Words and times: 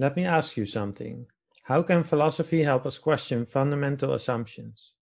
Let 0.00 0.16
me 0.16 0.24
ask 0.24 0.56
you 0.56 0.64
something. 0.64 1.26
How 1.64 1.82
can 1.82 2.04
philosophy 2.04 2.62
help 2.62 2.86
us 2.86 2.96
question 2.96 3.44
fundamental 3.44 4.14
assumptions? 4.14 4.94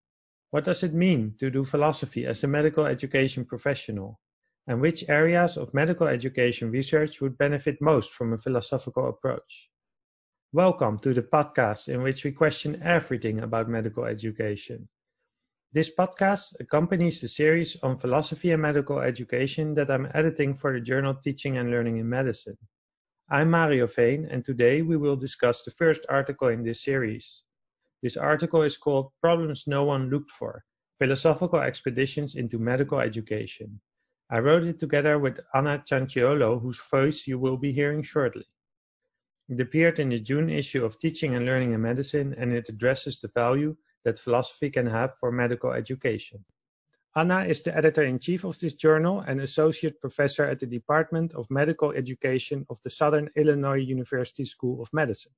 What 0.50 0.64
does 0.64 0.82
it 0.82 0.92
mean 0.92 1.36
to 1.38 1.50
do 1.50 1.64
philosophy 1.64 2.26
as 2.26 2.42
a 2.42 2.48
medical 2.48 2.84
education 2.84 3.44
professional? 3.44 4.18
And 4.66 4.80
which 4.80 5.08
areas 5.08 5.56
of 5.56 5.72
medical 5.72 6.08
education 6.08 6.72
research 6.72 7.20
would 7.20 7.38
benefit 7.38 7.80
most 7.80 8.12
from 8.12 8.32
a 8.32 8.38
philosophical 8.38 9.08
approach? 9.08 9.70
Welcome 10.52 10.98
to 11.04 11.14
the 11.14 11.22
podcast 11.22 11.88
in 11.88 12.02
which 12.02 12.24
we 12.24 12.32
question 12.32 12.82
everything 12.82 13.38
about 13.38 13.68
medical 13.68 14.04
education. 14.04 14.88
This 15.72 15.94
podcast 15.94 16.58
accompanies 16.58 17.20
the 17.20 17.28
series 17.28 17.76
on 17.84 17.98
philosophy 17.98 18.50
and 18.50 18.62
medical 18.62 18.98
education 18.98 19.74
that 19.74 19.92
I'm 19.92 20.10
editing 20.12 20.56
for 20.56 20.72
the 20.72 20.80
journal 20.80 21.14
Teaching 21.14 21.56
and 21.56 21.70
Learning 21.70 21.98
in 21.98 22.08
Medicine. 22.08 22.58
I'm 23.30 23.50
Mario 23.50 23.86
Veen, 23.86 24.24
and 24.30 24.42
today 24.42 24.80
we 24.80 24.96
will 24.96 25.14
discuss 25.14 25.62
the 25.62 25.70
first 25.72 26.06
article 26.08 26.48
in 26.48 26.64
this 26.64 26.82
series. 26.82 27.42
This 28.02 28.16
article 28.16 28.62
is 28.62 28.78
called 28.78 29.12
Problems 29.20 29.64
No 29.66 29.84
One 29.84 30.08
Looked 30.08 30.30
For 30.30 30.64
Philosophical 30.98 31.60
Expeditions 31.60 32.36
into 32.36 32.58
Medical 32.58 33.00
Education. 33.00 33.78
I 34.30 34.38
wrote 34.38 34.62
it 34.62 34.78
together 34.80 35.18
with 35.18 35.40
Anna 35.52 35.84
Cianciolo, 35.86 36.58
whose 36.58 36.80
voice 36.90 37.26
you 37.26 37.38
will 37.38 37.58
be 37.58 37.70
hearing 37.70 38.02
shortly. 38.02 38.46
It 39.50 39.60
appeared 39.60 39.98
in 39.98 40.08
the 40.08 40.20
June 40.20 40.48
issue 40.48 40.86
of 40.86 40.98
Teaching 40.98 41.34
and 41.34 41.44
Learning 41.44 41.74
in 41.74 41.82
Medicine, 41.82 42.34
and 42.38 42.50
it 42.54 42.70
addresses 42.70 43.20
the 43.20 43.28
value 43.34 43.76
that 44.06 44.18
philosophy 44.18 44.70
can 44.70 44.86
have 44.86 45.18
for 45.18 45.30
medical 45.30 45.72
education. 45.72 46.42
Anna 47.18 47.40
is 47.46 47.62
the 47.62 47.76
editor-in-chief 47.76 48.44
of 48.44 48.56
this 48.60 48.74
journal 48.74 49.18
and 49.26 49.40
associate 49.40 50.00
professor 50.00 50.44
at 50.44 50.60
the 50.60 50.66
Department 50.66 51.34
of 51.34 51.50
Medical 51.50 51.90
Education 51.90 52.64
of 52.70 52.80
the 52.82 52.90
Southern 52.90 53.28
Illinois 53.34 53.80
University 53.80 54.44
School 54.44 54.80
of 54.80 54.88
Medicine. 54.92 55.32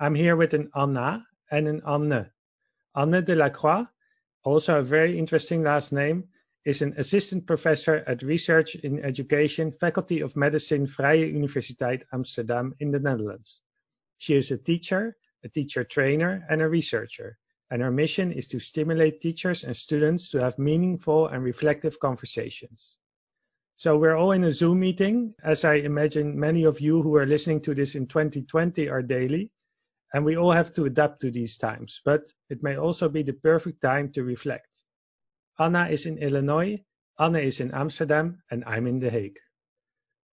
I'm 0.00 0.14
here 0.14 0.34
with 0.34 0.54
an 0.54 0.70
Anna 0.74 1.26
and 1.50 1.68
an 1.68 1.82
Anne. 1.86 2.30
Anne 2.96 3.22
Delacroix, 3.22 3.84
also 4.44 4.78
a 4.78 4.82
very 4.82 5.18
interesting 5.18 5.62
last 5.62 5.92
name, 5.92 6.24
is 6.64 6.80
an 6.80 6.94
assistant 6.96 7.46
professor 7.46 7.96
at 8.06 8.22
Research 8.22 8.74
in 8.74 9.04
Education, 9.04 9.72
Faculty 9.72 10.22
of 10.22 10.36
Medicine, 10.36 10.86
Vrije 10.86 11.34
Universiteit 11.34 12.04
Amsterdam 12.14 12.74
in 12.80 12.92
the 12.92 12.98
Netherlands. 12.98 13.60
She 14.16 14.36
is 14.36 14.50
a 14.52 14.56
teacher, 14.56 15.18
a 15.44 15.50
teacher 15.50 15.84
trainer, 15.84 16.46
and 16.48 16.62
a 16.62 16.68
researcher 16.68 17.36
and 17.70 17.82
our 17.82 17.90
mission 17.90 18.32
is 18.32 18.48
to 18.48 18.58
stimulate 18.58 19.20
teachers 19.20 19.64
and 19.64 19.76
students 19.76 20.30
to 20.30 20.40
have 20.40 20.58
meaningful 20.58 21.26
and 21.26 21.42
reflective 21.42 22.00
conversations. 22.00 22.96
So 23.76 23.96
we're 23.96 24.16
all 24.16 24.32
in 24.32 24.44
a 24.44 24.50
Zoom 24.50 24.80
meeting, 24.80 25.34
as 25.44 25.64
I 25.64 25.74
imagine 25.74 26.38
many 26.38 26.64
of 26.64 26.80
you 26.80 27.00
who 27.02 27.16
are 27.16 27.26
listening 27.26 27.60
to 27.62 27.74
this 27.74 27.94
in 27.94 28.06
2020 28.06 28.88
are 28.88 29.02
daily, 29.02 29.52
and 30.12 30.24
we 30.24 30.36
all 30.36 30.52
have 30.52 30.72
to 30.72 30.86
adapt 30.86 31.20
to 31.20 31.30
these 31.30 31.56
times, 31.56 32.00
but 32.04 32.32
it 32.48 32.62
may 32.62 32.76
also 32.76 33.08
be 33.08 33.22
the 33.22 33.34
perfect 33.34 33.80
time 33.82 34.10
to 34.12 34.24
reflect. 34.24 34.82
Anna 35.60 35.88
is 35.88 36.06
in 36.06 36.18
Illinois, 36.18 36.82
Anne 37.18 37.36
is 37.36 37.60
in 37.60 37.72
Amsterdam, 37.72 38.42
and 38.50 38.64
I'm 38.64 38.86
in 38.86 38.98
The 38.98 39.10
Hague. 39.10 39.38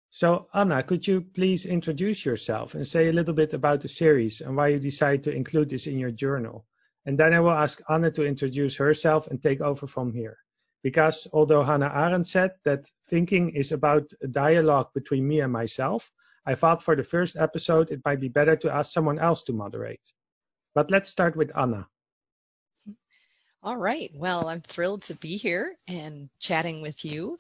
So 0.10 0.46
Anna, 0.54 0.84
could 0.84 1.08
you 1.08 1.22
please 1.22 1.66
introduce 1.66 2.24
yourself 2.24 2.76
and 2.76 2.88
say 2.88 3.10
a 3.10 3.14
little 3.14 3.34
bit 3.34 3.54
about 3.54 3.82
the 3.82 3.88
series 3.90 4.42
and 4.42 4.56
why 4.56 4.68
you 4.68 4.80
decided 4.80 5.24
to 5.24 5.32
include 5.32 5.70
this 5.70 5.88
in 5.88 5.98
your 5.98 6.12
journal? 6.12 6.66
And 7.06 7.18
then 7.18 7.34
I 7.34 7.40
will 7.40 7.52
ask 7.52 7.82
Anne 7.90 8.12
to 8.14 8.26
introduce 8.26 8.78
herself 8.78 9.28
and 9.28 9.42
take 9.42 9.62
over 9.62 9.88
from 9.88 10.14
here. 10.14 10.38
Because 10.84 11.28
although 11.32 11.64
Hannah 11.64 11.92
Arendt 11.94 12.28
said 12.28 12.52
that 12.66 12.90
thinking 13.08 13.52
is 13.56 13.72
about 13.72 14.12
a 14.22 14.28
dialogue 14.28 14.90
between 14.94 15.28
me 15.28 15.40
and 15.40 15.52
myself, 15.52 16.12
I 16.46 16.56
thought 16.56 16.82
for 16.84 16.96
the 16.96 17.04
first 17.04 17.38
episode 17.38 17.92
it 17.92 18.02
might 18.04 18.20
be 18.20 18.28
better 18.28 18.56
to 18.58 18.74
ask 18.74 18.92
someone 18.92 19.20
else 19.20 19.44
to 19.44 19.54
moderate. 19.54 20.02
But 20.76 20.92
let's 20.92 21.10
start 21.10 21.36
with 21.36 21.52
Anna. 21.58 21.88
All 23.62 23.78
right. 23.78 24.12
Well, 24.14 24.50
I'm 24.50 24.60
thrilled 24.60 25.04
to 25.04 25.16
be 25.16 25.38
here 25.38 25.74
and 25.88 26.30
chatting 26.40 26.82
with 26.82 27.06
you. 27.06 27.38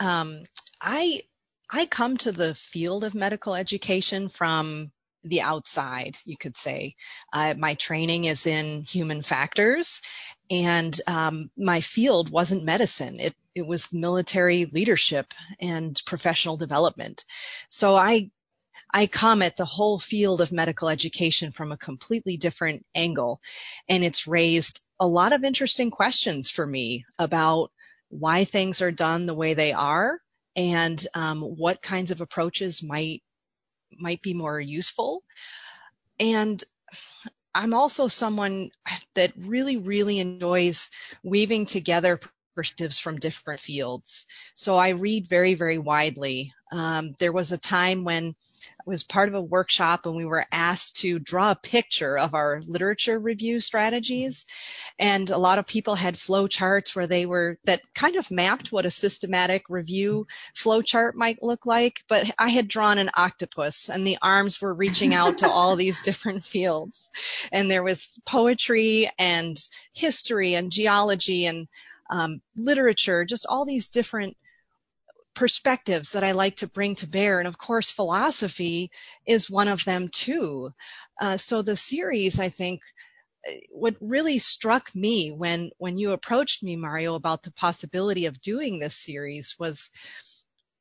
Um, 0.00 0.44
I 0.80 1.22
I 1.70 1.84
come 1.84 2.16
to 2.18 2.32
the 2.32 2.54
field 2.54 3.04
of 3.04 3.14
medical 3.14 3.54
education 3.54 4.30
from 4.30 4.90
the 5.24 5.42
outside, 5.42 6.16
you 6.24 6.36
could 6.36 6.56
say. 6.56 6.94
Uh, 7.32 7.54
my 7.56 7.74
training 7.74 8.24
is 8.24 8.46
in 8.46 8.82
human 8.82 9.22
factors, 9.22 10.02
and 10.50 10.98
um, 11.06 11.50
my 11.56 11.80
field 11.80 12.30
wasn't 12.30 12.64
medicine. 12.64 13.20
It 13.20 13.34
it 13.54 13.66
was 13.66 13.92
military 13.92 14.66
leadership 14.66 15.32
and 15.60 16.00
professional 16.04 16.56
development. 16.56 17.24
So 17.68 17.96
I 17.96 18.30
I 18.92 19.06
come 19.06 19.42
at 19.42 19.56
the 19.56 19.64
whole 19.64 19.98
field 19.98 20.40
of 20.40 20.52
medical 20.52 20.88
education 20.88 21.52
from 21.52 21.72
a 21.72 21.76
completely 21.76 22.36
different 22.36 22.86
angle, 22.94 23.40
and 23.88 24.04
it's 24.04 24.26
raised 24.26 24.80
a 25.00 25.06
lot 25.06 25.32
of 25.32 25.44
interesting 25.44 25.90
questions 25.90 26.50
for 26.50 26.66
me 26.66 27.04
about 27.18 27.70
why 28.08 28.44
things 28.44 28.82
are 28.82 28.92
done 28.92 29.26
the 29.26 29.34
way 29.34 29.54
they 29.54 29.72
are 29.72 30.20
and 30.54 31.04
um, 31.14 31.42
what 31.42 31.82
kinds 31.82 32.10
of 32.10 32.20
approaches 32.20 32.82
might 32.82 33.22
might 33.98 34.22
be 34.22 34.34
more 34.34 34.60
useful. 34.60 35.22
And 36.18 36.62
I'm 37.54 37.74
also 37.74 38.06
someone 38.06 38.70
that 39.14 39.32
really, 39.36 39.76
really 39.76 40.18
enjoys 40.18 40.90
weaving 41.22 41.66
together 41.66 42.20
perspectives 42.56 42.98
from 42.98 43.18
different 43.18 43.60
fields. 43.60 44.26
So 44.54 44.76
I 44.76 44.88
read 44.88 45.28
very, 45.28 45.54
very 45.54 45.78
widely. 45.78 46.52
Um, 46.72 47.14
there 47.20 47.32
was 47.32 47.52
a 47.52 47.58
time 47.58 48.02
when 48.02 48.34
I 48.80 48.82
was 48.90 49.04
part 49.04 49.28
of 49.28 49.34
a 49.34 49.42
workshop 49.42 50.06
and 50.06 50.16
we 50.16 50.24
were 50.24 50.44
asked 50.50 50.96
to 50.98 51.20
draw 51.20 51.52
a 51.52 51.56
picture 51.56 52.18
of 52.18 52.34
our 52.34 52.60
literature 52.66 53.18
review 53.18 53.60
strategies. 53.60 54.46
And 54.98 55.30
a 55.30 55.38
lot 55.38 55.58
of 55.58 55.66
people 55.66 55.94
had 55.94 56.16
flow 56.16 56.48
charts 56.48 56.96
where 56.96 57.06
they 57.06 57.26
were 57.26 57.58
that 57.64 57.82
kind 57.94 58.16
of 58.16 58.30
mapped 58.30 58.72
what 58.72 58.86
a 58.86 58.90
systematic 58.90 59.64
review 59.68 60.26
flow 60.54 60.82
chart 60.82 61.14
might 61.14 61.42
look 61.42 61.66
like. 61.66 62.02
But 62.08 62.28
I 62.38 62.48
had 62.48 62.66
drawn 62.66 62.98
an 62.98 63.10
octopus 63.14 63.88
and 63.88 64.04
the 64.04 64.18
arms 64.20 64.60
were 64.60 64.74
reaching 64.74 65.14
out 65.14 65.38
to 65.38 65.50
all 65.50 65.76
these 65.76 66.00
different 66.00 66.42
fields. 66.42 67.10
And 67.52 67.70
there 67.70 67.84
was 67.84 68.18
poetry 68.26 69.10
and 69.18 69.56
history 69.94 70.54
and 70.54 70.72
geology 70.72 71.46
and 71.46 71.68
um, 72.10 72.40
literature, 72.56 73.24
just 73.24 73.46
all 73.48 73.64
these 73.64 73.90
different 73.90 74.36
perspectives 75.34 76.12
that 76.12 76.24
I 76.24 76.32
like 76.32 76.56
to 76.56 76.66
bring 76.66 76.96
to 76.96 77.06
bear. 77.06 77.38
And 77.38 77.46
of 77.46 77.58
course, 77.58 77.90
philosophy 77.90 78.90
is 79.26 79.50
one 79.50 79.68
of 79.68 79.84
them 79.84 80.08
too. 80.08 80.72
Uh, 81.20 81.36
so 81.36 81.62
the 81.62 81.76
series, 81.76 82.40
I 82.40 82.48
think, 82.48 82.80
uh, 83.46 83.52
what 83.70 83.96
really 84.00 84.38
struck 84.38 84.92
me 84.94 85.30
when 85.30 85.70
when 85.78 85.98
you 85.98 86.12
approached 86.12 86.62
me, 86.62 86.74
Mario, 86.76 87.14
about 87.14 87.42
the 87.42 87.52
possibility 87.52 88.26
of 88.26 88.40
doing 88.40 88.78
this 88.78 88.96
series 88.96 89.56
was 89.58 89.90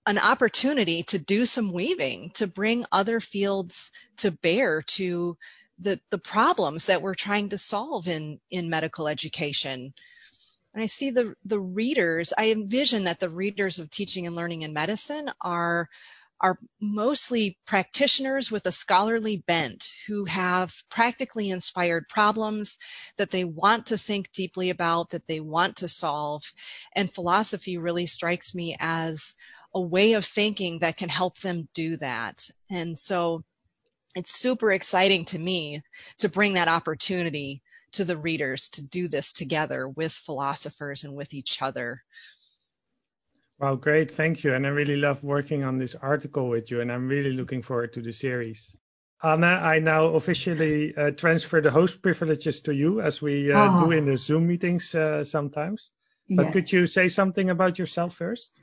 an 0.08 0.18
opportunity 0.18 1.04
to 1.04 1.20
do 1.20 1.46
some 1.46 1.72
weaving, 1.72 2.32
to 2.36 2.48
bring 2.48 2.86
other 2.92 3.20
fields 3.20 3.92
to 4.18 4.32
bear 4.32 4.84
to 4.84 5.38
the 5.80 6.00
the 6.12 6.18
problems 6.18 6.86
that 6.86 7.02
we're 7.02 7.16
trying 7.16 7.50
to 7.50 7.58
solve 7.58 8.08
in 8.08 8.40
in 8.50 8.70
medical 8.70 9.08
education. 9.08 9.94
And 10.76 10.84
I 10.84 10.88
see 10.88 11.12
the, 11.12 11.36
the 11.46 11.60
readers, 11.60 12.34
I 12.38 12.52
envision 12.52 13.06
that 13.06 13.22
the 13.22 13.30
readers 13.30 13.80
of 13.80 13.90
teaching 13.90 14.28
and 14.28 14.36
learning 14.36 14.64
in 14.64 14.74
medicine 14.74 15.32
are, 15.40 15.88
are 16.42 16.60
mostly 16.82 17.58
practitioners 17.66 18.52
with 18.52 18.66
a 18.66 18.74
scholarly 18.74 19.38
bent 19.38 19.88
who 20.06 20.26
have 20.26 20.74
practically 20.90 21.50
inspired 21.50 22.10
problems 22.10 22.78
that 23.16 23.32
they 23.32 23.46
want 23.46 23.86
to 23.86 23.98
think 23.98 24.34
deeply 24.34 24.70
about, 24.70 25.12
that 25.12 25.26
they 25.28 25.40
want 25.40 25.78
to 25.78 25.88
solve. 25.88 26.44
And 26.94 27.10
philosophy 27.10 27.78
really 27.78 28.06
strikes 28.06 28.54
me 28.54 28.76
as 28.78 29.36
a 29.74 29.80
way 29.80 30.14
of 30.14 30.26
thinking 30.26 30.80
that 30.80 30.98
can 30.98 31.08
help 31.08 31.38
them 31.40 31.70
do 31.74 31.96
that. 31.98 32.50
And 32.70 32.98
so 32.98 33.46
it's 34.14 34.32
super 34.36 34.74
exciting 34.74 35.24
to 35.26 35.40
me 35.40 35.84
to 36.18 36.28
bring 36.28 36.56
that 36.56 36.68
opportunity 36.68 37.62
to 37.96 38.06
the 38.06 38.18
readers 38.18 38.70
to 38.70 38.84
do 38.84 39.08
this 39.08 39.34
together 39.34 39.88
with 39.88 40.12
philosophers 40.12 41.04
and 41.04 41.14
with 41.14 41.34
each 41.34 41.62
other. 41.62 42.02
Wow, 43.60 43.76
great. 43.76 44.12
Thank 44.12 44.44
you. 44.44 44.54
And 44.54 44.66
I 44.66 44.70
really 44.70 44.98
love 44.98 45.24
working 45.24 45.64
on 45.64 45.78
this 45.78 45.96
article 45.96 46.50
with 46.50 46.72
you, 46.72 46.82
and 46.82 46.92
I'm 46.92 47.08
really 47.08 47.32
looking 47.32 47.62
forward 47.62 47.94
to 47.94 48.02
the 48.02 48.12
series. 48.12 48.76
Anna, 49.24 49.48
I 49.48 49.80
now 49.80 50.08
officially 50.08 50.96
uh, 50.96 51.12
transfer 51.12 51.62
the 51.62 51.72
host 51.72 52.02
privileges 52.02 52.60
to 52.62 52.76
you 52.76 53.02
as 53.02 53.22
we 53.22 53.52
uh, 53.52 53.72
oh. 53.72 53.86
do 53.86 53.92
in 53.92 54.06
the 54.06 54.18
Zoom 54.18 54.48
meetings 54.48 54.94
uh, 54.94 55.24
sometimes. 55.24 55.92
But 56.30 56.46
yes. 56.46 56.54
could 56.54 56.72
you 56.72 56.86
say 56.86 57.08
something 57.08 57.50
about 57.50 57.80
yourself 57.80 58.16
first? 58.16 58.60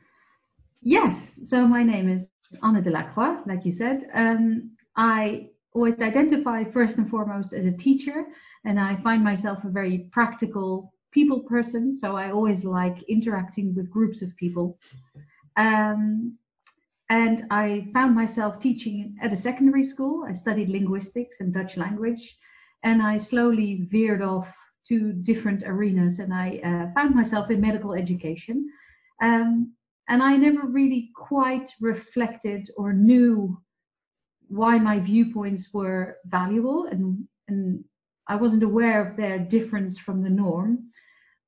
Yes. 0.82 1.40
So 1.46 1.66
my 1.66 1.82
name 1.82 2.08
is 2.08 2.28
Anne 2.62 2.82
Delacroix, 2.82 3.38
like 3.46 3.64
you 3.64 3.72
said. 3.72 4.08
Um, 4.12 4.72
I 4.94 5.48
always 5.74 6.00
identify 6.02 6.64
first 6.64 6.98
and 6.98 7.08
foremost 7.08 7.52
as 7.52 7.64
a 7.64 7.72
teacher 7.72 8.26
and 8.64 8.78
I 8.78 8.96
find 9.02 9.22
myself 9.24 9.64
a 9.64 9.68
very 9.68 10.08
practical 10.12 10.92
people 11.10 11.40
person, 11.40 11.96
so 11.96 12.16
I 12.16 12.30
always 12.30 12.64
like 12.64 13.02
interacting 13.04 13.74
with 13.74 13.90
groups 13.90 14.22
of 14.22 14.36
people. 14.36 14.78
Um, 15.56 16.38
and 17.10 17.44
I 17.50 17.88
found 17.92 18.14
myself 18.14 18.58
teaching 18.58 19.16
at 19.20 19.32
a 19.32 19.36
secondary 19.36 19.84
school. 19.84 20.24
I 20.26 20.34
studied 20.34 20.70
linguistics 20.70 21.40
and 21.40 21.52
Dutch 21.52 21.76
language, 21.76 22.38
and 22.84 23.02
I 23.02 23.18
slowly 23.18 23.86
veered 23.90 24.22
off 24.22 24.48
to 24.88 25.12
different 25.12 25.62
arenas, 25.64 26.18
and 26.18 26.32
I 26.32 26.60
uh, 26.64 26.92
found 26.94 27.14
myself 27.14 27.50
in 27.50 27.60
medical 27.60 27.92
education. 27.92 28.70
Um, 29.20 29.74
and 30.08 30.22
I 30.22 30.36
never 30.36 30.66
really 30.66 31.10
quite 31.14 31.70
reflected 31.80 32.70
or 32.76 32.92
knew 32.92 33.60
why 34.48 34.78
my 34.78 34.98
viewpoints 34.98 35.68
were 35.72 36.16
valuable, 36.26 36.86
and, 36.86 37.28
and 37.48 37.84
I 38.28 38.36
wasn't 38.36 38.62
aware 38.62 39.04
of 39.04 39.16
their 39.16 39.38
difference 39.38 39.98
from 39.98 40.22
the 40.22 40.30
norm 40.30 40.92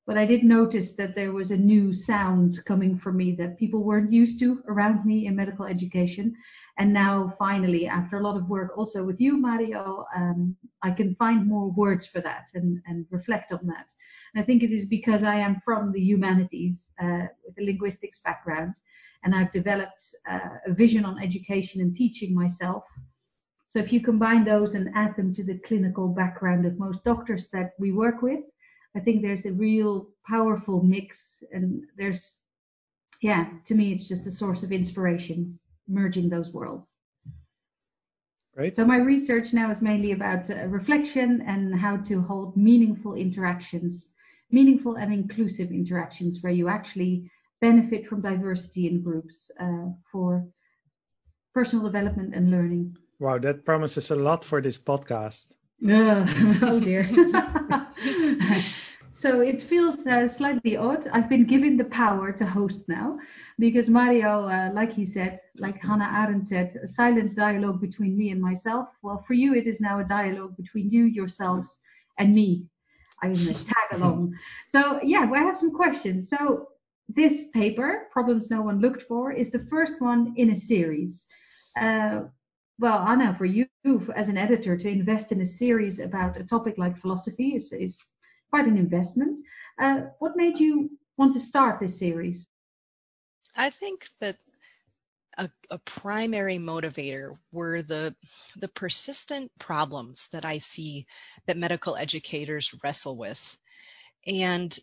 but 0.06 0.18
I 0.18 0.26
did 0.26 0.44
notice 0.44 0.92
that 0.92 1.14
there 1.14 1.32
was 1.32 1.50
a 1.50 1.56
new 1.56 1.94
sound 1.94 2.62
coming 2.66 2.98
from 2.98 3.16
me 3.16 3.32
that 3.36 3.58
people 3.58 3.82
weren't 3.82 4.12
used 4.12 4.38
to 4.40 4.62
around 4.68 5.06
me 5.06 5.26
in 5.26 5.36
medical 5.36 5.64
education. 5.64 6.34
And 6.76 6.92
now, 6.92 7.34
finally, 7.38 7.86
after 7.86 8.18
a 8.18 8.22
lot 8.22 8.36
of 8.36 8.50
work 8.50 8.76
also 8.76 9.02
with 9.02 9.18
you, 9.18 9.38
Mario, 9.38 10.04
um, 10.14 10.56
I 10.82 10.90
can 10.90 11.14
find 11.14 11.46
more 11.46 11.70
words 11.70 12.04
for 12.04 12.20
that 12.20 12.48
and, 12.54 12.82
and 12.86 13.06
reflect 13.10 13.52
on 13.52 13.66
that. 13.66 13.86
And 14.34 14.42
I 14.42 14.44
think 14.44 14.62
it 14.62 14.72
is 14.72 14.84
because 14.84 15.22
I 15.22 15.36
am 15.36 15.62
from 15.64 15.90
the 15.92 16.00
humanities 16.00 16.90
uh, 17.02 17.26
with 17.46 17.58
a 17.58 17.64
linguistics 17.64 18.18
background, 18.18 18.74
and 19.22 19.34
I've 19.34 19.52
developed 19.52 20.04
uh, 20.30 20.58
a 20.66 20.74
vision 20.74 21.06
on 21.06 21.22
education 21.22 21.80
and 21.80 21.96
teaching 21.96 22.34
myself. 22.34 22.84
So 23.74 23.80
if 23.80 23.92
you 23.92 24.00
combine 24.00 24.44
those 24.44 24.74
and 24.74 24.88
add 24.94 25.16
them 25.16 25.34
to 25.34 25.42
the 25.42 25.58
clinical 25.66 26.06
background 26.06 26.64
of 26.64 26.78
most 26.78 27.02
doctors 27.02 27.48
that 27.48 27.72
we 27.76 27.90
work 27.90 28.22
with, 28.22 28.38
I 28.94 29.00
think 29.00 29.20
there's 29.20 29.46
a 29.46 29.52
real 29.52 30.10
powerful 30.24 30.80
mix, 30.80 31.42
and 31.52 31.82
there's, 31.96 32.38
yeah, 33.20 33.48
to 33.66 33.74
me, 33.74 33.92
it's 33.92 34.06
just 34.06 34.28
a 34.28 34.30
source 34.30 34.62
of 34.62 34.70
inspiration, 34.70 35.58
merging 35.88 36.28
those 36.28 36.52
worlds. 36.52 36.86
Great. 38.54 38.76
So 38.76 38.84
my 38.84 38.98
research 38.98 39.52
now 39.52 39.72
is 39.72 39.82
mainly 39.82 40.12
about 40.12 40.48
uh, 40.48 40.66
reflection 40.66 41.42
and 41.44 41.74
how 41.74 41.96
to 41.96 42.22
hold 42.22 42.56
meaningful 42.56 43.14
interactions, 43.14 44.10
meaningful 44.52 44.98
and 44.98 45.12
inclusive 45.12 45.72
interactions 45.72 46.38
where 46.42 46.52
you 46.52 46.68
actually 46.68 47.28
benefit 47.60 48.06
from 48.06 48.20
diversity 48.20 48.86
in 48.86 49.02
groups 49.02 49.50
uh, 49.58 49.86
for 50.12 50.46
personal 51.52 51.84
development 51.84 52.36
and 52.36 52.52
learning. 52.52 52.96
Wow, 53.20 53.38
that 53.38 53.64
promises 53.64 54.10
a 54.10 54.16
lot 54.16 54.44
for 54.44 54.60
this 54.60 54.78
podcast. 54.78 55.52
Uh, 55.86 56.26
oh 56.62 56.80
dear. 56.80 57.04
so 59.12 59.40
it 59.40 59.62
feels 59.62 60.06
uh, 60.06 60.28
slightly 60.28 60.76
odd. 60.76 61.08
I've 61.12 61.28
been 61.28 61.46
given 61.46 61.76
the 61.76 61.84
power 61.84 62.32
to 62.32 62.46
host 62.46 62.88
now 62.88 63.18
because 63.58 63.88
Mario, 63.88 64.48
uh, 64.48 64.70
like 64.72 64.92
he 64.92 65.06
said, 65.06 65.40
like 65.56 65.80
Hannah 65.82 66.10
Arendt 66.12 66.46
said, 66.46 66.76
a 66.82 66.88
silent 66.88 67.36
dialogue 67.36 67.80
between 67.80 68.16
me 68.16 68.30
and 68.30 68.40
myself. 68.40 68.88
Well, 69.02 69.22
for 69.26 69.34
you, 69.34 69.54
it 69.54 69.66
is 69.66 69.80
now 69.80 70.00
a 70.00 70.04
dialogue 70.04 70.56
between 70.56 70.90
you, 70.90 71.04
yourselves, 71.04 71.78
and 72.18 72.34
me. 72.34 72.66
I'm 73.22 73.32
a 73.32 73.54
tag 73.54 73.88
along. 73.92 74.34
So 74.68 75.00
yeah, 75.02 75.24
well, 75.24 75.40
I 75.40 75.44
have 75.44 75.58
some 75.58 75.74
questions. 75.74 76.28
So 76.28 76.68
this 77.08 77.48
paper, 77.52 78.08
Problems 78.10 78.50
No 78.50 78.62
One 78.62 78.80
Looked 78.80 79.02
For, 79.02 79.32
is 79.32 79.50
the 79.50 79.66
first 79.70 80.00
one 80.00 80.34
in 80.36 80.50
a 80.50 80.56
series. 80.56 81.26
Uh, 81.78 82.22
well, 82.78 82.98
Anna, 82.98 83.34
for 83.34 83.44
you 83.44 83.66
as 84.14 84.28
an 84.28 84.36
editor 84.36 84.76
to 84.76 84.88
invest 84.88 85.32
in 85.32 85.40
a 85.40 85.46
series 85.46 86.00
about 86.00 86.40
a 86.40 86.44
topic 86.44 86.74
like 86.76 86.98
philosophy 86.98 87.54
is, 87.54 87.72
is 87.72 87.98
quite 88.50 88.66
an 88.66 88.76
investment. 88.76 89.40
Uh, 89.80 90.02
what 90.18 90.36
made 90.36 90.58
you 90.58 90.90
want 91.16 91.34
to 91.34 91.40
start 91.40 91.80
this 91.80 91.98
series? 91.98 92.46
I 93.56 93.70
think 93.70 94.06
that 94.20 94.36
a, 95.38 95.50
a, 95.70 95.78
primary 95.78 96.58
motivator 96.58 97.36
were 97.50 97.82
the 97.82 98.14
the 98.56 98.68
persistent 98.68 99.50
problems 99.58 100.28
that 100.28 100.44
I 100.44 100.58
see 100.58 101.06
that 101.46 101.56
medical 101.56 101.96
educators 101.96 102.74
wrestle 102.82 103.16
with. 103.16 103.56
And 104.26 104.76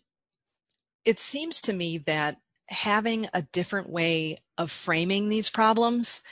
it 1.04 1.18
seems 1.18 1.62
to 1.62 1.72
me 1.72 1.98
that 1.98 2.36
having 2.66 3.28
a 3.32 3.42
different 3.42 3.88
way 3.88 4.38
of 4.58 4.70
framing 4.70 5.28
these 5.28 5.50
problems 5.50 6.22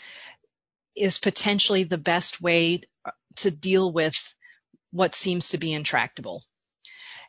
is 0.97 1.19
potentially 1.19 1.85
the 1.85 1.99
best 1.99 2.41
way 2.41 2.83
to 3.37 3.51
deal 3.51 3.93
with 3.93 4.35
what 4.93 5.15
seems 5.15 5.51
to 5.51 5.59
be 5.59 5.73
intractable. 5.73 6.43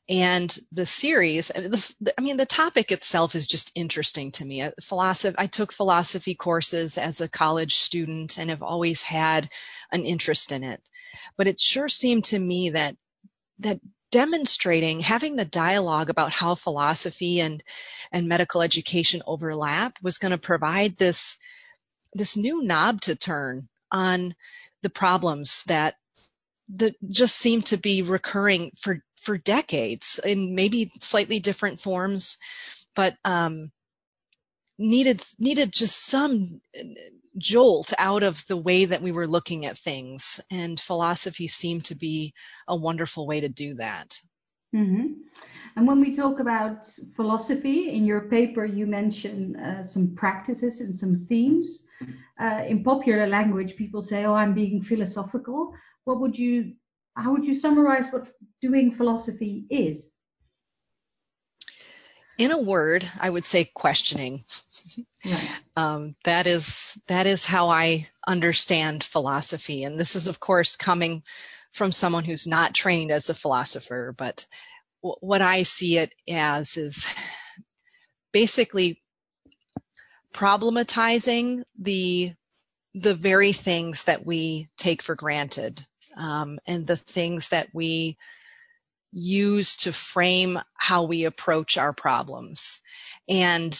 And 0.09 0.55
the 0.71 0.85
series, 0.85 1.47
the, 1.47 2.13
I 2.17 2.21
mean, 2.21 2.35
the 2.35 2.45
topic 2.45 2.91
itself 2.91 3.35
is 3.35 3.47
just 3.47 3.71
interesting 3.75 4.31
to 4.33 4.45
me. 4.45 4.61
Uh, 4.61 4.71
philosophy, 4.81 5.35
I 5.37 5.47
took 5.47 5.71
philosophy 5.71 6.35
courses 6.35 6.97
as 6.97 7.21
a 7.21 7.29
college 7.29 7.75
student 7.75 8.37
and 8.37 8.49
have 8.49 8.63
always 8.63 9.03
had 9.03 9.47
an 9.91 10.05
interest 10.05 10.51
in 10.51 10.63
it. 10.63 10.81
But 11.37 11.47
it 11.47 11.59
sure 11.59 11.87
seemed 11.87 12.25
to 12.25 12.39
me 12.39 12.71
that, 12.71 12.97
that 13.59 13.79
demonstrating, 14.11 14.99
having 14.99 15.35
the 15.35 15.45
dialogue 15.45 16.09
about 16.09 16.31
how 16.31 16.55
philosophy 16.55 17.39
and, 17.39 17.63
and 18.11 18.27
medical 18.27 18.61
education 18.61 19.21
overlap 19.25 19.97
was 20.01 20.17
going 20.17 20.31
to 20.31 20.37
provide 20.37 20.97
this, 20.97 21.37
this 22.13 22.37
new 22.37 22.63
knob 22.63 23.01
to 23.01 23.15
turn 23.15 23.67
on 23.91 24.35
the 24.83 24.89
problems 24.89 25.63
that 25.65 25.95
that 26.75 26.95
just 27.09 27.35
seem 27.35 27.61
to 27.63 27.77
be 27.77 28.01
recurring 28.01 28.71
for 28.79 29.03
for 29.17 29.37
decades 29.37 30.19
in 30.23 30.55
maybe 30.55 30.91
slightly 30.99 31.39
different 31.39 31.79
forms, 31.79 32.37
but 32.95 33.15
um, 33.25 33.71
needed 34.77 35.23
needed 35.39 35.73
just 35.73 35.97
some 36.05 36.61
jolt 37.37 37.93
out 37.99 38.23
of 38.23 38.45
the 38.47 38.57
way 38.57 38.85
that 38.85 39.01
we 39.01 39.11
were 39.11 39.27
looking 39.27 39.65
at 39.65 39.77
things, 39.77 40.41
and 40.51 40.79
philosophy 40.79 41.47
seemed 41.47 41.85
to 41.85 41.95
be 41.95 42.33
a 42.67 42.75
wonderful 42.75 43.27
way 43.27 43.41
to 43.41 43.49
do 43.49 43.75
that. 43.75 44.19
Mm-hmm. 44.75 45.13
And 45.75 45.87
when 45.87 45.99
we 46.01 46.15
talk 46.15 46.39
about 46.39 46.89
philosophy, 47.15 47.91
in 47.91 48.05
your 48.05 48.21
paper 48.21 48.65
you 48.65 48.85
mention 48.85 49.55
uh, 49.55 49.83
some 49.83 50.15
practices 50.15 50.81
and 50.81 50.97
some 50.97 51.25
themes. 51.27 51.83
Uh, 52.39 52.63
in 52.67 52.83
popular 52.83 53.27
language, 53.27 53.75
people 53.75 54.01
say, 54.01 54.25
"Oh, 54.25 54.33
I'm 54.33 54.53
being 54.53 54.81
philosophical." 54.83 55.73
What 56.05 56.19
would 56.19 56.37
you, 56.37 56.73
how 57.15 57.31
would 57.31 57.45
you 57.45 57.59
summarize 57.59 58.11
what 58.11 58.27
doing 58.61 58.95
philosophy 58.95 59.65
is? 59.69 60.13
In 62.37 62.51
a 62.51 62.57
word, 62.57 63.07
I 63.19 63.29
would 63.29 63.45
say 63.45 63.65
questioning. 63.65 64.43
Right. 65.25 65.49
Um, 65.77 66.15
that 66.25 66.47
is 66.47 67.01
that 67.07 67.27
is 67.27 67.45
how 67.45 67.69
I 67.69 68.09
understand 68.27 69.05
philosophy, 69.05 69.85
and 69.85 69.97
this 69.97 70.17
is, 70.17 70.27
of 70.27 70.39
course, 70.39 70.75
coming 70.75 71.23
from 71.71 71.91
someone 71.91 72.23
who's 72.23 72.47
not 72.47 72.73
trained 72.73 73.11
as 73.11 73.29
a 73.29 73.33
philosopher, 73.33 74.13
but 74.17 74.45
what 75.01 75.41
I 75.41 75.63
see 75.63 75.97
it 75.97 76.13
as 76.29 76.77
is 76.77 77.07
basically 78.31 79.01
problematizing 80.33 81.63
the 81.79 82.33
the 82.93 83.13
very 83.13 83.53
things 83.53 84.03
that 84.03 84.25
we 84.25 84.69
take 84.77 85.01
for 85.01 85.15
granted 85.15 85.85
um, 86.17 86.59
and 86.65 86.85
the 86.85 86.97
things 86.97 87.49
that 87.49 87.69
we 87.73 88.17
use 89.13 89.77
to 89.77 89.93
frame 89.93 90.59
how 90.73 91.03
we 91.03 91.23
approach 91.23 91.77
our 91.77 91.93
problems. 91.93 92.81
And 93.29 93.77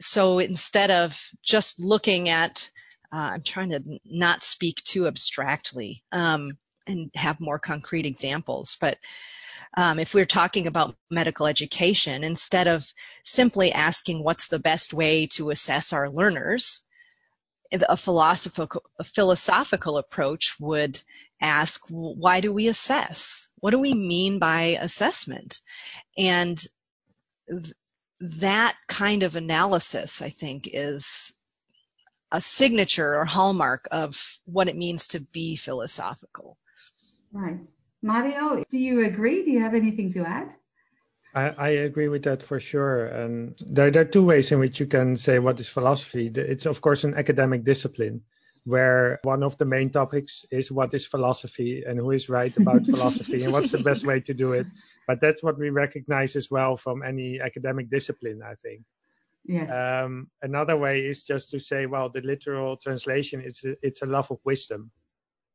so 0.00 0.38
instead 0.40 0.90
of 0.90 1.18
just 1.42 1.80
looking 1.80 2.28
at, 2.28 2.68
uh, 3.12 3.16
I'm 3.34 3.42
trying 3.42 3.70
to 3.70 3.82
not 4.04 4.42
speak 4.42 4.82
too 4.84 5.06
abstractly 5.06 6.02
um, 6.12 6.58
and 6.90 7.10
have 7.14 7.40
more 7.40 7.58
concrete 7.58 8.06
examples, 8.06 8.76
but 8.80 8.98
um, 9.76 9.98
if 9.98 10.14
we're 10.14 10.26
talking 10.26 10.66
about 10.66 10.96
medical 11.10 11.46
education, 11.46 12.24
instead 12.24 12.66
of 12.66 12.92
simply 13.22 13.72
asking 13.72 14.22
what's 14.22 14.48
the 14.48 14.58
best 14.58 14.92
way 14.92 15.26
to 15.34 15.50
assess 15.50 15.92
our 15.92 16.10
learners, 16.10 16.82
a 17.72 17.96
philosophical, 17.96 18.82
a 18.98 19.04
philosophical 19.04 19.96
approach 19.96 20.56
would 20.58 21.00
ask, 21.40 21.86
why 21.88 22.40
do 22.40 22.52
we 22.52 22.66
assess? 22.66 23.52
What 23.60 23.70
do 23.70 23.78
we 23.78 23.94
mean 23.94 24.40
by 24.40 24.76
assessment? 24.80 25.60
And 26.18 26.60
th- 27.48 27.74
that 28.20 28.76
kind 28.88 29.22
of 29.22 29.36
analysis, 29.36 30.20
I 30.20 30.30
think, 30.30 30.68
is 30.72 31.32
a 32.32 32.40
signature 32.40 33.16
or 33.16 33.24
hallmark 33.24 33.86
of 33.92 34.38
what 34.44 34.68
it 34.68 34.76
means 34.76 35.08
to 35.08 35.20
be 35.20 35.54
philosophical. 35.54 36.58
Right. 37.32 37.60
Mario, 38.02 38.64
do 38.70 38.78
you 38.78 39.04
agree? 39.04 39.44
Do 39.44 39.50
you 39.50 39.60
have 39.60 39.74
anything 39.74 40.12
to 40.14 40.24
add? 40.24 40.54
I, 41.34 41.48
I 41.50 41.68
agree 41.68 42.08
with 42.08 42.24
that 42.24 42.42
for 42.42 42.58
sure. 42.58 43.06
And 43.06 43.60
there, 43.66 43.90
there 43.90 44.02
are 44.02 44.06
two 44.06 44.24
ways 44.24 44.50
in 44.50 44.58
which 44.58 44.80
you 44.80 44.86
can 44.86 45.16
say 45.16 45.38
what 45.38 45.60
is 45.60 45.68
philosophy. 45.68 46.26
It's, 46.34 46.66
of 46.66 46.80
course, 46.80 47.04
an 47.04 47.14
academic 47.14 47.64
discipline 47.64 48.22
where 48.64 49.18
one 49.22 49.42
of 49.42 49.56
the 49.58 49.64
main 49.64 49.90
topics 49.90 50.44
is 50.50 50.70
what 50.72 50.92
is 50.92 51.06
philosophy 51.06 51.82
and 51.86 51.98
who 51.98 52.10
is 52.10 52.28
right 52.28 52.54
about 52.56 52.84
philosophy 52.94 53.44
and 53.44 53.52
what's 53.52 53.70
the 53.70 53.82
best 53.82 54.04
way 54.04 54.20
to 54.20 54.34
do 54.34 54.52
it. 54.52 54.66
But 55.06 55.20
that's 55.20 55.42
what 55.42 55.58
we 55.58 55.70
recognize 55.70 56.36
as 56.36 56.50
well 56.50 56.76
from 56.76 57.02
any 57.02 57.40
academic 57.40 57.90
discipline, 57.90 58.40
I 58.44 58.54
think. 58.54 58.82
Yes. 59.44 59.70
Um, 59.72 60.28
another 60.42 60.76
way 60.76 61.00
is 61.00 61.24
just 61.24 61.50
to 61.50 61.58
say, 61.60 61.86
well, 61.86 62.10
the 62.10 62.20
literal 62.20 62.76
translation 62.76 63.40
is 63.40 63.64
a, 63.64 63.74
it's 63.82 64.02
a 64.02 64.06
love 64.06 64.30
of 64.30 64.38
wisdom. 64.44 64.90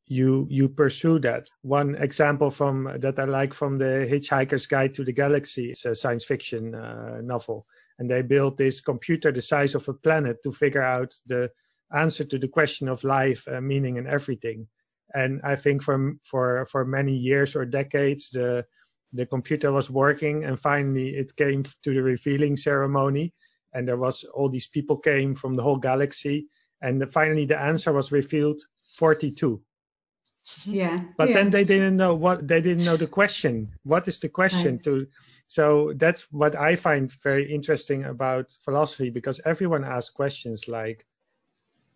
You 0.08 0.46
you 0.50 0.70
pursue 0.70 1.20
that. 1.20 1.48
One 1.64 1.96
example 1.96 2.52
from 2.52 2.90
that 3.00 3.18
I 3.18 3.26
like 3.26 3.54
from 3.56 3.80
the 3.80 4.08
Hitchhiker's 4.08 4.68
Guide 4.68 4.94
to 4.96 5.04
the 5.04 5.14
Galaxy 5.14 5.72
is 5.72 5.84
a 5.86 5.96
science 5.96 6.24
fiction 6.24 6.76
uh, 6.76 7.22
novel, 7.24 7.66
and 7.98 8.10
they 8.10 8.22
built 8.22 8.58
this 8.58 8.82
computer 8.82 9.32
the 9.32 9.42
size 9.42 9.74
of 9.74 9.90
a 9.90 9.94
planet 9.94 10.44
to 10.44 10.52
figure 10.52 10.84
out 10.84 11.16
the 11.26 11.52
answer 11.92 12.24
to 12.24 12.38
the 12.38 12.48
question 12.48 12.88
of 12.88 13.04
life, 13.04 13.48
uh, 13.48 13.62
meaning, 13.62 13.98
and 13.98 14.08
everything. 14.08 14.68
And 15.14 15.42
I 15.44 15.56
think 15.56 15.82
for 15.82 16.14
for 16.24 16.66
for 16.66 16.86
many 16.86 17.16
years 17.16 17.56
or 17.56 17.66
decades, 17.66 18.30
the 18.30 18.66
the 19.14 19.26
computer 19.26 19.72
was 19.72 19.90
working, 19.90 20.44
and 20.44 20.60
finally 20.60 21.16
it 21.16 21.36
came 21.36 21.64
to 21.64 21.94
the 21.94 22.04
revealing 22.04 22.58
ceremony, 22.58 23.34
and 23.74 23.88
there 23.88 23.98
was 23.98 24.24
all 24.24 24.50
these 24.50 24.68
people 24.68 24.98
came 24.98 25.34
from 25.34 25.56
the 25.56 25.64
whole 25.64 25.78
galaxy, 25.78 26.48
and 26.82 27.12
finally 27.12 27.46
the 27.46 27.60
answer 27.60 27.92
was 27.92 28.12
revealed 28.12 28.62
42. 28.98 29.62
Yeah. 30.66 30.98
But 31.18 31.30
yeah. 31.30 31.34
then 31.34 31.50
they 31.50 31.64
didn't 31.64 31.98
know 31.98 32.16
what 32.16 32.48
they 32.48 32.62
didn't 32.62 32.84
know 32.84 32.98
the 32.98 33.08
question. 33.08 33.74
What 33.84 34.08
is 34.08 34.20
the 34.20 34.30
question 34.30 34.78
Right. 34.78 34.84
to? 34.84 35.08
So 35.48 35.94
that's 35.96 36.32
what 36.32 36.56
I 36.56 36.76
find 36.76 37.12
very 37.24 37.54
interesting 37.54 38.04
about 38.06 38.52
philosophy 38.64 39.10
because 39.10 39.40
everyone 39.46 39.84
asks 39.84 40.14
questions 40.14 40.68
like, 40.68 41.06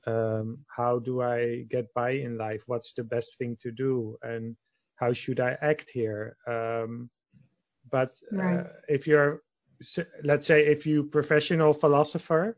um, 0.05 0.59
how 0.67 0.99
do 0.99 1.21
I 1.21 1.63
get 1.69 1.93
by 1.93 2.11
in 2.11 2.37
life? 2.37 2.63
What's 2.67 2.93
the 2.93 3.03
best 3.03 3.37
thing 3.37 3.57
to 3.61 3.71
do? 3.71 4.17
And 4.23 4.55
how 4.95 5.13
should 5.13 5.39
I 5.39 5.57
act 5.61 5.89
here? 5.89 6.35
Um, 6.47 7.09
but 7.91 8.11
Right. 8.31 8.59
uh, 8.59 8.63
if 8.87 9.07
you're, 9.07 9.41
let's 10.23 10.45
say, 10.47 10.65
if 10.67 10.85
you 10.85 11.03
professional 11.03 11.73
philosopher, 11.73 12.57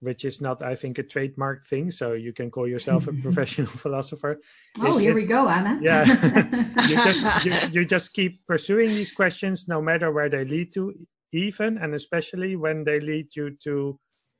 which 0.00 0.24
is 0.24 0.40
not, 0.40 0.62
I 0.62 0.74
think, 0.74 0.98
a 0.98 1.02
trademark 1.02 1.64
thing, 1.64 1.90
so 1.90 2.12
you 2.12 2.32
can 2.32 2.50
call 2.50 2.68
yourself 2.68 3.08
a 3.08 3.12
professional 3.26 3.66
philosopher. 3.84 4.40
oh, 4.80 4.86
it's- 4.86 5.00
here 5.00 5.14
we 5.14 5.24
go, 5.26 5.48
Anna. 5.48 5.78
Yeah, 5.82 6.04
you 6.88 6.96
just 6.96 7.44
you, 7.44 7.80
you 7.80 7.84
just 7.84 8.12
keep 8.14 8.46
pursuing 8.46 8.88
these 8.88 9.12
questions, 9.12 9.66
no 9.68 9.80
matter 9.82 10.10
where 10.12 10.28
they 10.28 10.44
lead 10.44 10.72
to, 10.74 10.94
even 11.32 11.78
and 11.78 11.94
especially 11.94 12.56
when 12.56 12.84
they 12.84 13.00
lead 13.00 13.34
you 13.36 13.56
to, 13.64 13.98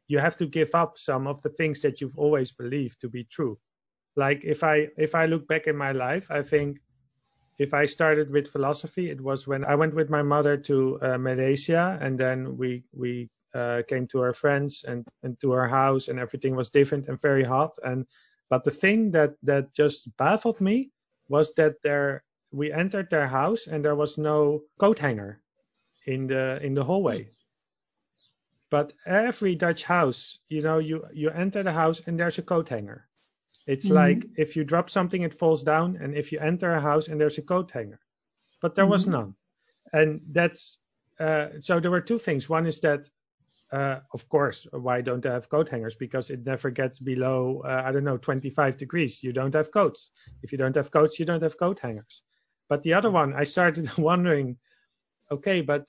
you 0.09 0.19
have 0.19 0.37
to 0.37 0.47
give 0.47 0.75
up 0.75 0.97
some 0.99 1.27
of 1.27 1.43
the 1.43 1.51
things 1.51 1.81
that 1.81 2.01
you've 2.01 2.17
always 2.19 2.53
believed 2.53 3.01
to 3.01 3.09
be 3.09 3.25
true. 3.25 3.59
Like 4.17 4.41
if 4.45 4.63
I 4.65 4.89
if 4.97 5.15
I 5.15 5.27
look 5.27 5.47
back 5.49 5.67
in 5.67 5.77
my 5.77 5.93
life, 5.93 6.31
I 6.31 6.43
think 6.43 6.79
if 7.59 7.75
I 7.75 7.87
started 7.87 8.31
with 8.31 8.49
philosophy, 8.49 9.11
it 9.11 9.21
was 9.21 9.47
when 9.47 9.65
I 9.65 9.75
went 9.75 9.95
with 9.95 10.09
my 10.11 10.23
mother 10.23 10.57
to 10.71 10.99
uh, 11.03 11.19
Malaysia, 11.19 11.99
and 12.01 12.19
then 12.19 12.57
we 12.57 12.85
we 12.93 13.29
uh, 13.55 13.83
came 13.89 14.07
to 14.09 14.21
our 14.21 14.33
friends 14.33 14.85
and 14.85 15.07
and 15.23 15.39
to 15.41 15.53
our 15.53 15.69
house, 15.69 16.09
and 16.09 16.19
everything 16.19 16.55
was 16.57 16.71
different 16.71 17.09
and 17.09 17.21
very 17.21 17.45
hot. 17.45 17.77
And 17.85 18.07
but 18.51 18.65
the 18.65 18.71
thing 18.71 19.11
that 19.13 19.35
that 19.43 19.73
just 19.75 20.17
baffled 20.17 20.61
me 20.61 20.91
was 21.29 21.53
that 21.55 21.83
there 21.83 22.25
we 22.53 22.73
entered 22.73 23.11
their 23.11 23.29
house 23.29 23.67
and 23.67 23.85
there 23.85 23.97
was 23.97 24.19
no 24.19 24.63
coat 24.79 24.99
hanger 24.99 25.41
in 26.07 26.27
the 26.29 26.59
in 26.63 26.75
the 26.75 26.85
hallway. 26.85 27.31
But 28.71 28.95
every 29.07 29.55
Dutch 29.55 29.85
house, 29.85 30.39
you 30.49 30.61
know, 30.63 30.79
you 30.79 31.07
you 31.13 31.31
enter 31.31 31.63
the 31.63 31.73
house 31.73 32.01
and 32.07 32.19
there's 32.19 32.39
a 32.39 32.43
coat 32.43 32.69
hanger. 32.69 33.09
It's 33.67 33.89
Mhm. 33.89 33.91
like 33.91 34.27
if 34.37 34.57
you 34.57 34.65
drop 34.65 34.91
something, 34.91 35.23
it 35.23 35.35
falls 35.35 35.63
down, 35.63 35.97
and 35.97 36.15
if 36.15 36.33
you 36.33 36.39
enter 36.41 36.73
a 36.73 36.81
house 36.81 37.09
and 37.09 37.21
there's 37.21 37.39
a 37.39 37.43
coat 37.43 37.71
hanger, 37.73 38.01
but 38.61 38.75
there 38.75 38.87
was 38.87 39.07
Mhm. 39.07 39.09
none, 39.09 39.37
and 39.93 40.21
that's 40.33 40.79
uh, 41.21 41.49
so 41.61 41.81
there 41.81 41.91
were 41.91 42.01
two 42.01 42.19
things. 42.19 42.49
One 42.49 42.67
is 42.67 42.81
that, 42.81 43.09
uh, 43.73 44.01
of 44.13 44.29
course, 44.29 44.67
why 44.73 45.01
don't 45.03 45.23
they 45.23 45.31
have 45.31 45.49
coat 45.49 45.69
hangers? 45.69 45.97
Because 45.97 46.31
it 46.31 46.45
never 46.45 46.71
gets 46.71 46.99
below, 46.99 47.63
uh, 47.65 47.83
I 47.85 47.93
don't 47.93 48.05
know, 48.05 48.17
25 48.17 48.77
degrees. 48.79 49.23
You 49.23 49.33
don't 49.33 49.55
have 49.55 49.71
coats. 49.71 50.11
If 50.43 50.53
you 50.53 50.59
don't 50.59 50.77
have 50.77 50.91
coats, 50.91 51.19
you 51.19 51.27
don't 51.27 51.43
have 51.43 51.59
coat 51.59 51.79
hangers. 51.81 52.23
But 52.69 52.83
the 52.83 52.95
other 52.95 53.11
one, 53.11 53.35
I 53.35 53.45
started 53.45 53.91
wondering, 53.99 54.57
okay, 55.31 55.61
but 55.61 55.87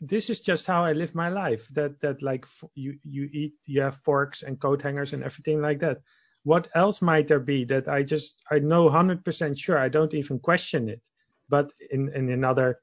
this 0.00 0.30
is 0.30 0.40
just 0.40 0.66
how 0.66 0.84
I 0.84 0.92
live 0.92 1.14
my 1.14 1.28
life. 1.28 1.68
That 1.68 2.00
that 2.00 2.22
like 2.22 2.44
f- 2.44 2.70
you 2.74 2.98
you 3.02 3.28
eat, 3.32 3.54
you 3.66 3.82
have 3.82 3.96
forks 3.96 4.42
and 4.42 4.60
coat 4.60 4.82
hangers 4.82 5.12
and 5.12 5.22
everything 5.22 5.60
like 5.60 5.80
that. 5.80 6.00
What 6.44 6.68
else 6.74 7.02
might 7.02 7.28
there 7.28 7.40
be 7.40 7.64
that 7.66 7.88
I 7.88 8.02
just 8.02 8.36
I 8.50 8.58
know 8.60 8.84
100% 8.84 9.58
sure 9.58 9.78
I 9.78 9.88
don't 9.88 10.14
even 10.14 10.38
question 10.38 10.88
it, 10.88 11.02
but 11.48 11.72
in 11.90 12.10
in 12.14 12.30
another 12.30 12.80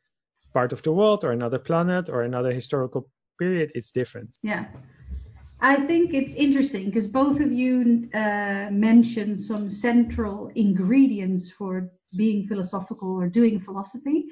part 0.53 0.73
of 0.73 0.81
the 0.83 0.91
world 0.91 1.23
or 1.23 1.31
another 1.31 1.59
planet 1.59 2.09
or 2.09 2.23
another 2.23 2.51
historical 2.51 3.09
period, 3.37 3.71
it's 3.75 3.91
different. 3.91 4.37
Yeah. 4.43 4.65
I 5.61 5.85
think 5.85 6.13
it's 6.13 6.33
interesting 6.33 6.85
because 6.85 7.07
both 7.07 7.39
of 7.39 7.51
you 7.53 8.09
uh, 8.13 8.67
mentioned 8.69 9.39
some 9.39 9.69
central 9.69 10.51
ingredients 10.55 11.51
for 11.51 11.89
being 12.17 12.47
philosophical 12.47 13.11
or 13.15 13.29
doing 13.29 13.61
philosophy. 13.61 14.25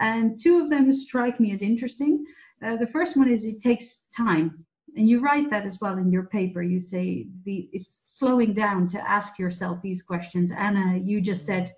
And 0.00 0.40
two 0.40 0.60
of 0.60 0.70
them 0.70 0.92
strike 0.92 1.38
me 1.38 1.52
as 1.52 1.62
interesting. 1.62 2.24
Uh, 2.64 2.76
the 2.76 2.88
first 2.88 3.16
one 3.16 3.30
is 3.30 3.44
it 3.44 3.60
takes 3.60 4.06
time. 4.16 4.64
And 4.96 5.08
you 5.08 5.20
write 5.20 5.50
that 5.50 5.64
as 5.64 5.80
well 5.80 5.98
in 5.98 6.10
your 6.10 6.24
paper. 6.24 6.62
You 6.62 6.80
say 6.80 7.28
the, 7.44 7.70
it's 7.72 8.02
slowing 8.04 8.52
down 8.52 8.88
to 8.90 9.08
ask 9.08 9.38
yourself 9.38 9.80
these 9.82 10.02
questions. 10.02 10.50
Anna, 10.50 10.98
you 10.98 11.20
just 11.20 11.46
said, 11.46 11.74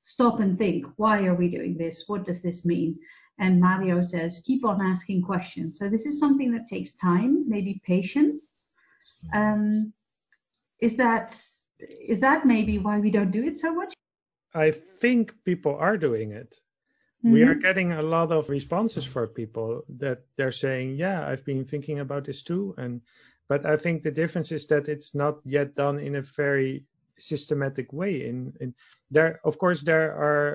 stop 0.00 0.40
and 0.40 0.56
think. 0.56 0.86
Why 0.96 1.24
are 1.26 1.34
we 1.34 1.48
doing 1.48 1.76
this? 1.76 2.04
What 2.06 2.24
does 2.24 2.40
this 2.40 2.64
mean? 2.64 2.98
And 3.38 3.60
Mario 3.60 4.02
says, 4.02 4.42
keep 4.44 4.64
on 4.64 4.80
asking 4.80 5.22
questions. 5.22 5.78
So 5.78 5.88
this 5.88 6.06
is 6.06 6.18
something 6.18 6.50
that 6.52 6.66
takes 6.66 6.94
time, 6.94 7.48
maybe 7.48 7.80
patience. 7.84 8.58
Um, 9.32 9.92
is 10.80 10.96
that 10.96 11.40
is 11.80 12.20
that 12.20 12.44
maybe 12.44 12.78
why 12.78 12.98
we 12.98 13.10
don't 13.10 13.30
do 13.30 13.44
it 13.44 13.58
so 13.58 13.72
much? 13.74 13.94
I 14.54 14.70
think 14.72 15.34
people 15.44 15.76
are 15.76 15.96
doing 15.96 16.32
it. 16.32 16.60
We 17.22 17.42
are 17.42 17.54
Mhm. 17.54 17.62
getting 17.62 17.92
a 17.92 18.02
lot 18.02 18.32
of 18.32 18.48
responses 18.48 19.04
for 19.04 19.26
people 19.26 19.84
that 19.98 20.24
they're 20.36 20.52
saying, 20.52 20.96
"Yeah, 20.96 21.26
I've 21.28 21.44
been 21.44 21.64
thinking 21.64 21.98
about 22.00 22.24
this 22.24 22.42
too." 22.42 22.74
And 22.78 23.00
but 23.48 23.64
I 23.64 23.76
think 23.76 24.02
the 24.02 24.10
difference 24.10 24.52
is 24.52 24.66
that 24.66 24.88
it's 24.88 25.14
not 25.14 25.40
yet 25.44 25.74
done 25.74 25.98
in 25.98 26.16
a 26.16 26.22
very 26.22 26.84
systematic 27.18 27.92
way. 27.92 28.26
In, 28.26 28.54
in 28.60 28.74
there, 29.10 29.40
of 29.44 29.58
course, 29.58 29.82
there 29.82 30.12
are 30.14 30.48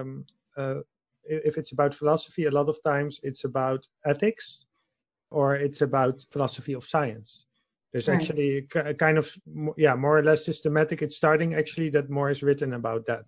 um, 0.00 0.24
uh, 0.56 0.80
if 1.24 1.58
it's 1.58 1.72
about 1.72 1.94
philosophy, 1.94 2.46
a 2.46 2.50
lot 2.50 2.68
of 2.68 2.82
times 2.82 3.20
it's 3.22 3.44
about 3.44 3.86
ethics 4.04 4.66
or 5.30 5.56
it's 5.56 5.80
about 5.82 6.24
philosophy 6.30 6.74
of 6.74 6.84
science. 6.84 7.46
There's 7.92 8.08
Right. 8.08 8.18
actually 8.20 8.68
a 8.74 8.94
kind 8.94 9.18
of 9.18 9.34
yeah, 9.76 9.94
more 9.94 10.18
or 10.18 10.22
less 10.24 10.44
systematic. 10.44 11.02
It's 11.02 11.16
starting 11.16 11.54
actually 11.54 11.90
that 11.90 12.10
more 12.10 12.30
is 12.30 12.42
written 12.42 12.74
about 12.74 13.06
that 13.06 13.24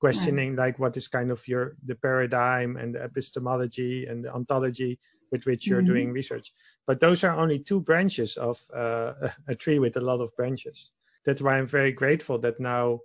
questioning 0.00 0.54
like 0.56 0.78
what 0.78 0.96
is 0.96 1.08
kind 1.08 1.30
of 1.30 1.46
your 1.48 1.76
the 1.86 1.94
paradigm 1.94 2.76
and 2.76 2.94
the 2.94 3.02
epistemology 3.02 4.06
and 4.06 4.24
the 4.24 4.32
ontology 4.32 4.98
with 5.32 5.44
which 5.44 5.68
you're 5.68 5.82
Mhm. 5.82 5.86
doing 5.86 6.12
research 6.12 6.52
but 6.86 7.00
those 7.00 7.24
are 7.24 7.36
only 7.36 7.58
two 7.58 7.80
branches 7.80 8.36
of 8.36 8.60
uh, 8.74 9.12
a 9.48 9.54
tree 9.54 9.78
with 9.78 9.96
a 9.96 10.00
lot 10.00 10.20
of 10.20 10.34
branches 10.36 10.92
that's 11.24 11.42
why 11.42 11.58
i'm 11.58 11.66
very 11.66 11.92
grateful 11.92 12.38
that 12.38 12.60
now 12.60 13.00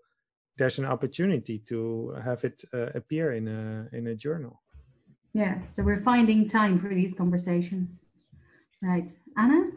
there's 0.57 0.79
an 0.79 0.85
opportunity 0.85 1.59
to 1.67 2.15
have 2.23 2.43
it 2.43 2.63
uh, 2.73 2.87
appear 2.95 3.33
in 3.33 3.47
a 3.47 3.89
in 3.95 4.07
a 4.07 4.15
journal 4.15 4.61
Yeah. 5.33 5.59
So 5.73 5.83
we're 5.83 6.03
finding 6.03 6.49
time 6.49 6.79
for 6.79 6.93
these 6.93 7.13
conversations. 7.17 7.89
Right. 8.81 9.09
Anna? 9.37 9.71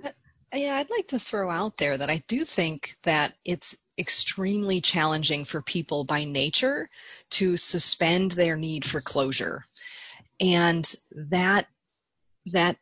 Yeah, 0.53 0.77
I'd 0.77 0.91
like 0.91 1.09
to 1.09 1.19
throw 1.19 1.51
out 1.51 1.77
there 1.77 1.97
that 1.97 2.11
I 2.11 2.23
do 2.29 2.45
think 2.45 2.97
that 3.03 3.35
it's 3.45 3.77
extremely 3.99 4.81
challenging 4.81 5.45
for 5.45 5.63
people 5.63 6.05
by 6.05 6.25
nature 6.25 6.89
to 7.31 7.57
suspend 7.57 8.33
their 8.33 8.57
need 8.57 8.85
for 8.85 9.01
closure. 9.01 9.65
And 10.41 10.85
that 11.31 11.67
that 12.53 12.77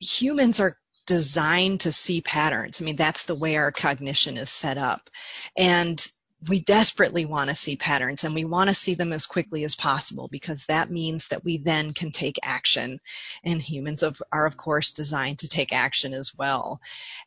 humans 0.00 0.60
are 0.60 0.76
designed 1.06 1.80
to 1.80 1.92
see 1.92 2.20
patterns. 2.20 2.80
I 2.80 2.84
mean, 2.84 2.96
that's 2.96 3.24
the 3.24 3.34
way 3.34 3.56
our 3.56 3.72
cognition 3.72 4.36
is 4.36 4.50
set 4.50 4.78
up. 4.78 5.08
And 5.56 6.06
we 6.46 6.60
desperately 6.60 7.24
want 7.24 7.50
to 7.50 7.56
see 7.56 7.76
patterns 7.76 8.22
and 8.22 8.34
we 8.34 8.44
want 8.44 8.70
to 8.70 8.74
see 8.74 8.94
them 8.94 9.12
as 9.12 9.26
quickly 9.26 9.64
as 9.64 9.74
possible 9.74 10.28
because 10.30 10.66
that 10.66 10.90
means 10.90 11.28
that 11.28 11.44
we 11.44 11.58
then 11.58 11.92
can 11.92 12.12
take 12.12 12.38
action. 12.42 13.00
And 13.42 13.60
humans 13.60 14.04
are, 14.04 14.46
of 14.46 14.56
course, 14.56 14.92
designed 14.92 15.40
to 15.40 15.48
take 15.48 15.72
action 15.72 16.14
as 16.14 16.32
well. 16.36 16.80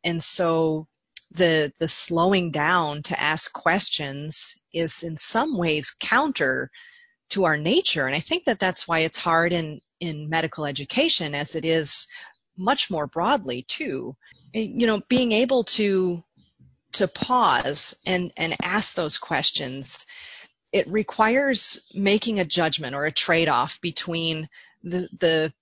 And 0.04 0.24
so 0.24 0.88
the, 1.32 1.74
the 1.80 1.90
slowing 1.90 2.52
down 2.52 3.04
to 3.04 3.20
ask 3.20 3.52
questions 3.52 4.62
is 4.74 5.04
in 5.04 5.18
some 5.18 5.58
ways 5.58 5.96
counter 6.00 6.72
to 7.32 7.46
our 7.46 7.58
nature. 7.58 8.08
And 8.08 8.16
I 8.16 8.20
think 8.20 8.46
that 8.46 8.60
that's 8.60 8.88
why 8.88 9.00
it's 9.00 9.18
hard 9.18 9.52
in, 9.52 9.82
in 10.00 10.30
medical 10.30 10.66
education 10.66 11.36
as 11.36 11.56
it 11.56 11.66
is 11.66 12.08
much 12.58 12.90
more 12.90 13.08
broadly 13.08 13.64
too. 13.64 14.16
You 14.54 14.88
know, 14.88 15.02
being 15.08 15.32
able 15.32 15.64
to 15.64 16.24
to 16.94 17.08
pause 17.08 18.00
and, 18.06 18.32
and 18.38 18.56
ask 18.62 18.96
those 18.96 19.18
questions, 19.18 20.08
it 20.72 20.88
requires 20.88 21.82
making 21.94 22.40
a 22.40 22.46
judgment 22.46 22.96
or 22.96 23.06
a 23.06 23.12
trade-off 23.12 23.80
between 23.82 24.50
the, 24.84 25.08
the 25.20 25.54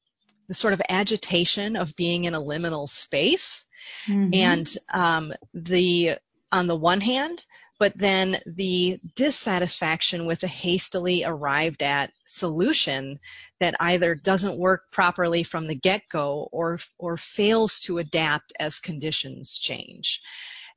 the 0.49 0.55
sort 0.55 0.73
of 0.73 0.81
agitation 0.89 1.75
of 1.75 1.95
being 1.95 2.25
in 2.25 2.33
a 2.33 2.41
liminal 2.41 2.89
space, 2.89 3.65
mm-hmm. 4.07 4.31
and 4.33 4.75
um, 4.91 5.31
the 5.53 6.15
on 6.51 6.65
the 6.65 6.75
one 6.75 6.99
hand, 6.99 7.45
but 7.77 7.95
then 7.95 8.35
the 8.47 8.99
dissatisfaction 9.15 10.25
with 10.25 10.41
a 10.43 10.47
hastily 10.47 11.23
arrived 11.23 11.83
at 11.83 12.11
solution 12.25 13.19
that 13.59 13.75
either 13.79 14.15
doesn't 14.15 14.57
work 14.57 14.91
properly 14.91 15.43
from 15.43 15.67
the 15.67 15.75
get-go 15.75 16.49
or 16.51 16.79
or 16.97 17.15
fails 17.15 17.79
to 17.81 17.99
adapt 17.99 18.51
as 18.59 18.79
conditions 18.79 19.59
change. 19.59 20.19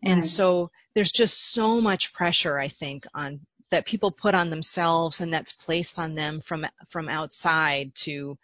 Right. 0.04 0.12
And 0.12 0.24
so 0.24 0.70
there's 0.94 1.12
just 1.12 1.52
so 1.52 1.80
much 1.80 2.12
pressure 2.12 2.58
I 2.58 2.68
think 2.68 3.06
on 3.14 3.40
that 3.70 3.86
people 3.86 4.10
put 4.12 4.34
on 4.34 4.50
themselves 4.50 5.20
and 5.20 5.32
that's 5.32 5.52
placed 5.52 5.98
on 5.98 6.14
them 6.14 6.40
from 6.40 6.66
from 6.88 7.08
outside 7.08 7.94
to 7.94 8.38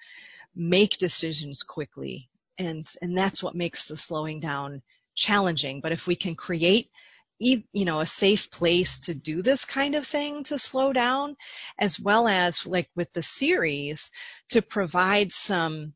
make 0.56 0.98
decisions 0.98 1.62
quickly 1.62 2.28
and 2.58 2.86
and 3.02 3.16
that's 3.16 3.42
what 3.42 3.54
makes 3.54 3.86
the 3.86 3.96
slowing 3.96 4.40
down 4.40 4.82
challenging 5.14 5.80
but 5.80 5.92
if 5.92 6.06
we 6.06 6.16
can 6.16 6.34
create 6.34 6.88
you 7.38 7.62
know 7.74 8.00
a 8.00 8.06
safe 8.06 8.50
place 8.50 9.00
to 9.00 9.14
do 9.14 9.42
this 9.42 9.64
kind 9.64 9.94
of 9.94 10.06
thing 10.06 10.42
to 10.42 10.58
slow 10.58 10.92
down 10.92 11.36
as 11.78 12.00
well 12.00 12.26
as 12.26 12.66
like 12.66 12.88
with 12.96 13.12
the 13.12 13.22
series 13.22 14.10
to 14.48 14.62
provide 14.62 15.30
some 15.30 15.92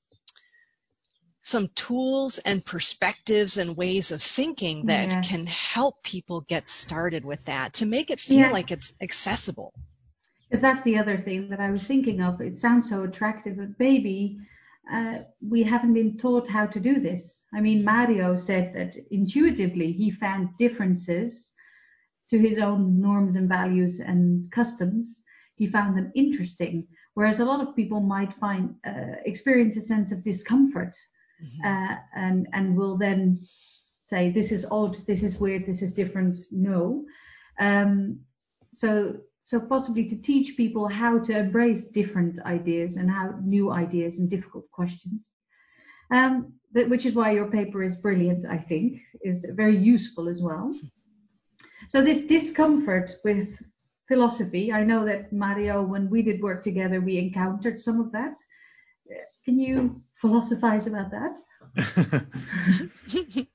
some 1.42 1.68
tools 1.74 2.38
and 2.38 2.64
perspectives 2.64 3.58
and 3.58 3.76
ways 3.76 4.12
of 4.12 4.22
thinking 4.22 4.86
that 4.86 5.08
yes. 5.08 5.28
can 5.28 5.44
help 5.46 6.02
people 6.02 6.40
get 6.40 6.68
started 6.68 7.24
with 7.24 7.44
that 7.44 7.74
to 7.74 7.86
make 7.86 8.10
it 8.10 8.20
feel 8.20 8.38
yeah. 8.38 8.50
like 8.50 8.70
it's 8.70 8.94
accessible 9.02 9.74
because 10.48 10.62
that's 10.62 10.84
the 10.84 10.98
other 10.98 11.18
thing 11.18 11.50
that 11.50 11.60
i 11.60 11.70
was 11.70 11.82
thinking 11.82 12.22
of 12.22 12.40
it 12.40 12.58
sounds 12.58 12.88
so 12.88 13.02
attractive 13.02 13.56
but 13.56 13.68
maybe 13.78 14.38
uh, 14.90 15.18
we 15.40 15.62
haven't 15.62 15.94
been 15.94 16.18
taught 16.18 16.48
how 16.48 16.66
to 16.66 16.80
do 16.80 17.00
this. 17.00 17.42
I 17.54 17.60
mean, 17.60 17.84
Mario 17.84 18.36
said 18.36 18.74
that 18.74 18.96
intuitively 19.10 19.92
he 19.92 20.10
found 20.10 20.56
differences 20.58 21.52
to 22.30 22.38
his 22.38 22.58
own 22.58 23.00
norms 23.00 23.36
and 23.36 23.48
values 23.48 24.00
and 24.00 24.50
customs. 24.50 25.22
He 25.54 25.68
found 25.68 25.96
them 25.96 26.10
interesting, 26.14 26.88
whereas 27.14 27.38
a 27.38 27.44
lot 27.44 27.60
of 27.60 27.76
people 27.76 28.00
might 28.00 28.34
find 28.34 28.74
uh, 28.86 29.20
experience 29.24 29.76
a 29.76 29.82
sense 29.82 30.10
of 30.10 30.24
discomfort 30.24 30.96
mm-hmm. 31.42 31.66
uh, 31.66 31.96
and 32.14 32.48
and 32.52 32.76
will 32.76 32.96
then 32.96 33.38
say 34.06 34.30
this 34.30 34.52
is 34.52 34.66
odd, 34.70 34.96
this 35.06 35.22
is 35.22 35.38
weird, 35.38 35.66
this 35.66 35.82
is 35.82 35.92
different. 35.92 36.38
No, 36.50 37.04
um, 37.58 38.20
so 38.72 39.16
so 39.42 39.60
possibly 39.60 40.08
to 40.08 40.16
teach 40.16 40.56
people 40.56 40.88
how 40.88 41.18
to 41.18 41.36
embrace 41.36 41.86
different 41.86 42.40
ideas 42.46 42.96
and 42.96 43.10
how 43.10 43.34
new 43.42 43.72
ideas 43.72 44.18
and 44.18 44.30
difficult 44.30 44.70
questions. 44.70 45.26
Um, 46.12 46.52
but, 46.72 46.88
which 46.88 47.06
is 47.06 47.14
why 47.14 47.32
your 47.32 47.50
paper 47.50 47.82
is 47.82 47.96
brilliant, 47.96 48.46
I 48.46 48.58
think, 48.58 49.00
is 49.22 49.44
very 49.50 49.76
useful 49.76 50.28
as 50.28 50.40
well. 50.42 50.72
So 51.88 52.02
this 52.02 52.20
discomfort 52.20 53.16
with 53.24 53.48
philosophy, 54.08 54.72
I 54.72 54.84
know 54.84 55.04
that 55.04 55.32
Mario, 55.32 55.82
when 55.82 56.08
we 56.08 56.22
did 56.22 56.40
work 56.40 56.62
together, 56.62 57.00
we 57.00 57.18
encountered 57.18 57.80
some 57.80 58.00
of 58.00 58.12
that. 58.12 58.36
Can 59.44 59.58
you 59.58 60.02
philosophize 60.22 60.86
about 60.86 61.10
that? 61.10 61.34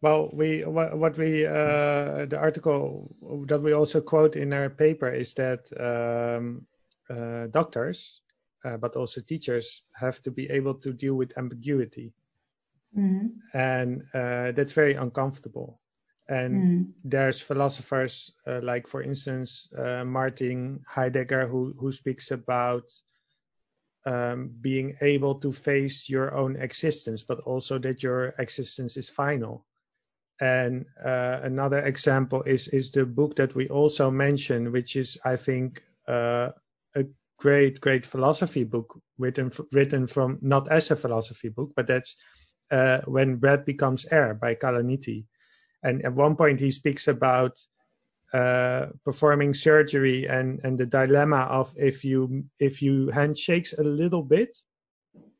Well, 0.00 0.30
we 0.32 0.64
what 0.64 1.18
we 1.18 1.44
uh, 1.44 2.26
the 2.26 2.38
article 2.38 3.10
that 3.48 3.60
we 3.60 3.72
also 3.72 4.00
quote 4.00 4.36
in 4.36 4.52
our 4.52 4.70
paper 4.70 5.08
is 5.08 5.34
that 5.34 5.66
um, 5.74 6.66
uh, 7.10 7.48
doctors, 7.48 8.20
uh, 8.64 8.76
but 8.76 8.94
also 8.94 9.20
teachers, 9.20 9.82
have 9.94 10.22
to 10.22 10.30
be 10.30 10.48
able 10.50 10.74
to 10.74 10.92
deal 10.92 11.14
with 11.14 11.36
ambiguity, 11.36 12.12
mm-hmm. 12.96 13.26
and 13.58 14.02
uh, 14.14 14.52
that's 14.52 14.72
very 14.72 14.94
uncomfortable. 14.94 15.80
And 16.28 16.54
mm. 16.54 16.92
there's 17.04 17.40
philosophers 17.40 18.30
uh, 18.46 18.60
like, 18.62 18.86
for 18.86 19.02
instance, 19.02 19.68
uh, 19.76 20.04
Martin 20.04 20.80
Heidegger, 20.86 21.48
who 21.48 21.74
who 21.76 21.90
speaks 21.90 22.30
about 22.30 22.84
um, 24.06 24.50
being 24.60 24.96
able 25.00 25.34
to 25.40 25.52
face 25.52 26.08
your 26.08 26.34
own 26.34 26.56
existence, 26.56 27.22
but 27.22 27.40
also 27.40 27.78
that 27.78 28.02
your 28.02 28.34
existence 28.38 28.96
is 28.96 29.08
final. 29.08 29.66
And 30.40 30.86
uh, 31.04 31.40
another 31.42 31.80
example 31.80 32.42
is 32.42 32.68
is 32.68 32.92
the 32.92 33.04
book 33.04 33.36
that 33.36 33.54
we 33.54 33.68
also 33.68 34.10
mentioned, 34.10 34.72
which 34.72 34.94
is 34.96 35.18
I 35.24 35.36
think 35.36 35.82
uh, 36.06 36.50
a 36.94 37.04
great 37.38 37.80
great 37.80 38.06
philosophy 38.06 38.64
book 38.64 39.00
written 39.18 39.50
written 39.72 40.06
from 40.06 40.38
not 40.40 40.70
as 40.70 40.90
a 40.90 40.96
philosophy 40.96 41.48
book, 41.48 41.72
but 41.74 41.86
that's 41.88 42.14
uh, 42.70 43.00
when 43.06 43.36
breath 43.36 43.64
becomes 43.64 44.06
air 44.10 44.34
by 44.34 44.54
Kalanithi. 44.54 45.26
And 45.82 46.04
at 46.04 46.14
one 46.14 46.36
point 46.36 46.60
he 46.60 46.70
speaks 46.70 47.08
about 47.08 47.58
uh, 48.34 48.86
performing 49.04 49.54
surgery 49.54 50.26
and 50.26 50.60
and 50.64 50.78
the 50.78 50.86
dilemma 50.86 51.48
of 51.50 51.74
if 51.78 52.04
you 52.04 52.44
if 52.58 52.82
you 52.82 53.08
handshakes 53.08 53.72
a 53.72 53.82
little 53.82 54.22
bit 54.22 54.58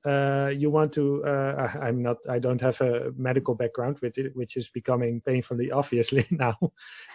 uh, 0.06 0.50
you 0.56 0.70
want 0.70 0.92
to 0.92 1.22
uh, 1.24 1.70
i'm 1.82 2.02
not 2.02 2.16
i 2.30 2.38
don't 2.38 2.60
have 2.60 2.80
a 2.80 3.12
medical 3.16 3.54
background 3.54 3.98
which, 4.00 4.18
which 4.34 4.56
is 4.56 4.70
becoming 4.70 5.20
painfully 5.20 5.70
obviously 5.70 6.24
now. 6.30 6.56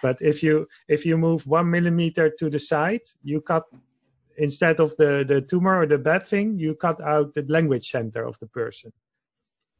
But 0.01 0.21
if 0.21 0.43
you 0.43 0.67
if 0.87 1.05
you 1.05 1.17
move 1.17 1.47
one 1.47 1.71
millimeter 1.71 2.29
to 2.29 2.49
the 2.49 2.59
side 2.59 3.01
you 3.23 3.41
cut 3.41 3.65
instead 4.37 4.79
of 4.79 4.95
the 4.97 5.25
the 5.27 5.41
tumor 5.41 5.79
or 5.79 5.87
the 5.87 5.97
bad 5.97 6.27
thing 6.27 6.59
you 6.59 6.75
cut 6.75 7.01
out 7.01 7.33
the 7.33 7.45
language 7.47 7.89
center 7.89 8.25
of 8.25 8.37
the 8.39 8.47
person. 8.47 8.91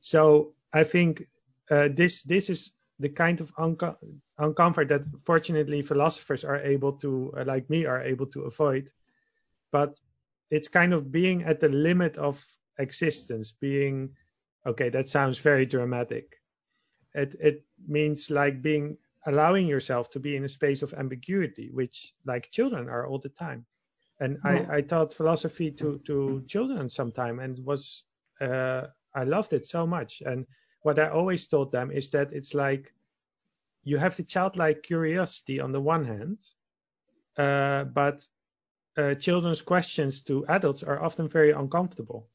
So 0.02 0.54
i 0.74 0.84
think 0.84 1.28
uh, 1.70 1.90
this 1.94 2.24
this 2.24 2.50
is 2.50 2.72
the 3.00 3.10
kind 3.10 3.42
of 3.42 3.52
unco- 3.58 3.98
uncomfort 4.40 4.90
that 4.90 5.04
fortunately 5.26 5.82
philosophers 5.82 6.44
are 6.44 6.58
able 6.58 6.94
to 6.94 7.34
uh, 7.38 7.44
like 7.46 7.70
me 7.70 7.86
are 7.86 8.02
able 8.02 8.28
to 8.28 8.44
avoid. 8.44 8.90
But 9.72 9.96
it's 10.52 10.68
kind 10.68 10.94
of 10.94 11.12
being 11.12 11.44
at 11.44 11.60
the 11.60 11.70
limit 11.70 12.18
of 12.18 12.46
existence 12.78 13.52
being 13.52 14.10
okay 14.66 14.90
that 14.90 15.10
sounds 15.10 15.40
very 15.40 15.66
dramatic. 15.66 16.42
It 17.14 17.36
it 17.40 17.66
means 17.88 18.30
like 18.30 18.62
being 18.62 18.98
allowing 19.26 19.68
yourself 19.68 20.10
to 20.12 20.20
be 20.20 20.36
in 20.36 20.44
a 20.44 20.50
space 20.50 20.82
of 20.84 20.94
ambiguity 20.94 21.70
which 21.72 22.14
like 22.26 22.52
children 22.52 22.90
are 22.90 23.08
all 23.08 23.20
the 23.20 23.30
time. 23.30 23.66
And 24.20 24.38
yeah. 24.46 24.66
I, 24.70 24.78
I 24.78 24.82
taught 24.82 25.14
philosophy 25.14 25.72
to 25.72 26.00
to 26.06 26.44
children 26.48 26.90
sometime 26.90 27.40
and 27.40 27.58
was 27.66 28.04
uh, 28.42 28.88
I 29.16 29.24
loved 29.24 29.54
it 29.54 29.68
so 29.68 29.86
much. 29.88 30.22
And 30.26 30.46
what 30.84 31.00
I 31.00 31.10
always 31.10 31.48
told 31.48 31.72
them 31.72 31.92
is 31.92 32.12
that 32.12 32.34
it's 32.34 32.54
like 32.54 32.94
you 33.84 33.98
have 33.98 34.16
the 34.18 34.24
childlike 34.24 34.84
curiosity 34.84 35.60
on 35.60 35.72
the 35.74 35.82
one 35.82 36.06
hand 36.06 36.40
uh, 37.38 37.86
but 37.86 38.28
uh, 38.98 39.16
children's 39.16 39.62
questions 39.62 40.22
to 40.24 40.46
adults 40.48 40.84
are 40.84 41.02
often 41.04 41.28
very 41.30 41.52
uncomfortable 41.52 42.28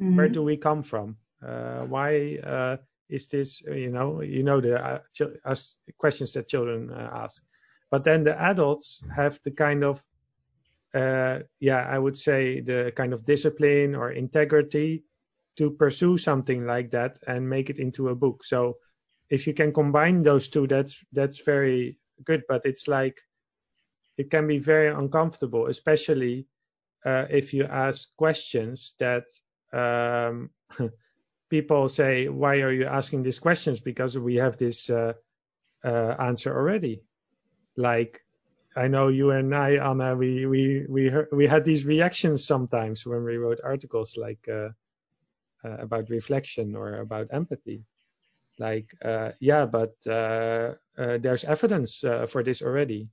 Mm-hmm. 0.00 0.14
Where 0.14 0.28
do 0.28 0.42
we 0.42 0.56
come 0.56 0.82
from? 0.82 1.16
Uh, 1.42 1.82
why 1.86 2.38
uh, 2.44 2.76
is 3.08 3.28
this? 3.28 3.62
You 3.62 3.90
know, 3.90 4.22
you 4.22 4.42
know 4.42 4.60
the 4.60 4.78
uh, 4.82 4.98
ch- 5.12 5.76
questions 5.98 6.32
that 6.32 6.48
children 6.48 6.90
uh, 6.90 7.10
ask, 7.12 7.42
but 7.90 8.04
then 8.04 8.24
the 8.24 8.38
adults 8.40 9.02
have 9.14 9.40
the 9.44 9.50
kind 9.52 9.84
of, 9.84 10.02
uh, 10.94 11.40
yeah, 11.60 11.86
I 11.88 11.98
would 11.98 12.16
say 12.18 12.60
the 12.60 12.92
kind 12.96 13.12
of 13.12 13.24
discipline 13.24 13.94
or 13.94 14.12
integrity 14.12 15.04
to 15.60 15.70
pursue 15.70 16.16
something 16.16 16.64
like 16.64 16.90
that 16.90 17.18
and 17.26 17.46
make 17.46 17.68
it 17.68 17.78
into 17.78 18.08
a 18.08 18.14
book. 18.14 18.42
So 18.44 18.78
if 19.28 19.46
you 19.46 19.52
can 19.52 19.74
combine 19.74 20.22
those 20.22 20.48
two, 20.48 20.66
that's 20.66 21.04
that's 21.12 21.42
very 21.42 21.98
good. 22.24 22.44
But 22.48 22.62
it's 22.64 22.88
like 22.88 23.20
it 24.16 24.30
can 24.30 24.46
be 24.46 24.58
very 24.58 24.88
uncomfortable, 24.88 25.66
especially 25.66 26.46
uh, 27.04 27.26
if 27.28 27.52
you 27.52 27.64
ask 27.64 28.08
questions 28.16 28.94
that 28.98 29.24
um, 29.72 30.48
people 31.50 31.90
say, 31.90 32.28
why 32.28 32.56
are 32.64 32.72
you 32.72 32.86
asking 32.86 33.22
these 33.22 33.38
questions? 33.38 33.80
Because 33.80 34.16
we 34.16 34.36
have 34.36 34.56
this 34.56 34.88
uh, 34.88 35.12
uh, 35.84 36.14
answer 36.18 36.56
already. 36.56 37.02
Like, 37.76 38.22
I 38.74 38.88
know 38.88 39.08
you 39.08 39.30
and 39.32 39.54
I, 39.54 39.72
Anna, 39.76 40.16
we 40.16 40.46
we 40.46 40.86
we 40.88 41.08
heard, 41.08 41.28
we 41.32 41.46
had 41.46 41.66
these 41.66 41.84
reactions 41.84 42.46
sometimes 42.46 43.04
when 43.04 43.24
we 43.24 43.36
wrote 43.36 43.60
articles 43.62 44.16
like 44.16 44.48
uh, 44.48 44.70
uh 45.64 45.76
about 45.78 46.10
reflection 46.10 46.76
or 46.76 47.00
about 47.00 47.28
empathy. 47.32 47.84
Like, 48.58 48.94
uh, 49.02 49.30
yeah, 49.40 49.64
but 49.64 49.94
uh, 50.06 50.74
there's 50.96 51.44
evidence 51.44 52.04
for 52.28 52.42
this 52.42 52.60
already. 52.60 53.08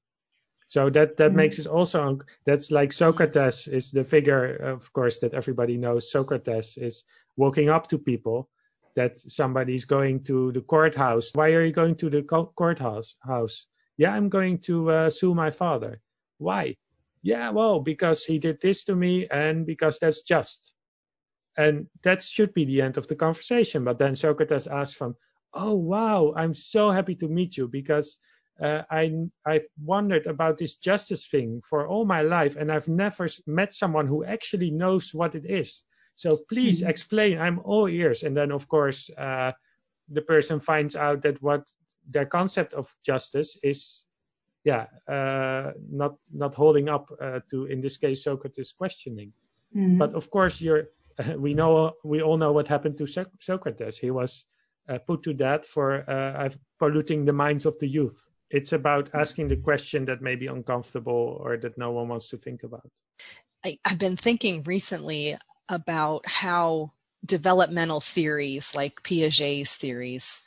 So 0.68 0.90
that 0.90 1.16
that 1.18 1.30
mm-hmm. 1.30 1.38
makes 1.38 1.60
it 1.60 1.68
also 1.68 2.20
that's 2.46 2.72
like 2.72 2.92
Socrates 2.92 3.68
is 3.68 3.92
the 3.92 4.04
figure, 4.04 4.56
of 4.58 4.92
course, 4.92 5.20
that 5.20 5.34
everybody 5.34 5.78
knows. 5.78 6.12
Socrates 6.12 6.78
is 6.78 7.06
walking 7.38 7.70
up 7.70 7.88
to 7.88 7.98
people 7.98 8.50
that 8.96 9.18
somebody's 9.32 9.86
going 9.86 10.24
to 10.24 10.52
the 10.52 10.62
courthouse. 10.62 11.32
Why 11.34 11.52
are 11.52 11.64
you 11.64 11.72
going 11.72 11.96
to 11.98 12.10
the 12.10 12.24
courthouse? 12.24 13.16
House? 13.22 13.68
Yeah, 13.96 14.12
I'm 14.12 14.28
going 14.28 14.60
to 14.68 14.92
uh, 14.92 15.10
sue 15.10 15.34
my 15.34 15.52
father. 15.52 16.02
Why? 16.40 16.76
Yeah, 17.22 17.52
well, 17.52 17.80
because 17.80 18.26
he 18.26 18.38
did 18.38 18.60
this 18.60 18.84
to 18.86 18.96
me, 18.96 19.28
and 19.32 19.66
because 19.66 20.00
that's 20.00 20.22
just. 20.22 20.74
And 21.58 21.88
that 22.04 22.22
should 22.22 22.54
be 22.54 22.66
the 22.66 22.82
end 22.82 22.98
of 22.98 23.08
the 23.08 23.16
conversation. 23.16 23.84
But 23.84 23.98
then 23.98 24.14
Socrates 24.14 24.68
asks 24.68 24.96
from, 24.96 25.16
oh, 25.54 25.74
wow, 25.74 26.34
I'm 26.38 26.54
so 26.54 26.92
happy 26.92 27.16
to 27.16 27.28
meet 27.28 27.58
you 27.58 27.68
because 27.68 28.20
uh, 28.62 28.84
I, 28.92 29.12
I've 29.44 29.66
wondered 29.84 30.28
about 30.28 30.60
this 30.60 30.76
justice 30.76 31.28
thing 31.28 31.62
for 31.68 31.88
all 31.88 32.06
my 32.06 32.22
life, 32.22 32.56
and 32.56 32.72
I've 32.72 32.88
never 32.88 33.28
met 33.48 33.74
someone 33.74 34.06
who 34.06 34.24
actually 34.24 34.70
knows 34.70 35.14
what 35.16 35.34
it 35.34 35.46
is. 35.46 35.82
So 36.14 36.38
please 36.50 36.82
mm-hmm. 36.82 36.90
explain. 36.90 37.40
I'm 37.40 37.60
all 37.64 37.88
ears. 37.88 38.24
And 38.24 38.38
then, 38.38 38.52
of 38.52 38.68
course, 38.68 39.10
uh, 39.18 39.52
the 40.10 40.22
person 40.22 40.60
finds 40.60 40.96
out 40.96 41.22
that 41.24 41.42
what 41.42 41.72
their 42.08 42.26
concept 42.26 42.74
of 42.74 42.96
justice 43.04 43.58
is, 43.64 44.06
yeah, 44.64 44.86
uh, 45.08 45.72
not 45.90 46.18
not 46.34 46.54
holding 46.54 46.90
up 46.90 47.10
uh, 47.22 47.40
to, 47.50 47.66
in 47.66 47.82
this 47.82 47.98
case, 47.98 48.24
Socrates' 48.24 48.74
questioning. 48.78 49.34
Mm-hmm. 49.76 49.98
But 49.98 50.14
of 50.14 50.30
course, 50.30 50.62
you're. 50.62 50.90
we 51.38 51.54
know 51.54 51.94
we 52.04 52.22
all 52.22 52.38
know 52.38 52.52
what 52.52 52.68
happened 52.68 52.98
to 52.98 53.26
Socrates. 53.40 53.98
He 53.98 54.12
was 54.12 54.46
uh, 54.90 55.00
put 55.00 55.24
to 55.24 55.34
death 55.34 55.66
for 55.66 56.10
uh, 56.10 56.50
polluting 56.80 57.26
the 57.26 57.34
minds 57.34 57.66
of 57.66 57.78
the 57.80 57.88
youth 57.88 58.28
it's 58.50 58.72
about 58.72 59.10
asking 59.14 59.50
the 59.50 59.58
question 59.58 60.06
that 60.06 60.22
may 60.22 60.36
be 60.36 60.48
uncomfortable 60.48 61.38
or 61.42 61.58
that 61.58 61.78
no 61.78 61.92
one 61.92 62.08
wants 62.08 62.30
to 62.30 62.38
think 62.38 62.64
about. 62.64 62.88
I, 63.64 63.80
have 63.84 64.00
been 64.00 64.18
thinking 64.18 64.64
recently 64.64 65.38
about 65.68 66.28
how 66.28 66.94
developmental 67.26 68.00
theories 68.00 68.76
like 68.76 69.04
Piaget's 69.04 69.76
theories, 69.76 70.44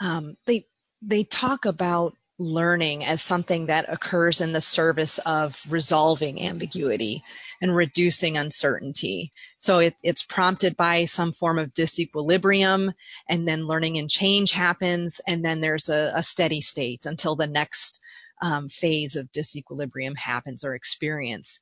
um, 0.00 0.36
they 0.46 0.66
they 1.02 1.22
talk 1.22 1.64
about 1.64 2.16
learning 2.40 3.04
as 3.04 3.20
something 3.22 3.66
that 3.66 3.86
occurs 3.88 4.40
in 4.40 4.52
the 4.52 4.60
service 4.60 5.18
of 5.18 5.60
resolving 5.70 6.40
ambiguity 6.42 7.22
and 7.60 7.74
reducing 7.74 8.36
uncertainty. 8.36 9.32
So 9.56 9.78
it, 9.78 9.94
it's 10.02 10.22
prompted 10.22 10.76
by 10.76 11.06
some 11.06 11.32
form 11.32 11.58
of 11.58 11.74
disequilibrium 11.74 12.92
and 13.28 13.48
then 13.48 13.66
learning 13.66 13.98
and 13.98 14.10
change 14.10 14.52
happens 14.52 15.20
and 15.26 15.44
then 15.44 15.60
there's 15.60 15.88
a, 15.88 16.12
a 16.14 16.22
steady 16.22 16.60
state 16.60 17.06
until 17.06 17.36
the 17.36 17.46
next 17.46 18.00
um, 18.40 18.68
phase 18.68 19.16
of 19.16 19.32
disequilibrium 19.32 20.16
happens 20.16 20.64
or 20.64 20.74
experience. 20.74 21.60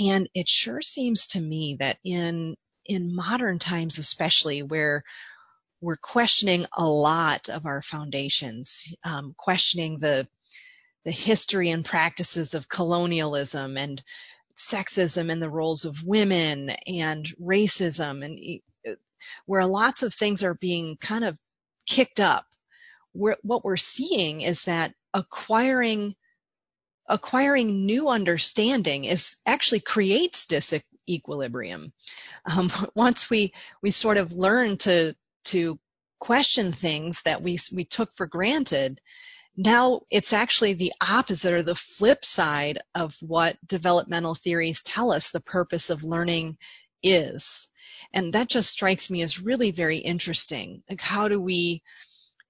And 0.00 0.28
it 0.34 0.48
sure 0.48 0.80
seems 0.80 1.28
to 1.28 1.40
me 1.40 1.76
that 1.80 1.98
in 2.04 2.56
in 2.86 3.14
modern 3.14 3.58
times 3.58 3.98
especially 3.98 4.62
where 4.62 5.04
we're 5.80 5.96
questioning 5.96 6.66
a 6.72 6.86
lot 6.86 7.48
of 7.48 7.66
our 7.66 7.82
foundations, 7.82 8.94
um, 9.04 9.34
questioning 9.36 9.98
the 9.98 10.26
the 11.04 11.10
history 11.10 11.70
and 11.70 11.84
practices 11.84 12.54
of 12.54 12.68
colonialism 12.68 13.76
and 13.76 14.02
sexism 14.56 15.30
and 15.30 15.42
the 15.42 15.50
roles 15.50 15.84
of 15.84 16.04
women 16.04 16.70
and 16.86 17.26
racism 17.40 18.24
and 18.24 18.38
where 19.46 19.66
lots 19.66 20.02
of 20.02 20.12
things 20.12 20.42
are 20.42 20.54
being 20.54 20.96
kind 20.96 21.24
of 21.24 21.38
kicked 21.86 22.20
up. 22.20 22.46
We're, 23.14 23.36
what 23.42 23.64
we're 23.64 23.76
seeing 23.76 24.40
is 24.40 24.64
that 24.64 24.92
acquiring 25.12 26.14
acquiring 27.06 27.84
new 27.84 28.08
understanding 28.08 29.04
is 29.04 29.36
actually 29.44 29.80
creates 29.80 30.46
disequilibrium. 30.46 31.92
Um, 32.46 32.70
once 32.94 33.28
we 33.30 33.52
we 33.82 33.90
sort 33.90 34.16
of 34.16 34.32
learn 34.32 34.78
to 34.78 35.14
to 35.46 35.78
question 36.18 36.72
things 36.72 37.22
that 37.22 37.42
we 37.42 37.58
we 37.72 37.84
took 37.84 38.12
for 38.12 38.26
granted, 38.26 39.00
now 39.56 40.00
it's 40.10 40.32
actually 40.32 40.74
the 40.74 40.92
opposite 41.00 41.52
or 41.52 41.62
the 41.62 41.74
flip 41.74 42.24
side 42.24 42.80
of 42.94 43.16
what 43.20 43.56
developmental 43.66 44.34
theories 44.34 44.82
tell 44.82 45.12
us 45.12 45.30
the 45.30 45.40
purpose 45.40 45.90
of 45.90 46.04
learning 46.04 46.58
is. 47.02 47.68
And 48.12 48.32
that 48.34 48.48
just 48.48 48.70
strikes 48.70 49.10
me 49.10 49.22
as 49.22 49.40
really 49.40 49.70
very 49.70 49.98
interesting. 49.98 50.82
Like 50.88 51.00
how 51.00 51.28
do 51.28 51.40
we, 51.40 51.82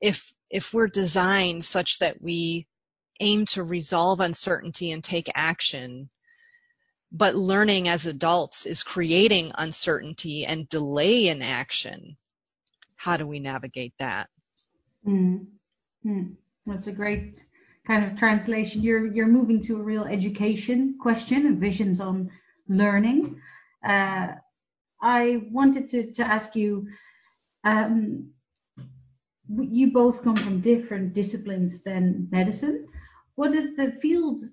if, 0.01 0.33
if 0.51 0.73
we're 0.73 0.89
designed 0.89 1.65
such 1.65 1.99
that 1.99 2.23
we 2.23 2.67
aim 3.21 3.47
to 3.47 3.63
resolve 3.63 4.21
uncertainty 4.21 4.91
and 4.91 5.03
take 5.03 5.31
action, 5.35 6.09
but 7.13 7.35
learning 7.35 7.89
as 7.89 8.07
adults 8.07 8.67
is 8.67 8.83
creating 8.83 9.53
uncertainty 9.57 10.47
and 10.47 10.69
delay 10.69 11.29
in 11.29 11.43
action, 11.43 12.17
how 12.97 13.17
do 13.17 13.27
we 13.27 13.41
navigate 13.41 13.95
that? 13.99 14.29
Mm-hmm. 15.07 16.33
That's 16.67 16.87
a 16.87 16.93
great 16.93 17.45
kind 17.87 18.05
of 18.05 18.19
translation. 18.19 18.83
You're 18.83 19.07
you're 19.07 19.27
moving 19.27 19.63
to 19.65 19.77
a 19.77 19.83
real 19.83 20.05
education 20.05 20.97
question 21.01 21.47
and 21.47 21.61
visions 21.61 22.01
on 22.01 22.31
learning. 22.69 23.41
Uh, 23.87 24.29
I 25.03 25.43
wanted 25.51 25.89
to, 25.91 26.13
to 26.13 26.25
ask 26.25 26.57
you. 26.57 26.89
Um, 27.65 28.31
you 29.49 29.93
both 29.93 30.23
come 30.23 30.37
from 30.37 30.61
different 30.63 31.13
disciplines 31.13 31.83
than 31.83 32.29
medicine. 32.31 32.87
What 33.35 33.55
is 33.55 33.77
the 33.77 33.93
field, 34.01 34.45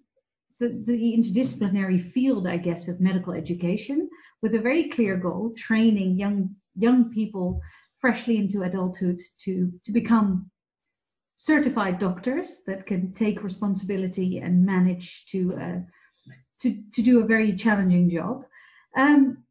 the, 0.59 0.83
the 0.85 1.15
interdisciplinary 1.17 2.11
field, 2.11 2.45
I 2.45 2.57
guess, 2.57 2.89
of 2.89 2.99
medical 2.99 3.31
education, 3.33 4.09
with 4.41 4.53
a 4.53 4.59
very 4.59 4.89
clear 4.89 5.15
goal: 5.15 5.53
training 5.57 6.17
young 6.17 6.55
young 6.75 7.09
people 7.11 7.61
freshly 8.01 8.37
into 8.37 8.63
adulthood 8.63 9.21
to 9.43 9.71
to 9.85 9.91
become 9.93 10.51
certified 11.43 11.97
doctors 11.97 12.59
that 12.67 12.85
can 12.85 13.11
take 13.13 13.43
responsibility 13.43 14.37
and 14.37 14.63
manage 14.63 15.25
to 15.25 15.55
uh, 15.55 15.79
to, 16.61 16.77
to 16.93 17.01
do 17.01 17.21
a 17.21 17.25
very 17.25 17.55
challenging 17.55 18.11
job. 18.11 18.43
Um, 18.95 19.43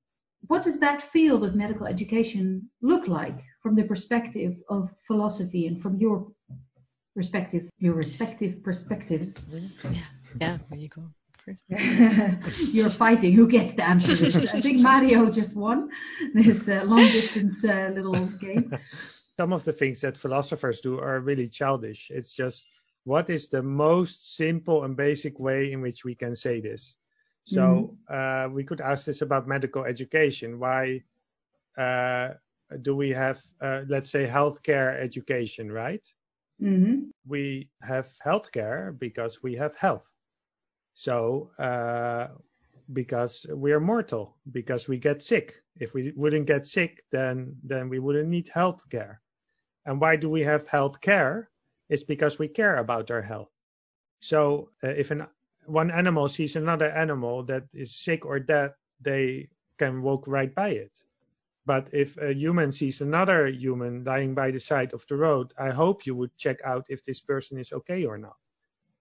what 0.46 0.62
does 0.62 0.78
that 0.78 1.10
field 1.12 1.44
of 1.44 1.56
medical 1.56 1.86
education 1.88 2.70
look 2.80 3.08
like 3.08 3.40
from 3.60 3.74
the 3.74 3.82
perspective 3.82 4.54
of 4.68 4.88
philosophy 5.08 5.66
and 5.66 5.82
from 5.82 5.96
your 5.96 6.28
respective 7.16 7.68
your 7.78 7.94
respective 7.94 8.62
perspectives? 8.62 9.34
Yeah, 9.50 9.90
yeah 10.40 10.58
there 10.70 10.78
you 10.78 10.88
go. 10.88 11.02
You're 12.76 12.90
fighting. 12.90 13.32
Who 13.32 13.48
gets 13.48 13.74
the 13.74 13.88
answer? 13.88 14.12
I 14.56 14.60
think 14.60 14.80
Mario 14.80 15.30
just 15.30 15.56
won 15.56 15.90
this 16.34 16.68
uh, 16.68 16.82
long 16.84 16.98
distance 16.98 17.64
uh, 17.64 17.90
little 17.92 18.26
game. 18.46 18.78
Some 19.40 19.54
of 19.54 19.64
the 19.64 19.72
things 19.72 20.02
that 20.02 20.18
philosophers 20.18 20.82
do 20.82 20.98
are 20.98 21.18
really 21.18 21.48
childish. 21.48 22.10
It's 22.10 22.36
just 22.36 22.68
what 23.04 23.30
is 23.30 23.48
the 23.48 23.62
most 23.62 24.36
simple 24.36 24.84
and 24.84 24.94
basic 24.94 25.40
way 25.40 25.72
in 25.72 25.80
which 25.80 26.04
we 26.04 26.14
can 26.14 26.34
say 26.36 26.60
this? 26.60 26.94
So 27.44 27.62
mm-hmm. 27.62 28.14
uh, 28.14 28.54
we 28.54 28.64
could 28.64 28.82
ask 28.82 29.06
this 29.06 29.22
about 29.22 29.48
medical 29.48 29.84
education. 29.86 30.58
Why 30.58 31.04
uh, 31.78 32.34
do 32.82 32.94
we 32.94 33.08
have, 33.22 33.40
uh, 33.62 33.80
let's 33.88 34.10
say, 34.10 34.26
healthcare 34.26 35.00
education, 35.00 35.72
right? 35.72 36.04
Mm-hmm. 36.60 37.08
We 37.26 37.70
have 37.80 38.12
healthcare 38.22 38.92
because 38.98 39.42
we 39.42 39.54
have 39.56 39.74
health. 39.74 40.06
So, 40.92 41.50
uh, 41.58 42.26
because 42.92 43.46
we 43.48 43.72
are 43.72 43.80
mortal, 43.80 44.36
because 44.52 44.86
we 44.86 44.98
get 44.98 45.22
sick. 45.22 45.54
If 45.78 45.94
we 45.94 46.12
wouldn't 46.14 46.46
get 46.46 46.66
sick, 46.66 47.04
then 47.10 47.56
then 47.64 47.88
we 47.88 48.00
wouldn't 48.00 48.28
need 48.28 48.50
health 48.52 48.84
care. 48.90 49.22
And 49.90 50.00
why 50.00 50.14
do 50.14 50.30
we 50.30 50.42
have 50.42 50.68
health 50.68 51.00
care? 51.00 51.50
It's 51.88 52.04
because 52.04 52.38
we 52.38 52.46
care 52.46 52.76
about 52.76 53.10
our 53.10 53.22
health. 53.22 53.50
So 54.20 54.70
uh, 54.84 54.90
if 54.90 55.10
an 55.10 55.26
one 55.66 55.90
animal 55.90 56.28
sees 56.28 56.54
another 56.54 56.88
animal 56.88 57.42
that 57.46 57.64
is 57.74 57.98
sick 57.98 58.24
or 58.24 58.38
dead, 58.38 58.74
they 59.00 59.48
can 59.80 60.02
walk 60.02 60.28
right 60.28 60.54
by 60.54 60.68
it. 60.68 60.92
But 61.66 61.88
if 61.92 62.16
a 62.18 62.32
human 62.32 62.70
sees 62.70 63.00
another 63.00 63.48
human 63.48 64.04
lying 64.04 64.32
by 64.32 64.52
the 64.52 64.60
side 64.60 64.94
of 64.94 65.04
the 65.08 65.16
road, 65.16 65.52
I 65.58 65.70
hope 65.70 66.06
you 66.06 66.14
would 66.14 66.36
check 66.36 66.60
out 66.64 66.86
if 66.88 67.02
this 67.02 67.20
person 67.20 67.58
is 67.58 67.72
okay 67.72 68.04
or 68.04 68.16
not. 68.16 68.38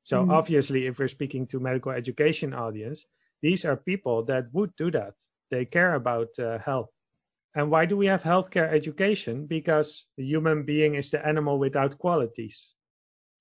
So 0.02 0.26
mm. 0.26 0.32
obviously, 0.32 0.88
if 0.88 0.98
we're 0.98 1.08
speaking 1.08 1.46
to 1.50 1.60
medical 1.60 1.92
education 1.92 2.52
audience, 2.56 3.06
these 3.44 3.64
are 3.64 3.78
people 3.78 4.24
that 4.24 4.52
would 4.54 4.76
do 4.76 4.90
that. 4.90 5.14
They 5.52 5.66
care 5.66 5.94
about 5.94 6.30
uh, 6.40 6.58
health. 6.58 6.90
And 7.56 7.72
why 7.72 7.86
do 7.86 7.98
we 7.98 8.06
have 8.08 8.24
healthcare 8.24 8.72
education? 8.72 9.46
Because 9.48 10.06
the 10.18 10.26
human 10.26 10.64
being 10.64 10.96
is 10.96 11.10
the 11.10 11.26
animal 11.26 11.58
without 11.60 11.98
qualities. 11.98 12.74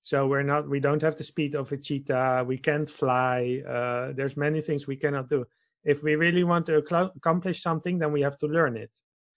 So 0.01 0.27
we're 0.27 0.43
not, 0.43 0.67
we 0.67 0.79
don't 0.79 1.01
have 1.01 1.15
the 1.15 1.23
speed 1.23 1.55
of 1.55 1.71
a 1.71 1.77
cheetah. 1.77 2.45
We 2.47 2.57
can't 2.57 2.89
fly. 2.89 3.61
Uh, 3.67 4.13
there's 4.13 4.37
many 4.37 4.61
things 4.61 4.87
we 4.87 4.95
cannot 4.95 5.29
do. 5.29 5.45
If 5.83 6.03
we 6.03 6.15
really 6.15 6.43
want 6.43 6.65
to 6.67 6.77
accomplish 6.77 7.61
something, 7.61 7.99
then 7.99 8.11
we 8.11 8.21
have 8.21 8.37
to 8.39 8.47
learn 8.47 8.77
it. 8.77 8.91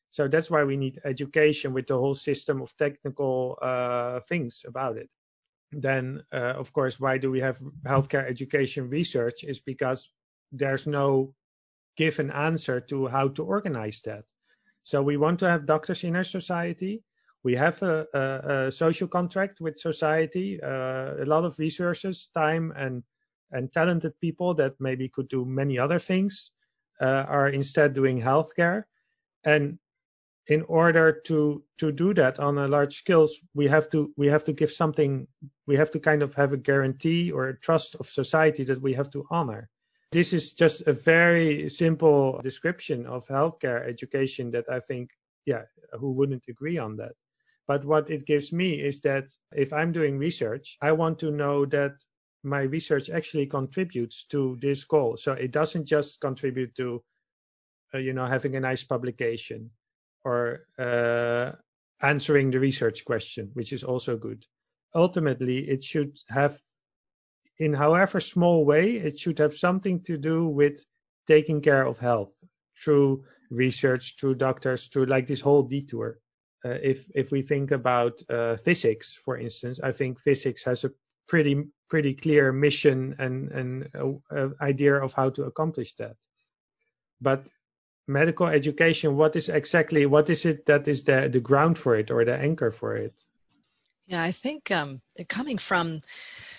So 0.08 0.28
that's 0.28 0.50
why 0.50 0.64
we 0.64 0.76
need 0.76 1.00
education 1.04 1.72
with 1.72 1.86
the 1.86 1.98
whole 1.98 2.14
system 2.14 2.62
of 2.62 2.76
technical 2.76 3.58
uh, 3.62 4.20
things 4.20 4.64
about 4.66 4.96
it 4.96 5.08
then 5.72 6.22
uh, 6.32 6.54
of 6.58 6.72
course 6.72 7.00
why 7.00 7.18
do 7.18 7.30
we 7.30 7.40
have 7.40 7.58
healthcare 7.84 8.28
education 8.28 8.88
research 8.90 9.42
is 9.44 9.60
because 9.60 10.12
there's 10.52 10.86
no 10.86 11.34
given 11.96 12.30
answer 12.30 12.80
to 12.80 13.06
how 13.06 13.28
to 13.28 13.42
organize 13.42 14.02
that 14.02 14.24
so 14.82 15.02
we 15.02 15.16
want 15.16 15.38
to 15.38 15.48
have 15.48 15.66
doctors 15.66 16.04
in 16.04 16.16
our 16.16 16.24
society 16.24 17.02
we 17.44 17.54
have 17.54 17.82
a, 17.82 18.06
a, 18.14 18.66
a 18.66 18.72
social 18.72 19.08
contract 19.08 19.60
with 19.60 19.78
society 19.78 20.60
uh, 20.62 21.14
a 21.20 21.26
lot 21.26 21.44
of 21.44 21.58
resources 21.58 22.30
time 22.34 22.72
and 22.76 23.02
and 23.50 23.72
talented 23.72 24.18
people 24.20 24.54
that 24.54 24.74
maybe 24.80 25.08
could 25.08 25.28
do 25.28 25.44
many 25.44 25.78
other 25.78 25.98
things 25.98 26.50
uh, 27.00 27.24
are 27.28 27.48
instead 27.48 27.92
doing 27.92 28.20
healthcare 28.20 28.84
and 29.44 29.78
in 30.48 30.62
order 30.62 31.12
to 31.12 31.62
to 31.78 31.92
do 31.92 32.12
that 32.14 32.40
on 32.40 32.58
a 32.58 32.68
large 32.68 32.96
scale, 32.96 33.28
we 33.54 33.68
have 33.68 33.88
to 33.90 34.12
we 34.16 34.26
have 34.26 34.44
to 34.44 34.52
give 34.52 34.72
something. 34.72 35.26
We 35.66 35.76
have 35.76 35.90
to 35.92 36.00
kind 36.00 36.22
of 36.22 36.34
have 36.34 36.52
a 36.52 36.56
guarantee 36.56 37.30
or 37.30 37.48
a 37.48 37.58
trust 37.58 37.94
of 38.00 38.10
society 38.10 38.64
that 38.64 38.82
we 38.82 38.94
have 38.94 39.10
to 39.10 39.24
honor. 39.30 39.70
This 40.12 40.34
is 40.34 40.52
just 40.52 40.82
a 40.86 40.92
very 40.92 41.70
simple 41.70 42.38
description 42.42 43.06
of 43.06 43.26
healthcare 43.26 43.88
education 43.88 44.50
that 44.50 44.66
I 44.70 44.78
think, 44.80 45.10
yeah, 45.46 45.62
who 45.98 46.12
wouldn't 46.12 46.44
agree 46.48 46.76
on 46.76 46.96
that? 46.96 47.12
But 47.66 47.86
what 47.86 48.10
it 48.10 48.26
gives 48.26 48.52
me 48.52 48.74
is 48.74 49.00
that 49.00 49.30
if 49.52 49.72
I'm 49.72 49.90
doing 49.90 50.18
research, 50.18 50.76
I 50.82 50.92
want 50.92 51.18
to 51.20 51.30
know 51.30 51.64
that 51.66 51.92
my 52.44 52.60
research 52.60 53.08
actually 53.08 53.46
contributes 53.46 54.24
to 54.24 54.58
this 54.60 54.84
goal. 54.84 55.16
So 55.16 55.32
it 55.32 55.50
doesn't 55.50 55.86
just 55.86 56.20
contribute 56.20 56.74
to, 56.74 57.02
uh, 57.94 57.98
you 57.98 58.12
know, 58.12 58.26
having 58.26 58.54
a 58.56 58.60
nice 58.60 58.82
publication 58.82 59.70
or 60.24 60.66
uh, 60.78 61.52
answering 62.02 62.50
the 62.50 62.60
research 62.60 63.04
question, 63.04 63.50
which 63.54 63.72
is 63.72 63.84
also 63.84 64.16
good. 64.16 64.44
Ultimately, 64.94 65.58
it 65.58 65.82
should 65.82 66.18
have, 66.28 66.60
in 67.62 67.72
however 67.72 68.18
small 68.18 68.64
way, 68.64 68.96
it 68.96 69.18
should 69.20 69.38
have 69.38 69.54
something 69.54 70.00
to 70.02 70.16
do 70.16 70.48
with 70.48 70.84
taking 71.28 71.60
care 71.60 71.86
of 71.86 71.96
health 71.96 72.32
through 72.76 73.24
research, 73.50 74.16
through 74.18 74.34
doctors, 74.34 74.88
through 74.88 75.06
like 75.06 75.28
this 75.28 75.40
whole 75.40 75.62
detour. 75.62 76.18
Uh, 76.64 76.78
if 76.82 77.06
if 77.14 77.30
we 77.30 77.42
think 77.42 77.70
about 77.70 78.14
uh, 78.28 78.56
physics, 78.56 79.16
for 79.24 79.38
instance, 79.38 79.78
I 79.80 79.92
think 79.92 80.18
physics 80.18 80.64
has 80.64 80.84
a 80.84 80.90
pretty 81.28 81.54
pretty 81.88 82.14
clear 82.14 82.52
mission 82.52 83.14
and 83.18 83.52
and 83.52 83.68
uh, 83.94 84.48
idea 84.60 84.94
of 84.94 85.12
how 85.14 85.30
to 85.30 85.44
accomplish 85.44 85.94
that. 85.94 86.16
But 87.20 87.48
medical 88.08 88.48
education, 88.48 89.16
what 89.16 89.36
is 89.36 89.48
exactly 89.48 90.06
what 90.06 90.30
is 90.30 90.44
it 90.46 90.66
that 90.66 90.88
is 90.88 91.04
the 91.04 91.28
the 91.32 91.40
ground 91.40 91.78
for 91.78 91.94
it 91.96 92.10
or 92.10 92.24
the 92.24 92.34
anchor 92.34 92.72
for 92.72 92.96
it? 92.96 93.14
Yeah, 94.06 94.22
I 94.22 94.32
think 94.32 94.70
um, 94.70 95.00
coming 95.28 95.58
from 95.58 96.00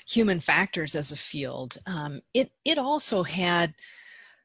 human 0.08 0.40
factors 0.40 0.96
as 0.96 1.12
a 1.12 1.18
field, 1.18 1.78
um, 1.86 2.22
it 2.34 2.52
it 2.66 2.78
also 2.78 3.24
had 3.24 3.74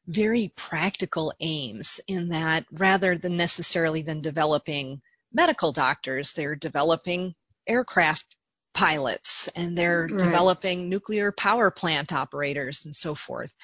very 0.07 0.53
practical 0.57 1.33
aims 1.40 2.01
in 2.09 2.31
that 2.31 2.64
rather 2.73 3.18
than 3.18 3.37
necessarily 3.37 4.03
than 4.03 4.23
developing 4.23 5.03
medical 5.33 5.73
doctors, 5.73 6.33
they're 6.33 6.57
developing 6.57 7.35
aircraft 7.66 8.25
pilots 8.73 9.49
and 9.49 9.77
they're 9.77 10.07
right. 10.11 10.18
developing 10.18 10.88
nuclear 10.88 11.33
power 11.33 11.71
plant 11.71 12.12
operators 12.12 12.87
and 12.87 12.94
so 12.94 13.14
forth. 13.14 13.55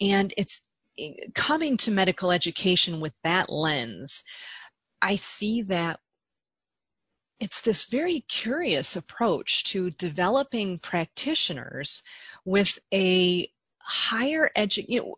And 0.00 0.32
it's 0.36 0.68
coming 1.34 1.76
to 1.78 1.90
medical 1.90 2.32
education 2.32 3.00
with 3.00 3.12
that 3.22 3.50
lens, 3.50 4.24
I 5.00 5.16
see 5.16 5.62
that 5.62 6.00
it's 7.40 7.60
this 7.62 7.84
very 7.84 8.20
curious 8.20 8.96
approach 8.96 9.64
to 9.64 9.90
developing 9.90 10.78
practitioners 10.78 12.02
with 12.44 12.78
a 12.92 13.50
higher 13.78 14.50
education. 14.56 14.92
You 14.92 15.00
know, 15.00 15.14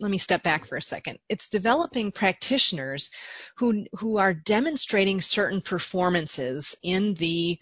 let 0.00 0.10
me 0.10 0.18
step 0.18 0.42
back 0.42 0.66
for 0.66 0.76
a 0.76 0.82
second. 0.82 1.18
It's 1.28 1.48
developing 1.48 2.12
practitioners 2.12 3.10
who 3.56 3.86
who 3.94 4.18
are 4.18 4.34
demonstrating 4.34 5.20
certain 5.20 5.60
performances 5.60 6.76
in 6.82 7.14
the 7.14 7.58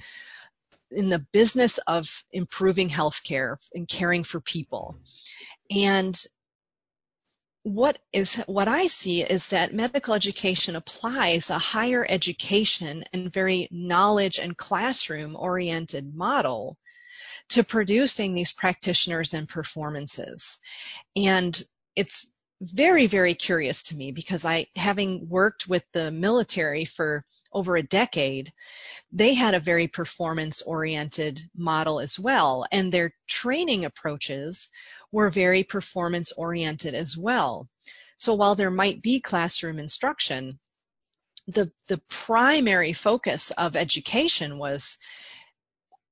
in 0.91 1.09
the 1.09 1.19
business 1.33 1.79
of 1.79 2.25
improving 2.33 2.89
healthcare 2.89 3.57
and 3.75 3.87
caring 3.87 4.25
for 4.25 4.41
people. 4.41 4.97
And 5.71 6.21
what 7.63 7.99
is 8.13 8.37
what 8.47 8.69
I 8.69 8.87
see 8.87 9.23
is 9.23 9.49
that 9.49 9.75
medical 9.75 10.15
education 10.15 10.77
applies 10.77 11.51
a 11.51 11.59
higher 11.59 12.07
education 12.09 13.05
and 13.13 13.33
very 13.33 13.69
knowledge 13.71 14.39
and 14.39 14.57
classroom 14.57 15.37
oriented 15.37 16.15
model 16.15 16.79
to 17.51 17.65
producing 17.65 18.35
these 18.35 18.53
practitioners 18.53 19.35
and 19.35 19.49
performances. 19.49 20.61
And 21.17 21.61
it's 21.97 22.35
very, 22.61 23.07
very 23.07 23.35
curious 23.35 23.85
to 23.85 23.97
me 23.97 24.13
because 24.13 24.45
I, 24.45 24.67
having 24.77 25.29
worked 25.29 25.69
with 25.69 25.85
the 25.93 26.11
military 26.11 26.85
for 26.85 27.25
over 27.53 27.77
a 27.77 27.83
decade, 27.83 28.53
they 29.13 29.35
had 29.35 29.55
a 29.55 29.61
very 29.61 29.89
performance 29.89 30.61
oriented 30.63 31.41
model 31.57 32.01
as 32.01 32.19
well. 32.19 32.67
And 32.71 32.93
their 32.93 33.15
training 33.27 33.85
approaches 33.85 34.71
were 35.13 35.31
very 35.31 35.63
performance 35.63 36.33
oriented 36.33 36.95
as 36.95 37.17
well. 37.17 37.69
So 38.17 38.35
while 38.35 38.55
there 38.55 38.71
might 38.71 39.01
be 39.01 39.21
classroom 39.21 39.79
instruction, 39.79 40.59
the, 41.47 41.71
the 41.89 42.01
primary 42.09 42.93
focus 42.93 43.51
of 43.53 43.77
education 43.77 44.59
was 44.59 44.99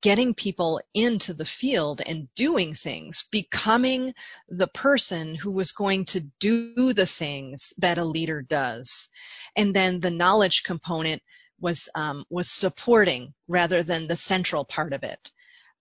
getting 0.03 0.35
people 0.35 0.81
into 0.95 1.35
the 1.35 1.45
field 1.45 2.01
and 2.05 2.33
doing 2.35 2.75
things, 2.75 3.25
becoming 3.31 4.15
the 4.49 4.69
person 4.69 5.35
who 5.35 5.51
was 5.51 5.73
going 5.73 6.05
to 6.05 6.21
do 6.39 6.93
the 6.93 7.07
things 7.07 7.75
that 7.79 7.99
a 7.99 8.05
leader 8.05 8.41
does. 8.41 9.09
And 9.57 9.75
then 9.75 10.01
the 10.01 10.11
knowledge 10.11 10.63
component 10.63 11.23
was 11.59 11.89
um, 11.95 12.25
was 12.31 12.49
supporting 12.49 13.35
rather 13.49 13.83
than 13.83 14.07
the 14.07 14.17
central 14.17 14.65
part 14.65 14.93
of 14.93 15.03
it. 15.03 15.31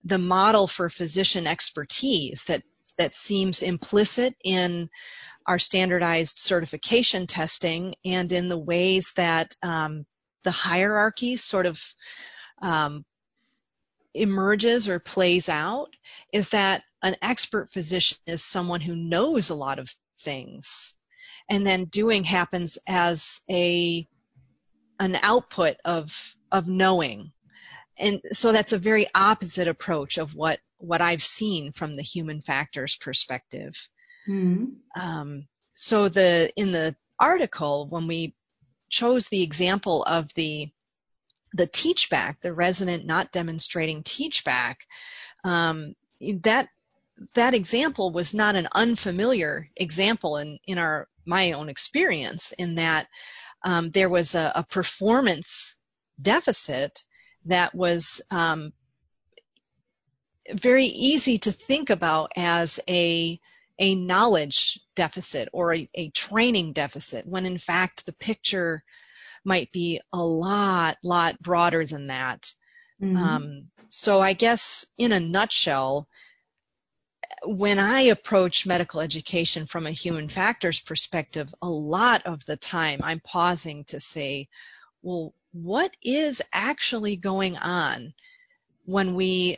The 0.04 0.18
model 0.18 0.66
for 0.66 0.88
physician 0.88 1.46
expertise 1.46 2.44
that 2.44 2.62
that 2.98 3.14
seems 3.14 3.62
implicit 3.62 4.34
in 4.44 4.88
our 5.46 5.58
standardized 5.58 6.38
certification 6.38 7.26
testing 7.26 7.94
and 8.04 8.32
in 8.32 8.48
the 8.48 8.58
ways 8.58 9.12
that 9.16 9.54
um, 9.62 10.04
the 10.42 10.50
hierarchy 10.50 11.36
sort 11.36 11.66
of 11.66 11.82
um, 12.62 13.04
emerges 14.14 14.88
or 14.88 14.98
plays 14.98 15.48
out 15.48 15.90
is 16.32 16.50
that 16.50 16.82
an 17.02 17.16
expert 17.22 17.70
physician 17.70 18.18
is 18.26 18.42
someone 18.42 18.80
who 18.80 18.96
knows 18.96 19.50
a 19.50 19.54
lot 19.54 19.78
of 19.78 19.92
things 20.18 20.96
and 21.48 21.66
then 21.66 21.84
doing 21.84 22.24
happens 22.24 22.78
as 22.88 23.42
a 23.50 24.06
an 24.98 25.16
output 25.20 25.76
of 25.84 26.34
of 26.50 26.66
knowing. 26.68 27.32
And 27.98 28.20
so 28.32 28.52
that's 28.52 28.72
a 28.72 28.78
very 28.78 29.06
opposite 29.14 29.68
approach 29.68 30.18
of 30.18 30.34
what 30.34 30.58
what 30.78 31.00
I've 31.00 31.22
seen 31.22 31.72
from 31.72 31.96
the 31.96 32.02
human 32.02 32.42
factors 32.42 32.96
perspective. 32.96 33.88
Mm-hmm. 34.28 35.00
Um, 35.00 35.46
so 35.74 36.08
the 36.08 36.50
in 36.56 36.72
the 36.72 36.96
article 37.18 37.86
when 37.88 38.06
we 38.06 38.34
chose 38.88 39.28
the 39.28 39.42
example 39.42 40.02
of 40.04 40.32
the 40.34 40.70
the 41.52 41.66
teach 41.66 42.10
back, 42.10 42.40
the 42.40 42.52
resident 42.52 43.06
not 43.06 43.32
demonstrating 43.32 44.02
teach 44.02 44.44
back, 44.44 44.80
um, 45.44 45.94
that 46.42 46.68
that 47.34 47.54
example 47.54 48.12
was 48.12 48.34
not 48.34 48.56
an 48.56 48.68
unfamiliar 48.72 49.68
example 49.76 50.36
in 50.36 50.58
in 50.66 50.78
our 50.78 51.08
my 51.24 51.52
own 51.52 51.68
experience 51.68 52.52
in 52.52 52.76
that 52.76 53.08
um, 53.64 53.90
there 53.90 54.08
was 54.08 54.34
a, 54.34 54.52
a, 54.54 54.62
performance 54.62 55.80
deficit 56.20 57.02
that 57.46 57.74
was 57.74 58.20
um, 58.30 58.72
very 60.52 60.86
easy 60.86 61.38
to 61.38 61.52
think 61.52 61.90
about 61.90 62.32
as 62.36 62.80
a 62.88 63.40
a 63.78 63.94
knowledge 63.94 64.80
deficit 64.94 65.50
or 65.52 65.74
a, 65.74 65.88
a, 65.94 66.08
training 66.10 66.72
deficit 66.72 67.26
when 67.26 67.44
in 67.44 67.58
fact 67.58 68.06
the 68.06 68.12
picture 68.12 68.82
might 69.44 69.70
be 69.70 70.00
a 70.12 70.22
lot 70.22 70.96
lot 71.02 71.40
broader 71.40 71.84
than 71.84 72.06
that 72.06 72.52
mm-hmm. 73.02 73.16
um, 73.16 73.66
so 73.88 74.20
i 74.20 74.32
guess 74.32 74.86
in 74.96 75.12
a 75.12 75.20
nutshell 75.20 76.08
when 77.44 77.78
i 77.78 78.02
approach 78.02 78.66
medical 78.66 79.00
education 79.00 79.66
from 79.66 79.86
a 79.86 79.90
human 79.90 80.28
factors 80.28 80.80
perspective 80.80 81.54
a 81.60 81.68
lot 81.68 82.24
of 82.26 82.44
the 82.46 82.56
time 82.56 83.00
i'm 83.02 83.20
pausing 83.20 83.84
to 83.84 84.00
say 84.00 84.48
well 85.02 85.34
what 85.52 85.94
is 86.02 86.42
actually 86.52 87.16
going 87.16 87.56
on 87.56 88.12
when 88.84 89.14
we 89.14 89.56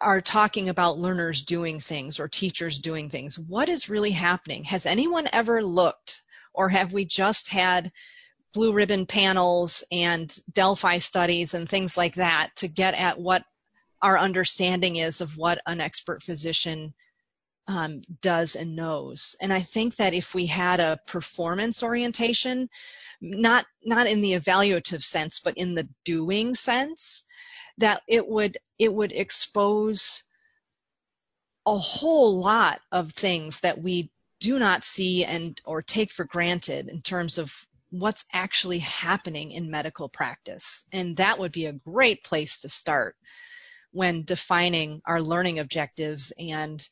are 0.00 0.20
talking 0.20 0.68
about 0.68 0.98
learners 0.98 1.42
doing 1.42 1.80
things 1.80 2.20
or 2.20 2.28
teachers 2.28 2.78
doing 2.78 3.08
things. 3.08 3.38
What 3.38 3.68
is 3.68 3.88
really 3.88 4.10
happening? 4.10 4.64
Has 4.64 4.86
anyone 4.86 5.28
ever 5.32 5.62
looked 5.62 6.22
or 6.52 6.68
have 6.68 6.92
we 6.92 7.04
just 7.04 7.48
had 7.48 7.90
blue 8.52 8.72
ribbon 8.72 9.06
panels 9.06 9.84
and 9.90 10.34
Delphi 10.52 10.98
studies 10.98 11.54
and 11.54 11.68
things 11.68 11.96
like 11.96 12.16
that 12.16 12.50
to 12.56 12.68
get 12.68 12.94
at 12.94 13.18
what 13.18 13.44
our 14.02 14.18
understanding 14.18 14.96
is 14.96 15.20
of 15.20 15.36
what 15.36 15.60
an 15.66 15.80
expert 15.80 16.22
physician 16.22 16.92
um, 17.68 18.00
does 18.20 18.56
and 18.56 18.76
knows. 18.76 19.36
And 19.40 19.52
I 19.52 19.60
think 19.60 19.96
that 19.96 20.14
if 20.14 20.34
we 20.34 20.46
had 20.46 20.80
a 20.80 20.98
performance 21.06 21.82
orientation, 21.82 22.68
not 23.20 23.64
not 23.84 24.08
in 24.08 24.20
the 24.20 24.32
evaluative 24.32 25.02
sense, 25.02 25.40
but 25.40 25.56
in 25.56 25.74
the 25.74 25.88
doing 26.04 26.56
sense, 26.56 27.24
that 27.78 28.02
it 28.08 28.26
would 28.26 28.58
it 28.78 28.92
would 28.92 29.12
expose 29.12 30.24
a 31.66 31.76
whole 31.76 32.40
lot 32.40 32.80
of 32.90 33.12
things 33.12 33.60
that 33.60 33.80
we 33.80 34.10
do 34.40 34.58
not 34.58 34.82
see 34.82 35.24
and 35.24 35.60
or 35.64 35.82
take 35.82 36.10
for 36.10 36.24
granted 36.24 36.88
in 36.88 37.00
terms 37.00 37.38
of 37.38 37.54
what's 37.90 38.24
actually 38.32 38.80
happening 38.80 39.52
in 39.52 39.70
medical 39.70 40.08
practice. 40.08 40.88
And 40.92 41.18
that 41.18 41.38
would 41.38 41.52
be 41.52 41.66
a 41.66 41.72
great 41.72 42.24
place 42.24 42.62
to 42.62 42.68
start 42.68 43.14
when 43.92 44.24
defining 44.24 45.02
our 45.04 45.20
learning 45.20 45.58
objectives 45.58 46.32
and 46.38 46.84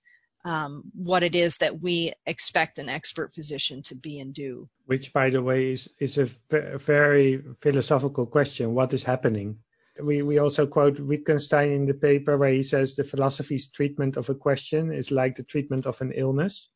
um, 0.45 0.85
what 0.95 1.23
it 1.23 1.35
is 1.35 1.59
that 1.59 1.81
we 1.81 2.13
expect 2.27 2.79
an 2.79 2.89
expert 2.89 3.33
physician 3.33 3.83
to 3.83 3.95
be 3.95 4.21
and 4.21 4.33
do. 4.33 4.69
Which, 4.87 5.13
by 5.13 5.31
the 5.31 5.43
way, 5.43 5.73
is, 5.73 5.89
is 5.99 6.19
a 6.19 6.27
very 6.79 7.43
philosophical 7.61 8.27
question. 8.27 8.75
What 8.75 8.95
is 8.95 9.03
happening? 9.03 9.59
We, 10.03 10.23
we 10.23 10.39
also 10.39 10.67
quote 10.67 10.99
Wittgenstein 10.99 11.73
in 11.73 11.87
the 11.87 11.95
paper 11.95 12.37
where 12.37 12.53
he 12.53 12.63
says 12.63 12.97
the 12.97 13.05
philosophy's 13.05 13.69
treatment 13.69 14.17
of 14.17 14.29
a 14.29 14.35
question 14.35 14.93
is 14.93 15.11
like 15.11 15.37
the 15.37 15.43
treatment 15.43 15.87
of 15.87 16.01
an 16.01 16.13
illness. 16.13 16.71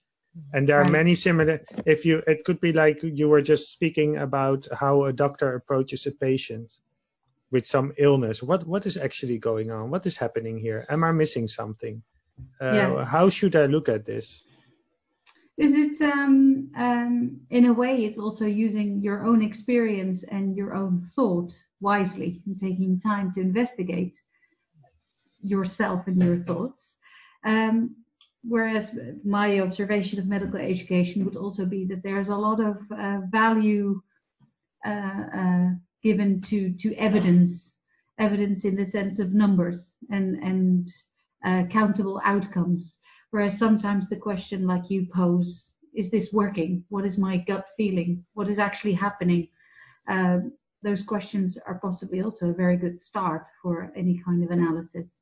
And 0.53 0.69
there 0.69 0.81
are 0.81 0.89
many 0.89 1.15
similar, 1.15 1.61
if 1.87 2.05
you, 2.05 2.21
it 2.27 2.45
could 2.45 2.61
be 2.61 2.73
like 2.73 3.01
you 3.03 3.29
were 3.29 3.43
just 3.43 3.73
speaking 3.73 4.17
about 4.17 4.67
how 4.73 5.05
a 5.05 5.13
doctor 5.13 5.55
approaches 5.55 6.07
a 6.07 6.11
patient 6.11 6.75
with 7.53 7.67
some 7.67 7.93
illness. 7.99 8.43
What, 8.43 8.67
what 8.67 8.85
is 8.85 8.97
actually 8.97 9.39
going 9.39 9.71
on? 9.71 9.91
What 9.91 10.07
is 10.07 10.17
happening 10.17 10.59
here? 10.59 10.85
Am 10.89 11.05
I 11.05 11.13
missing 11.13 11.47
something? 11.47 12.03
Uh, 12.61 12.73
yeah. 12.73 13.05
How 13.05 13.29
should 13.29 13.55
I 13.55 13.67
look 13.67 13.89
at 13.89 14.05
this? 14.05 14.45
Is 15.57 15.75
it, 15.75 16.03
um, 16.03 16.71
um, 16.77 17.41
in 17.51 17.67
a 17.67 17.73
way, 17.73 18.05
it's 18.05 18.19
also 18.19 18.45
using 18.45 19.01
your 19.01 19.25
own 19.25 19.41
experience 19.43 20.25
and 20.25 20.57
your 20.57 20.75
own 20.75 21.09
thought 21.15 21.53
wisely 21.81 22.43
and 22.47 22.59
taking 22.59 23.01
time 23.01 23.33
to 23.35 23.41
investigate 23.41 24.21
yourself 25.43 26.09
and 26.09 26.21
your 26.21 26.39
thoughts. 26.39 26.97
Um, 27.45 27.97
whereas 28.43 28.99
my 29.25 29.61
observation 29.61 30.19
of 30.19 30.27
medical 30.27 30.59
education 30.59 31.25
would 31.25 31.37
also 31.37 31.65
be 31.65 31.85
that 31.87 32.03
there's 32.03 32.31
a 32.31 32.37
lot 32.37 32.61
of 32.61 32.79
uh, 32.91 33.21
value 33.31 34.01
uh, 34.85 35.23
uh, 35.37 35.69
given 36.03 36.41
to 36.43 36.73
to 36.73 36.95
evidence, 36.97 37.79
evidence 38.19 38.65
in 38.65 38.75
the 38.77 38.87
sense 38.87 39.19
of 39.19 39.33
numbers 39.33 39.95
and 40.11 40.37
and 40.43 40.89
uh, 41.45 41.65
countable 41.71 42.21
outcomes. 42.25 42.99
Whereas 43.35 43.59
sometimes 43.59 44.09
the 44.09 44.15
question, 44.15 44.65
like 44.65 44.91
you 44.91 45.09
pose, 45.13 45.73
is 45.93 46.09
this 46.09 46.33
working? 46.33 46.85
What 46.89 47.05
is 47.05 47.19
my 47.19 47.39
gut 47.39 47.67
feeling? 47.77 48.25
What 48.35 48.49
is 48.49 48.61
actually 48.61 48.93
happening? 48.93 49.49
Uh, 50.09 50.39
those 50.85 51.03
questions 51.03 51.59
are 51.67 51.81
possibly 51.81 52.23
also 52.23 52.51
a 52.51 52.53
very 52.53 52.77
good 52.77 53.03
start 53.03 53.49
for 53.61 53.91
any 53.97 54.23
kind 54.25 54.45
of 54.45 54.53
analysis. 54.53 55.19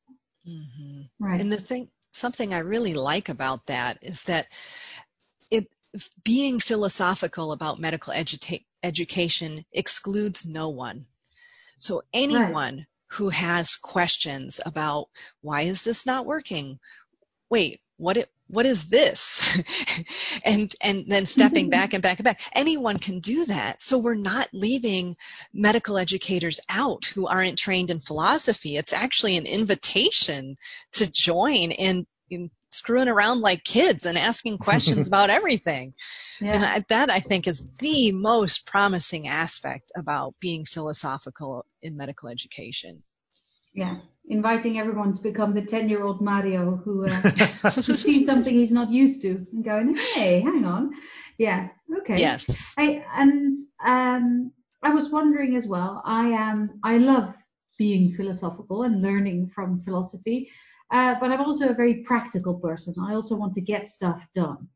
Mm-hmm. 0.46 1.00
Right. 1.18 1.40
And 1.40 1.50
the 1.50 1.56
thing 1.56 1.88
something 2.10 2.52
I 2.52 2.58
really 2.58 2.92
like 2.92 3.30
about 3.30 3.64
that 3.68 3.96
is 4.02 4.24
that 4.24 4.44
it 5.50 5.68
being 6.22 6.60
philosophical 6.60 7.52
about 7.52 7.80
medical 7.80 8.12
eduta- 8.12 8.66
education 8.82 9.64
excludes 9.72 10.44
no 10.44 10.68
one. 10.68 11.06
So 11.78 12.02
anyone 12.12 12.76
right. 12.76 12.86
who 13.12 13.30
has 13.30 13.76
questions 13.76 14.60
about 14.66 15.08
why 15.40 15.62
is 15.62 15.82
this 15.82 16.04
not 16.04 16.26
working? 16.26 16.78
Wait, 17.48 17.80
what 18.02 18.16
it, 18.16 18.28
what 18.48 18.66
is 18.66 18.88
this? 18.88 19.62
and 20.44 20.74
and 20.80 21.04
then 21.06 21.24
stepping 21.24 21.66
mm-hmm. 21.66 21.70
back 21.70 21.94
and 21.94 22.02
back 22.02 22.18
and 22.18 22.24
back. 22.24 22.40
Anyone 22.52 22.98
can 22.98 23.20
do 23.20 23.46
that. 23.46 23.80
So 23.80 23.98
we're 23.98 24.14
not 24.16 24.48
leaving 24.52 25.16
medical 25.54 25.96
educators 25.96 26.58
out 26.68 27.04
who 27.04 27.28
aren't 27.28 27.58
trained 27.58 27.90
in 27.90 28.00
philosophy. 28.00 28.76
It's 28.76 28.92
actually 28.92 29.36
an 29.36 29.46
invitation 29.46 30.56
to 30.94 31.10
join 31.10 31.70
in, 31.70 32.06
in 32.28 32.50
screwing 32.70 33.08
around 33.08 33.40
like 33.40 33.62
kids 33.62 34.04
and 34.04 34.18
asking 34.18 34.58
questions 34.58 35.06
about 35.08 35.30
everything. 35.30 35.94
Yeah. 36.40 36.54
And 36.54 36.64
I, 36.64 36.84
that 36.88 37.08
I 37.08 37.20
think 37.20 37.46
is 37.46 37.70
the 37.78 38.10
most 38.10 38.66
promising 38.66 39.28
aspect 39.28 39.92
about 39.96 40.34
being 40.40 40.64
philosophical 40.64 41.64
in 41.80 41.96
medical 41.96 42.28
education. 42.28 43.04
Yeah, 43.74 43.96
inviting 44.28 44.78
everyone 44.78 45.14
to 45.16 45.22
become 45.22 45.54
the 45.54 45.62
10 45.62 45.88
year 45.88 46.04
old 46.04 46.20
Mario 46.20 46.76
who, 46.84 47.06
uh, 47.06 47.70
sees 47.70 48.26
something 48.26 48.54
he's 48.54 48.72
not 48.72 48.90
used 48.90 49.22
to 49.22 49.46
and 49.52 49.64
going, 49.64 49.96
hey, 50.14 50.40
hang 50.40 50.64
on. 50.64 50.92
Yeah, 51.38 51.68
okay. 51.98 52.18
Yes. 52.18 52.74
I, 52.78 53.04
and 53.14 53.56
um, 53.84 54.52
I 54.82 54.90
was 54.90 55.10
wondering 55.10 55.56
as 55.56 55.66
well, 55.66 56.02
I 56.04 56.28
am, 56.28 56.80
I 56.84 56.98
love 56.98 57.34
being 57.78 58.14
philosophical 58.14 58.82
and 58.82 59.02
learning 59.02 59.50
from 59.54 59.82
philosophy, 59.84 60.50
uh, 60.90 61.14
but 61.18 61.30
I'm 61.30 61.40
also 61.40 61.70
a 61.70 61.74
very 61.74 62.02
practical 62.04 62.54
person. 62.54 62.94
I 63.00 63.14
also 63.14 63.34
want 63.34 63.54
to 63.54 63.60
get 63.60 63.88
stuff 63.88 64.20
done. 64.34 64.68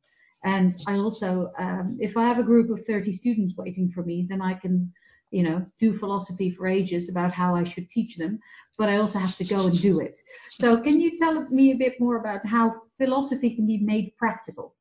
And 0.45 0.75
I 0.87 0.97
also, 0.97 1.53
um, 1.59 1.99
if 2.01 2.17
I 2.17 2.25
have 2.29 2.39
a 2.39 2.43
group 2.43 2.71
of 2.71 2.87
30 2.87 3.13
students 3.13 3.57
waiting 3.57 3.91
for 3.91 4.03
me, 4.03 4.27
then 4.29 4.41
I 4.41 4.55
can 4.55 4.93
you 5.31 5.43
know, 5.43 5.67
do 5.81 5.99
philosophy 5.99 6.51
for 6.51 6.67
ages 6.67 7.09
about 7.09 7.33
how 7.33 7.55
I 7.55 7.65
should 7.65 7.91
teach 7.91 8.17
them, 8.17 8.41
but 8.79 8.89
I 8.89 8.99
also 8.99 9.19
have 9.19 9.37
to 9.39 9.45
go 9.45 9.67
and 9.67 9.81
do 9.81 10.01
it. 10.01 10.19
So 10.51 10.79
can 10.79 11.01
you 11.01 11.19
tell 11.19 11.49
me 11.49 11.73
a 11.73 11.77
bit 11.77 12.01
more 12.01 12.17
about 12.17 12.47
how 12.47 12.83
philosophy 12.99 13.55
can 13.55 13.67
be 13.67 13.79
made 13.79 14.17
practical? 14.17 14.75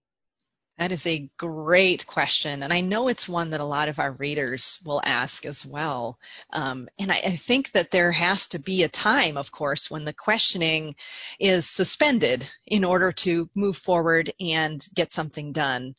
That 0.77 0.91
is 0.91 1.07
a 1.07 1.29
great 1.37 2.05
question. 2.05 2.61
And 2.61 2.73
I 2.73 2.81
know 2.81 3.07
it's 3.07 3.29
one 3.29 3.51
that 3.51 3.61
a 3.61 3.65
lot 3.65 3.87
of 3.87 3.99
our 3.99 4.11
readers 4.11 4.79
will 4.85 5.01
ask 5.01 5.45
as 5.45 5.65
well. 5.65 6.19
Um, 6.49 6.89
and 6.99 7.13
I, 7.13 7.15
I, 7.15 7.29
think 7.31 7.71
that 7.71 7.91
there 7.91 8.11
has 8.11 8.49
to 8.49 8.59
be 8.59 8.83
a 8.83 8.89
time, 8.89 9.37
of 9.37 9.53
course, 9.53 9.89
when 9.89 10.03
the 10.03 10.11
questioning 10.11 10.95
is 11.39 11.65
suspended 11.69 12.51
in 12.67 12.83
order 12.83 13.13
to 13.13 13.49
move 13.55 13.77
forward 13.77 14.33
and 14.37 14.85
get 14.93 15.13
something 15.13 15.53
done. 15.53 15.95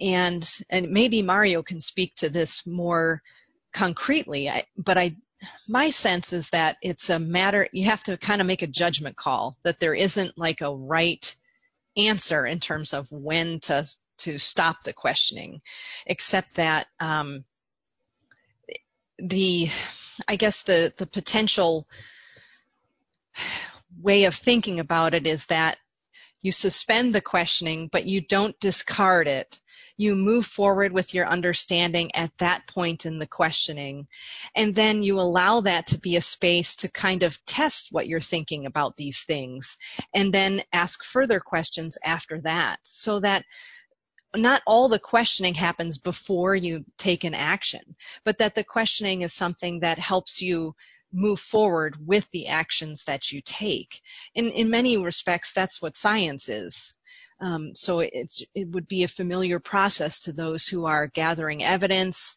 And, 0.00 0.48
and 0.70 0.92
maybe 0.92 1.20
Mario 1.20 1.62
can 1.62 1.80
speak 1.80 2.14
to 2.16 2.30
this 2.30 2.66
more 2.66 3.22
concretely, 3.72 4.48
I, 4.48 4.64
but 4.76 4.98
I, 4.98 5.16
my 5.68 5.90
sense 5.90 6.32
is 6.32 6.50
that 6.50 6.76
it's 6.82 7.10
a 7.10 7.18
matter, 7.18 7.68
you 7.72 7.86
have 7.86 8.02
to 8.04 8.16
kind 8.16 8.40
of 8.40 8.46
make 8.46 8.62
a 8.62 8.66
judgment 8.66 9.16
call 9.16 9.56
that 9.62 9.80
there 9.80 9.94
isn't 9.94 10.36
like 10.36 10.60
a 10.60 10.74
right 10.74 11.34
answer 11.96 12.46
in 12.46 12.60
terms 12.60 12.92
of 12.92 13.10
when 13.10 13.60
to, 13.60 13.86
to 14.18 14.38
stop 14.38 14.82
the 14.82 14.92
questioning, 14.92 15.60
except 16.06 16.56
that, 16.56 16.86
um, 16.98 17.44
the, 19.18 19.68
I 20.28 20.36
guess 20.36 20.62
the, 20.62 20.92
the 20.96 21.06
potential 21.06 21.86
way 24.00 24.24
of 24.24 24.34
thinking 24.34 24.80
about 24.80 25.14
it 25.14 25.26
is 25.26 25.46
that 25.46 25.78
you 26.42 26.52
suspend 26.52 27.14
the 27.14 27.20
questioning, 27.20 27.88
but 27.90 28.06
you 28.06 28.20
don't 28.20 28.58
discard 28.60 29.28
it 29.28 29.60
you 30.00 30.16
move 30.16 30.46
forward 30.46 30.92
with 30.92 31.12
your 31.12 31.28
understanding 31.28 32.10
at 32.14 32.30
that 32.38 32.66
point 32.66 33.04
in 33.04 33.18
the 33.18 33.26
questioning. 33.26 34.08
And 34.56 34.74
then 34.74 35.02
you 35.02 35.20
allow 35.20 35.60
that 35.60 35.88
to 35.88 35.98
be 35.98 36.16
a 36.16 36.22
space 36.22 36.76
to 36.76 36.90
kind 36.90 37.22
of 37.22 37.44
test 37.44 37.88
what 37.92 38.06
you're 38.06 38.18
thinking 38.18 38.64
about 38.64 38.96
these 38.96 39.20
things 39.24 39.76
and 40.14 40.32
then 40.32 40.62
ask 40.72 41.04
further 41.04 41.38
questions 41.38 41.98
after 42.02 42.40
that 42.40 42.78
so 42.82 43.20
that 43.20 43.44
not 44.34 44.62
all 44.66 44.88
the 44.88 44.98
questioning 44.98 45.52
happens 45.52 45.98
before 45.98 46.54
you 46.54 46.86
take 46.96 47.24
an 47.24 47.34
action, 47.34 47.94
but 48.24 48.38
that 48.38 48.54
the 48.54 48.64
questioning 48.64 49.20
is 49.20 49.34
something 49.34 49.80
that 49.80 49.98
helps 49.98 50.40
you 50.40 50.74
move 51.12 51.40
forward 51.40 51.96
with 52.06 52.30
the 52.30 52.48
actions 52.48 53.04
that 53.04 53.32
you 53.32 53.42
take. 53.44 54.00
In, 54.34 54.48
in 54.48 54.70
many 54.70 54.96
respects, 54.96 55.52
that's 55.52 55.82
what 55.82 55.94
science 55.94 56.48
is. 56.48 56.96
Um, 57.40 57.74
so 57.74 58.00
it 58.00 58.68
would 58.68 58.86
be 58.86 59.02
a 59.02 59.08
familiar 59.08 59.60
process 59.60 60.20
to 60.20 60.32
those 60.32 60.66
who 60.66 60.84
are 60.84 61.06
gathering 61.06 61.64
evidence, 61.64 62.36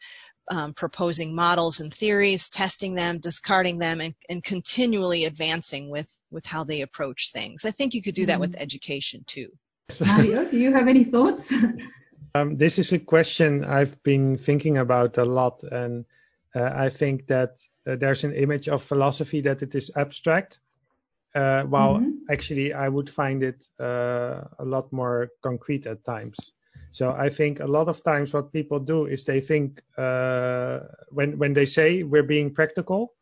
um, 0.49 0.73
proposing 0.73 1.35
models 1.35 1.79
and 1.79 1.93
theories, 1.93 2.49
testing 2.49 2.95
them, 2.95 3.19
discarding 3.19 3.79
them, 3.79 4.01
and, 4.01 4.13
and, 4.29 4.43
continually 4.43 5.25
advancing 5.25 5.89
with, 5.89 6.09
with 6.31 6.45
how 6.45 6.63
they 6.63 6.81
approach 6.81 7.31
things. 7.31 7.65
I 7.65 7.71
think 7.71 7.93
you 7.93 8.01
could 8.01 8.15
do 8.15 8.25
that 8.25 8.39
with 8.39 8.53
mm-hmm. 8.53 8.61
education 8.61 9.23
too. 9.25 9.49
Mario, 10.05 10.45
do 10.45 10.57
you 10.57 10.73
have 10.73 10.87
any 10.87 11.05
thoughts? 11.05 11.51
um, 12.35 12.57
this 12.57 12.79
is 12.79 12.91
a 12.93 12.99
question 12.99 13.63
I've 13.63 14.01
been 14.03 14.37
thinking 14.37 14.77
about 14.77 15.17
a 15.17 15.25
lot, 15.25 15.63
and 15.63 16.05
uh, 16.55 16.71
I 16.73 16.89
think 16.89 17.27
that 17.27 17.57
uh, 17.87 17.95
there's 17.95 18.23
an 18.23 18.33
image 18.33 18.67
of 18.67 18.83
philosophy 18.83 19.41
that 19.41 19.61
it 19.61 19.75
is 19.75 19.91
abstract, 19.95 20.59
uh, 21.35 21.63
while 21.63 21.95
mm-hmm. 21.95 22.31
actually 22.31 22.73
I 22.73 22.89
would 22.89 23.09
find 23.09 23.43
it 23.43 23.67
uh, 23.79 24.41
a 24.59 24.65
lot 24.65 24.91
more 24.91 25.29
concrete 25.41 25.87
at 25.87 26.03
times. 26.03 26.37
So 26.91 27.11
I 27.11 27.29
think 27.29 27.59
a 27.59 27.65
lot 27.65 27.87
of 27.87 28.03
times 28.03 28.33
what 28.33 28.53
people 28.53 28.79
do 28.79 29.07
is 29.07 29.23
they 29.23 29.39
think 29.39 29.81
uh, 29.97 30.79
when 31.09 31.39
when 31.39 31.53
they 31.53 31.65
say 31.65 32.03
we're 32.03 32.27
being 32.27 32.53
practical, 32.53 33.15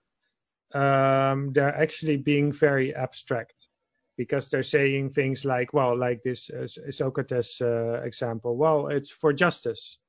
um, 0.74 1.54
they're 1.54 1.82
actually 1.82 2.18
being 2.18 2.52
very 2.52 2.94
abstract 2.94 3.68
because 4.18 4.50
they're 4.50 4.64
saying 4.64 5.12
things 5.12 5.46
like, 5.46 5.74
well, 5.74 5.98
like 5.98 6.22
this 6.22 6.50
uh, 6.50 6.68
Socrates 6.68 7.62
uh, 7.62 8.02
example, 8.04 8.58
well, 8.58 8.88
it's 8.88 9.10
for 9.10 9.34
justice, 9.34 10.00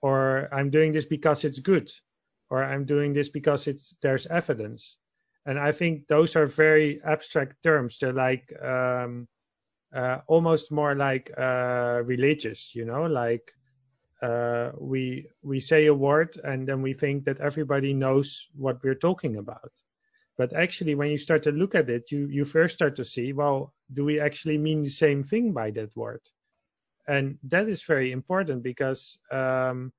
or 0.00 0.48
I'm 0.52 0.70
doing 0.70 0.92
this 0.92 1.06
because 1.06 1.44
it's 1.44 1.58
good, 1.58 1.90
or 2.50 2.64
I'm 2.64 2.84
doing 2.84 3.14
this 3.14 3.30
because 3.30 3.66
it's 3.66 3.96
there's 4.00 4.26
evidence. 4.26 4.98
And 5.48 5.58
I 5.58 5.72
think 5.72 6.06
those 6.08 6.36
are 6.36 6.44
very 6.44 7.00
abstract 7.02 7.62
terms. 7.62 7.96
They're 7.98 8.12
like 8.12 8.52
um, 8.62 9.26
uh, 9.96 10.18
almost 10.26 10.70
more 10.70 10.94
like 10.94 11.32
uh, 11.38 12.02
religious, 12.04 12.74
you 12.74 12.84
know, 12.84 13.04
like 13.06 13.50
uh, 14.20 14.72
we 14.78 15.26
we 15.42 15.58
say 15.60 15.86
a 15.86 15.94
word 15.94 16.38
and 16.44 16.68
then 16.68 16.82
we 16.82 16.92
think 16.92 17.24
that 17.24 17.40
everybody 17.40 17.94
knows 17.94 18.46
what 18.56 18.82
we're 18.84 19.02
talking 19.08 19.36
about. 19.36 19.72
But 20.36 20.52
actually, 20.52 20.94
when 20.94 21.10
you 21.10 21.16
start 21.16 21.44
to 21.44 21.50
look 21.50 21.74
at 21.74 21.88
it, 21.88 22.12
you 22.12 22.26
you 22.26 22.44
first 22.44 22.74
start 22.74 22.96
to 22.96 23.04
see, 23.06 23.32
well, 23.32 23.72
do 23.90 24.04
we 24.04 24.20
actually 24.20 24.58
mean 24.58 24.82
the 24.82 24.90
same 24.90 25.22
thing 25.22 25.54
by 25.54 25.70
that 25.70 25.96
word? 25.96 26.20
And 27.06 27.38
that 27.44 27.70
is 27.70 27.82
very 27.84 28.12
important 28.12 28.62
because 28.62 29.18
um, 29.32 29.94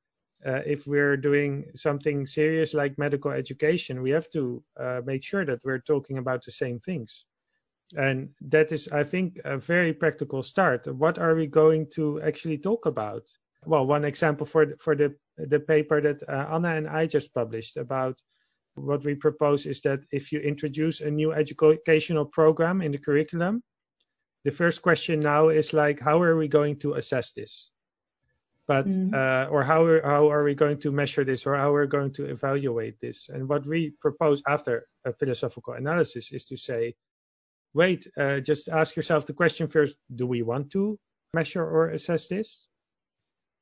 uh, 0.46 0.62
if 0.66 0.88
we're 0.88 1.18
doing 1.18 1.66
something 1.76 2.26
serious 2.26 2.74
like 2.74 2.98
medical 2.98 3.32
education, 3.32 4.02
we 4.02 4.12
have 4.12 4.30
to 4.30 4.64
uh, 4.80 5.02
make 5.06 5.24
sure 5.24 5.46
that 5.46 5.64
we're 5.66 5.80
talking 5.80 6.18
about 6.18 6.44
the 6.44 6.52
same 6.52 6.80
things. 6.80 7.26
And 7.98 8.30
that 8.42 8.72
is, 8.72 8.88
I 8.90 9.04
think, 9.04 9.40
a 9.46 9.58
very 9.58 9.94
practical 9.94 10.44
start. 10.44 10.88
What 10.88 11.18
are 11.18 11.36
we 11.36 11.48
going 11.48 11.88
to 11.96 12.22
actually 12.22 12.60
talk 12.60 12.86
about? 12.86 13.24
Well, 13.66 13.86
one 13.86 14.06
example 14.06 14.46
for 14.46 14.66
the, 14.66 14.78
for 14.78 14.96
the 14.96 15.16
the 15.48 15.60
paper 15.60 16.02
that 16.02 16.22
uh, 16.28 16.48
Anna 16.54 16.76
and 16.76 16.88
I 16.88 17.06
just 17.06 17.34
published 17.34 17.78
about 17.78 18.22
what 18.76 19.04
we 19.06 19.16
propose 19.16 19.66
is 19.66 19.82
that 19.82 20.06
if 20.12 20.32
you 20.32 20.40
introduce 20.40 21.02
a 21.02 21.10
new 21.12 21.34
educational 21.34 22.26
program 22.26 22.82
in 22.82 22.92
the 22.92 22.98
curriculum, 22.98 23.64
the 24.44 24.52
first 24.52 24.82
question 24.82 25.20
now 25.20 25.50
is 25.50 25.74
like, 25.74 26.00
how 26.00 26.22
are 26.22 26.38
we 26.38 26.48
going 26.48 26.78
to 26.80 26.94
assess 26.94 27.32
this? 27.34 27.72
But 28.70 28.88
mm-hmm. 28.88 29.16
uh, 29.16 29.50
or 29.50 29.64
how 29.64 29.84
are, 29.84 30.02
how 30.04 30.30
are 30.30 30.44
we 30.44 30.54
going 30.54 30.80
to 30.82 30.92
measure 30.92 31.24
this, 31.26 31.48
or 31.48 31.56
how 31.58 31.72
we're 31.72 31.90
we 31.90 31.98
going 31.98 32.14
to 32.14 32.26
evaluate 32.26 33.02
this? 33.02 33.28
And 33.28 33.50
what 33.50 33.66
we 33.66 33.94
propose 34.00 34.44
after 34.48 34.86
a 35.06 35.12
philosophical 35.12 35.74
analysis 35.74 36.32
is 36.32 36.46
to 36.46 36.56
say, 36.56 36.94
wait, 37.74 38.06
uh, 38.16 38.42
just 38.42 38.70
ask 38.70 38.96
yourself 38.96 39.26
the 39.26 39.34
question 39.34 39.68
first: 39.68 39.98
Do 40.14 40.28
we 40.28 40.44
want 40.44 40.70
to 40.74 41.00
measure 41.34 41.66
or 41.66 41.90
assess 41.90 42.28
this? 42.28 42.68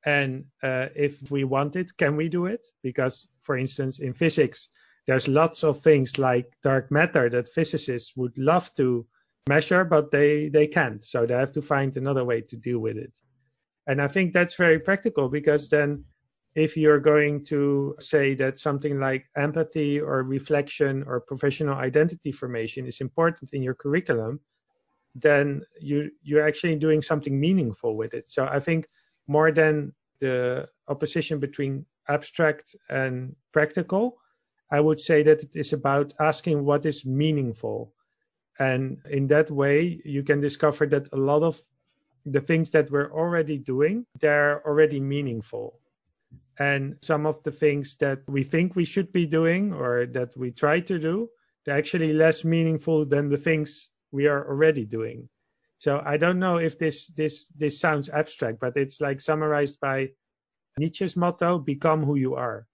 And 0.06 0.48
uh, 0.62 0.88
if 0.94 1.32
we 1.32 1.46
want 1.46 1.78
it, 1.78 1.96
can 1.96 2.18
we 2.18 2.28
do 2.28 2.46
it? 2.46 2.68
Because, 2.84 3.30
for 3.40 3.58
instance, 3.58 4.00
in 4.00 4.12
physics, 4.12 4.68
there's 5.06 5.30
lots 5.30 5.64
of 5.64 5.82
things 5.82 6.18
like 6.18 6.52
dark 6.64 6.92
matter 6.92 7.30
that 7.30 7.48
physicists 7.48 8.12
would 8.18 8.38
love 8.38 8.74
to 8.74 9.06
measure, 9.48 9.86
but 9.86 10.12
they, 10.12 10.50
they 10.50 10.68
can't. 10.68 11.02
So 11.06 11.26
they 11.26 11.34
have 11.34 11.54
to 11.54 11.62
find 11.62 11.96
another 11.96 12.26
way 12.26 12.42
to 12.42 12.58
deal 12.58 12.80
with 12.80 12.98
it. 12.98 13.14
And 13.88 14.02
I 14.02 14.08
think 14.08 14.34
that's 14.34 14.56
very 14.56 14.80
practical 14.80 15.30
because 15.30 15.70
then 15.70 16.04
if 16.56 16.76
you're 16.76 17.00
going 17.00 17.46
to 17.46 17.96
say 18.00 18.34
that 18.36 18.58
something 18.58 19.00
like 19.00 19.26
empathy 19.38 20.00
or 20.00 20.24
reflection 20.24 21.04
or 21.08 21.22
professional 21.22 21.76
identity 21.76 22.32
formation 22.32 22.86
is 22.88 23.00
important 23.00 23.52
in 23.54 23.62
your 23.64 23.76
curriculum, 23.76 24.40
then 25.16 25.62
you 25.80 26.12
you're 26.22 26.48
actually 26.48 26.76
doing 26.76 27.02
something 27.02 27.40
meaningful 27.40 27.96
with 27.96 28.14
it. 28.14 28.30
So 28.30 28.46
I 28.46 28.60
think 28.60 28.88
more 29.28 29.52
than 29.52 29.94
the 30.20 30.68
opposition 30.88 31.40
between 31.40 31.86
abstract 32.10 32.76
and 32.90 33.36
practical, 33.52 34.18
I 34.72 34.80
would 34.80 35.00
say 35.00 35.24
that 35.24 35.44
it 35.44 35.56
is 35.56 35.74
about 35.74 36.14
asking 36.20 36.66
what 36.66 36.86
is 36.86 37.06
meaningful. 37.06 37.94
And 38.60 38.98
in 39.10 39.28
that 39.28 39.52
way, 39.52 40.02
you 40.04 40.24
can 40.24 40.42
discover 40.42 40.88
that 40.88 41.08
a 41.14 41.18
lot 41.18 41.44
of 41.44 41.60
the 42.32 42.42
things 42.42 42.70
that 42.72 42.92
we're 42.92 43.12
already 43.12 43.58
doing, 43.58 44.06
they're 44.20 44.66
already 44.66 45.00
meaningful. 45.00 45.80
And 46.60 46.98
some 47.02 47.26
of 47.26 47.42
the 47.44 47.52
things 47.52 47.96
that 47.98 48.20
we 48.28 48.44
think 48.44 48.76
we 48.76 48.86
should 48.86 49.12
be 49.12 49.26
doing 49.26 49.74
or 49.74 50.06
that 50.08 50.36
we 50.36 50.52
try 50.52 50.80
to 50.82 51.00
do, 51.00 51.30
they're 51.66 51.78
actually 51.78 52.14
less 52.14 52.44
meaningful 52.44 53.06
than 53.06 53.30
the 53.30 53.38
things 53.38 53.90
we 54.12 54.28
are 54.28 54.48
already 54.48 54.86
doing. 54.86 55.30
So 55.78 56.02
I 56.04 56.18
don't 56.18 56.40
know 56.40 56.58
if 56.58 56.80
this 56.80 57.08
this 57.08 57.52
this 57.56 57.80
sounds 57.80 58.10
abstract, 58.10 58.60
but 58.60 58.76
it's 58.76 59.00
like 59.00 59.22
summarized 59.22 59.80
by 59.80 60.10
Nietzsche's 60.80 61.16
motto, 61.16 61.60
become 61.60 62.04
who 62.04 62.16
you 62.16 62.34
are 62.36 62.68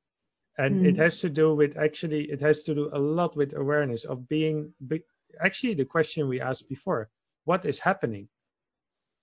and 0.58 0.82
mm. 0.82 0.88
it 0.88 0.98
has 0.98 1.20
to 1.20 1.30
do 1.30 1.56
with 1.56 1.78
actually 1.78 2.24
it 2.26 2.42
has 2.42 2.62
to 2.64 2.76
do 2.76 2.90
a 2.94 3.00
lot 3.00 3.36
with 3.36 3.56
awareness 3.56 4.06
of 4.06 4.28
being 4.28 4.72
be, 4.88 5.02
actually 5.44 5.74
the 5.74 5.86
question 5.86 6.28
we 6.28 6.40
asked 6.40 6.70
before 6.70 7.10
what 7.46 7.66
is 7.66 7.80
happening 7.80 8.28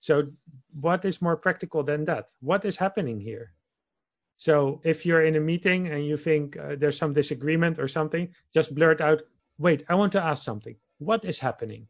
so 0.01 0.27
what 0.73 1.05
is 1.05 1.21
more 1.21 1.37
practical 1.37 1.83
than 1.83 2.03
that 2.05 2.27
what 2.41 2.65
is 2.65 2.75
happening 2.75 3.19
here 3.21 3.53
so 4.35 4.81
if 4.83 5.05
you're 5.05 5.23
in 5.23 5.35
a 5.35 5.39
meeting 5.39 5.87
and 5.87 6.05
you 6.05 6.17
think 6.17 6.57
uh, 6.57 6.75
there's 6.77 6.97
some 6.97 7.13
disagreement 7.13 7.79
or 7.79 7.87
something 7.87 8.27
just 8.53 8.75
blurt 8.75 8.99
out 8.99 9.21
wait 9.57 9.85
i 9.87 9.95
want 9.95 10.11
to 10.11 10.21
ask 10.21 10.43
something 10.43 10.75
what 10.97 11.23
is 11.23 11.39
happening 11.39 11.87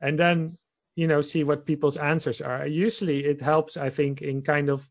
and 0.00 0.18
then 0.18 0.56
you 0.94 1.06
know 1.06 1.20
see 1.20 1.44
what 1.44 1.66
people's 1.66 1.98
answers 1.98 2.40
are 2.40 2.66
usually 2.66 3.24
it 3.24 3.42
helps 3.42 3.76
i 3.76 3.90
think 3.90 4.22
in 4.22 4.40
kind 4.40 4.70
of 4.70 4.88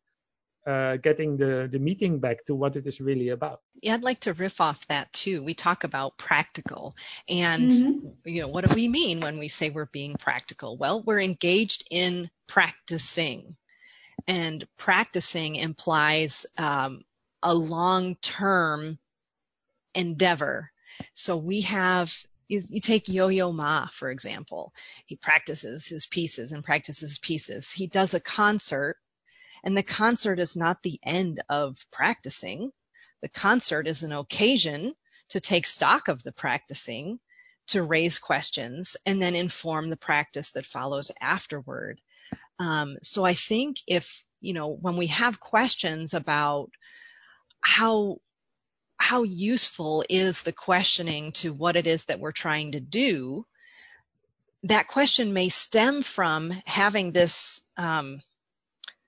uh, 0.68 0.98
getting 0.98 1.38
the, 1.38 1.70
the 1.72 1.80
meeting 1.80 2.20
back 2.20 2.44
to 2.44 2.54
what 2.54 2.76
it 2.76 2.86
is 2.86 3.00
really 3.00 3.30
about. 3.30 3.62
Yeah, 3.82 3.94
I'd 3.94 4.04
like 4.04 4.20
to 4.22 4.34
riff 4.34 4.60
off 4.60 4.86
that 4.88 5.12
too. 5.14 5.42
We 5.42 5.54
talk 5.54 5.86
about 5.86 6.18
practical, 6.18 6.94
and 7.30 7.72
mm-hmm. 7.72 8.08
you 8.26 8.42
know, 8.42 8.50
what 8.50 8.68
do 8.68 8.76
we 8.76 8.90
mean 8.90 9.22
when 9.22 9.40
we 9.40 9.48
say 9.48 9.70
we're 9.70 9.86
being 9.86 10.16
practical? 10.16 10.76
Well, 10.76 11.02
we're 11.02 11.22
engaged 11.22 11.88
in 11.90 12.30
practicing, 12.48 13.56
and 14.28 14.68
practicing 14.78 15.56
implies 15.56 16.46
um, 16.58 17.04
a 17.44 17.54
long-term 17.54 18.98
endeavor. 19.94 20.72
So 21.14 21.38
we 21.38 21.62
have 21.62 22.14
you 22.50 22.80
take 22.80 23.10
Yo-Yo 23.10 23.52
Ma, 23.52 23.90
for 23.92 24.10
example. 24.10 24.74
He 25.06 25.18
practices 25.18 25.86
his 25.86 26.08
pieces 26.08 26.54
and 26.54 26.64
practices 26.64 27.20
pieces. 27.20 27.70
He 27.74 27.88
does 27.88 28.14
a 28.14 28.22
concert 28.22 28.96
and 29.64 29.76
the 29.76 29.84
concert 29.84 30.40
is 30.40 30.56
not 30.56 30.82
the 30.82 31.00
end 31.04 31.42
of 31.50 31.78
practicing. 31.92 32.72
The 33.22 33.30
concert 33.30 33.88
is 33.88 34.04
an 34.04 34.12
occasion 34.12 34.94
to 35.30 35.42
take 35.42 35.68
stock 35.68 36.08
of 36.08 36.24
the 36.24 36.32
practicing, 36.32 37.20
to 37.68 37.84
raise 37.84 38.18
questions, 38.20 38.96
and 39.06 39.22
then 39.22 39.36
inform 39.36 39.90
the 39.90 39.98
practice 39.98 40.52
that 40.52 40.66
follows 40.66 41.12
afterward. 41.20 42.00
Um, 42.60 42.98
so 43.02 43.24
I 43.24 43.34
think 43.34 43.78
if, 43.88 44.24
you 44.42 44.54
know, 44.54 44.70
when 44.70 44.98
we 44.98 45.08
have 45.08 45.40
questions 45.40 46.14
about 46.14 46.70
how 47.62 48.18
how 49.00 49.24
useful 49.24 50.04
is 50.10 50.42
the 50.42 50.52
questioning 50.52 51.32
to 51.32 51.54
what 51.54 51.76
it 51.76 51.86
is 51.86 52.06
that 52.06 52.20
we're 52.20 52.32
trying 52.32 52.72
to 52.72 52.80
do, 52.80 53.46
that 54.64 54.88
question 54.88 55.34
may 55.34 55.50
stem 55.50 56.02
from 56.02 56.52
having 56.66 57.12
this 57.12 57.70
um, 57.78 58.22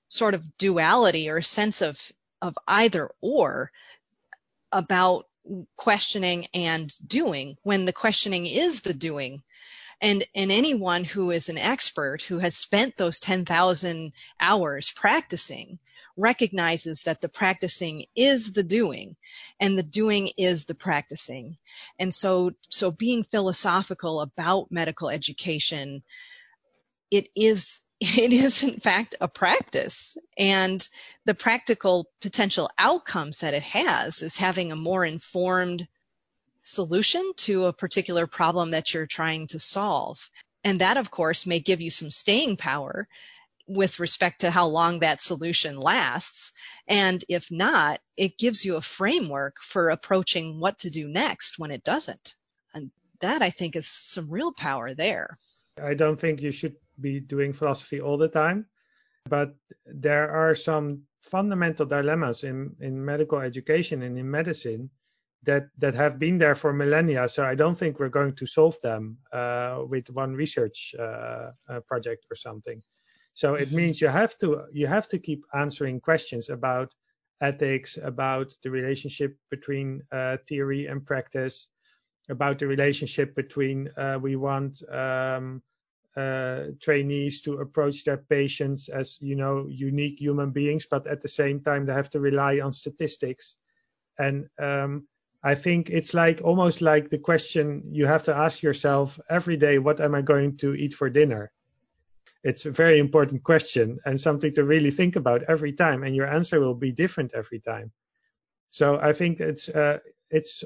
sort 0.07 0.35
of 0.35 0.57
duality 0.57 1.29
or 1.29 1.41
sense 1.41 1.81
of 1.81 1.99
of 2.41 2.57
either 2.67 3.09
or 3.19 3.71
about 4.71 5.25
questioning 5.75 6.47
and 6.53 6.93
doing 7.05 7.57
when 7.63 7.85
the 7.85 7.93
questioning 7.93 8.45
is 8.45 8.81
the 8.81 8.93
doing 8.93 9.41
and 10.01 10.23
and 10.33 10.51
anyone 10.51 11.03
who 11.03 11.31
is 11.31 11.49
an 11.49 11.57
expert 11.57 12.21
who 12.23 12.39
has 12.39 12.55
spent 12.55 12.97
those 12.97 13.19
10,000 13.19 14.13
hours 14.39 14.91
practicing 14.91 15.79
recognizes 16.17 17.03
that 17.03 17.21
the 17.21 17.29
practicing 17.29 18.05
is 18.15 18.53
the 18.53 18.63
doing 18.63 19.15
and 19.59 19.77
the 19.77 19.83
doing 19.83 20.29
is 20.37 20.65
the 20.65 20.75
practicing. 20.75 21.57
And 21.97 22.13
so 22.13 22.51
so 22.69 22.91
being 22.91 23.23
philosophical 23.23 24.21
about 24.21 24.71
medical 24.71 25.09
education 25.09 26.03
it 27.11 27.29
is 27.35 27.81
it 27.99 28.31
is 28.33 28.63
in 28.63 28.79
fact 28.79 29.15
a 29.19 29.27
practice. 29.27 30.17
And 30.37 30.87
the 31.25 31.35
practical 31.35 32.09
potential 32.21 32.69
outcomes 32.77 33.39
that 33.39 33.53
it 33.53 33.63
has 33.63 34.21
is 34.21 34.37
having 34.37 34.71
a 34.71 34.77
more 34.77 35.03
informed 35.03 35.87
solution 36.69 37.31
to 37.37 37.65
a 37.65 37.73
particular 37.73 38.27
problem 38.27 38.71
that 38.71 38.93
you're 38.93 39.07
trying 39.07 39.47
to 39.47 39.59
solve. 39.59 40.29
And 40.63 40.81
that 40.81 40.97
of 40.97 41.09
course 41.09 41.45
may 41.45 41.59
give 41.59 41.81
you 41.81 41.89
some 41.89 42.11
staying 42.11 42.57
power 42.57 43.07
with 43.67 43.99
respect 43.99 44.41
to 44.41 44.51
how 44.51 44.67
long 44.67 44.99
that 44.99 45.21
solution 45.21 45.77
lasts. 45.77 46.53
And 46.87 47.23
if 47.29 47.51
not, 47.51 47.99
it 48.17 48.37
gives 48.37 48.65
you 48.65 48.75
a 48.75 48.81
framework 48.81 49.57
for 49.61 49.89
approaching 49.89 50.59
what 50.59 50.79
to 50.79 50.89
do 50.89 51.07
next 51.07 51.59
when 51.59 51.71
it 51.71 51.83
doesn't. 51.83 52.33
And 52.73 52.91
that 53.21 53.41
I 53.41 53.51
think 53.51 53.75
is 53.75 53.87
some 53.87 54.29
real 54.29 54.51
power 54.51 54.93
there. 54.93 55.37
I 55.81 55.93
don't 55.93 56.19
think 56.19 56.41
you 56.41 56.51
should 56.51 56.75
be 56.99 57.19
doing 57.19 57.53
philosophy 57.53 58.01
all 58.01 58.17
the 58.17 58.27
time, 58.27 58.65
but 59.29 59.55
there 59.85 60.31
are 60.31 60.55
some 60.55 61.03
fundamental 61.21 61.85
dilemmas 61.85 62.43
in, 62.43 62.75
in 62.79 63.05
medical 63.05 63.39
education 63.39 64.01
and 64.01 64.17
in 64.17 64.29
medicine 64.29 64.89
that, 65.43 65.67
that 65.77 65.95
have 65.95 66.19
been 66.19 66.37
there 66.37 66.55
for 66.55 66.73
millennia. 66.73 67.27
So 67.27 67.43
I 67.45 67.55
don't 67.55 67.75
think 67.75 67.99
we're 67.99 68.09
going 68.09 68.35
to 68.35 68.45
solve 68.45 68.79
them 68.81 69.17
uh, 69.31 69.83
with 69.87 70.09
one 70.09 70.33
research 70.33 70.93
uh, 70.99 71.51
uh, 71.69 71.79
project 71.87 72.25
or 72.29 72.35
something. 72.35 72.81
So 73.33 73.55
it 73.55 73.67
mm-hmm. 73.67 73.77
means 73.77 74.01
you 74.01 74.09
have 74.09 74.37
to 74.39 74.65
you 74.73 74.87
have 74.87 75.07
to 75.09 75.19
keep 75.19 75.45
answering 75.53 76.01
questions 76.01 76.49
about 76.49 76.93
ethics, 77.41 77.97
about 78.03 78.53
the 78.63 78.69
relationship 78.69 79.37
between 79.49 80.01
uh, 80.11 80.37
theory 80.47 80.87
and 80.87 81.05
practice, 81.05 81.69
about 82.29 82.59
the 82.59 82.67
relationship 82.67 83.33
between 83.35 83.89
uh, 83.97 84.19
we 84.21 84.35
want 84.35 84.81
um, 84.91 85.61
uh, 86.17 86.63
trainees 86.81 87.41
to 87.41 87.59
approach 87.59 88.03
their 88.03 88.17
patients 88.17 88.89
as 88.89 89.17
you 89.21 89.35
know 89.35 89.67
unique 89.69 90.19
human 90.19 90.51
beings, 90.51 90.85
but 90.89 91.07
at 91.07 91.21
the 91.21 91.27
same 91.27 91.61
time 91.61 91.85
they 91.85 91.93
have 91.93 92.09
to 92.09 92.19
rely 92.19 92.59
on 92.59 92.71
statistics. 92.71 93.55
And 94.17 94.49
um, 94.59 95.07
I 95.43 95.55
think 95.55 95.89
it's 95.89 96.13
like 96.13 96.41
almost 96.43 96.81
like 96.81 97.09
the 97.09 97.17
question 97.17 97.83
you 97.91 98.05
have 98.05 98.23
to 98.23 98.35
ask 98.35 98.61
yourself 98.61 99.19
every 99.29 99.57
day: 99.57 99.79
What 99.79 100.01
am 100.01 100.15
I 100.15 100.21
going 100.21 100.57
to 100.57 100.75
eat 100.75 100.93
for 100.93 101.09
dinner? 101.09 101.51
It's 102.43 102.65
a 102.65 102.71
very 102.71 102.99
important 102.99 103.43
question 103.43 103.99
and 104.05 104.19
something 104.19 104.53
to 104.53 104.63
really 104.63 104.91
think 104.91 105.15
about 105.15 105.43
every 105.43 105.73
time, 105.73 106.03
and 106.03 106.15
your 106.15 106.27
answer 106.27 106.59
will 106.59 106.75
be 106.75 106.91
different 106.91 107.33
every 107.33 107.59
time. 107.59 107.91
So 108.69 108.99
I 108.99 109.13
think 109.13 109.39
it's 109.39 109.69
uh, 109.69 109.99
it's 110.29 110.63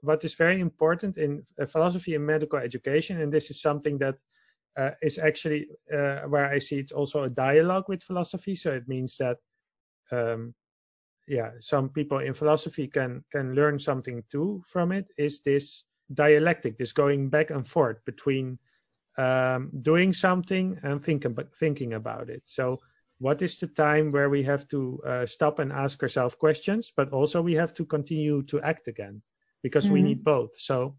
what 0.00 0.24
is 0.24 0.34
very 0.34 0.60
important 0.60 1.16
in 1.16 1.46
uh, 1.60 1.66
philosophy 1.66 2.14
and 2.14 2.26
medical 2.26 2.58
education, 2.58 3.20
and 3.20 3.32
this 3.32 3.50
is 3.50 3.60
something 3.60 3.98
that 3.98 4.16
uh, 4.76 4.90
is 5.02 5.18
actually 5.18 5.68
uh, 5.92 6.20
where 6.22 6.46
I 6.46 6.58
see 6.58 6.78
it's 6.78 6.92
also 6.92 7.24
a 7.24 7.30
dialogue 7.30 7.84
with 7.88 8.02
philosophy. 8.02 8.54
So 8.54 8.72
it 8.72 8.88
means 8.88 9.16
that, 9.18 9.38
um, 10.10 10.54
yeah, 11.26 11.52
some 11.58 11.88
people 11.88 12.18
in 12.18 12.32
philosophy 12.34 12.86
can 12.86 13.24
can 13.32 13.54
learn 13.54 13.78
something 13.78 14.22
too 14.30 14.62
from 14.66 14.92
it. 14.92 15.06
Is 15.16 15.42
this 15.42 15.84
dialectic, 16.12 16.76
this 16.78 16.92
going 16.92 17.30
back 17.30 17.50
and 17.50 17.66
forth 17.66 18.04
between 18.04 18.58
um, 19.16 19.70
doing 19.80 20.12
something 20.12 20.78
and 20.82 21.02
thinking 21.02 21.36
thinking 21.58 21.94
about 21.94 22.28
it. 22.30 22.42
So 22.44 22.80
what 23.18 23.42
is 23.42 23.56
the 23.58 23.68
time 23.68 24.12
where 24.12 24.28
we 24.28 24.42
have 24.42 24.66
to 24.68 25.00
uh, 25.06 25.26
stop 25.26 25.58
and 25.58 25.72
ask 25.72 26.02
ourselves 26.02 26.34
questions, 26.34 26.92
but 26.96 27.10
also 27.12 27.40
we 27.40 27.54
have 27.54 27.72
to 27.74 27.84
continue 27.84 28.42
to 28.44 28.60
act 28.60 28.88
again 28.88 29.22
because 29.62 29.84
mm-hmm. 29.84 29.94
we 29.94 30.02
need 30.02 30.24
both. 30.24 30.58
So 30.58 30.96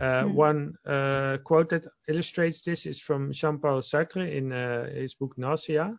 uh, 0.00 0.04
mm-hmm. 0.04 0.34
one 0.34 0.74
uh, 0.86 1.38
quote 1.42 1.70
that 1.70 1.86
illustrates 2.06 2.62
this 2.62 2.86
is 2.86 3.00
from 3.00 3.32
Jean-Paul 3.32 3.80
Sartre 3.80 4.30
in 4.30 4.52
uh, 4.52 4.90
his 4.90 5.14
book 5.14 5.34
Nausea, 5.36 5.98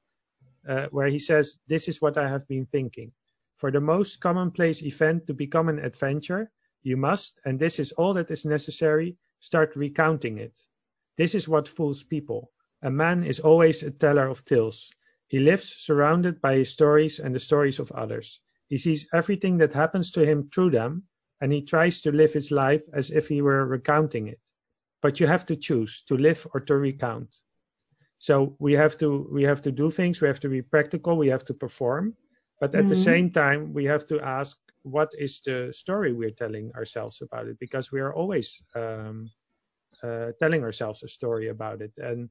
uh, 0.67 0.87
where 0.91 1.07
he 1.07 1.19
says, 1.19 1.57
"This 1.67 1.87
is 1.87 2.01
what 2.01 2.17
I 2.17 2.29
have 2.29 2.47
been 2.47 2.65
thinking. 2.65 3.11
For 3.59 3.71
the 3.71 3.81
most 3.81 4.21
commonplace 4.21 4.81
event 4.83 5.27
to 5.27 5.33
become 5.33 5.67
an 5.67 5.79
adventure, 5.79 6.49
you 6.81 6.95
must, 6.95 7.41
and 7.43 7.59
this 7.59 7.77
is 7.77 7.91
all 7.91 8.13
that 8.13 8.31
is 8.31 8.45
necessary, 8.45 9.17
start 9.41 9.75
recounting 9.75 10.37
it. 10.37 10.57
This 11.17 11.35
is 11.35 11.49
what 11.49 11.67
fools 11.67 12.01
people. 12.01 12.53
A 12.81 12.89
man 12.89 13.25
is 13.25 13.41
always 13.41 13.83
a 13.83 13.91
teller 13.91 14.29
of 14.29 14.45
tales." 14.45 14.89
He 15.27 15.39
lives 15.39 15.75
surrounded 15.75 16.39
by 16.39 16.55
his 16.55 16.71
stories 16.71 17.19
and 17.19 17.35
the 17.35 17.39
stories 17.39 17.79
of 17.79 17.91
others. 17.91 18.39
He 18.69 18.77
sees 18.77 19.09
everything 19.13 19.57
that 19.57 19.73
happens 19.73 20.13
to 20.13 20.23
him 20.23 20.49
through 20.49 20.69
them, 20.69 21.03
and 21.41 21.51
he 21.51 21.61
tries 21.61 21.99
to 22.01 22.13
live 22.13 22.31
his 22.31 22.51
life 22.51 22.83
as 22.93 23.11
if 23.11 23.27
he 23.27 23.41
were 23.41 23.65
recounting 23.65 24.29
it. 24.29 24.39
But 25.01 25.19
you 25.19 25.27
have 25.27 25.45
to 25.47 25.57
choose 25.57 26.01
to 26.03 26.15
live 26.15 26.47
or 26.53 26.61
to 26.61 26.77
recount. 26.77 27.35
So 28.19 28.55
we 28.57 28.71
have 28.73 28.95
to 28.99 29.27
we 29.29 29.43
have 29.43 29.61
to 29.63 29.71
do 29.73 29.89
things. 29.89 30.21
We 30.21 30.29
have 30.29 30.39
to 30.39 30.49
be 30.49 30.61
practical. 30.61 31.17
We 31.17 31.27
have 31.27 31.43
to 31.45 31.53
perform. 31.53 32.15
But 32.59 32.75
at 32.75 32.81
mm-hmm. 32.81 32.89
the 32.89 32.95
same 32.95 33.31
time, 33.31 33.73
we 33.73 33.85
have 33.85 34.05
to 34.07 34.19
ask 34.21 34.57
what 34.83 35.11
is 35.17 35.41
the 35.45 35.71
story 35.73 36.13
we're 36.13 36.31
telling 36.31 36.71
ourselves 36.73 37.21
about 37.21 37.47
it, 37.47 37.57
because 37.59 37.91
we 37.91 37.99
are 37.99 38.13
always 38.13 38.61
um, 38.75 39.29
uh, 40.03 40.31
telling 40.39 40.63
ourselves 40.63 41.03
a 41.03 41.07
story 41.07 41.49
about 41.49 41.81
it. 41.81 41.91
And 41.97 42.29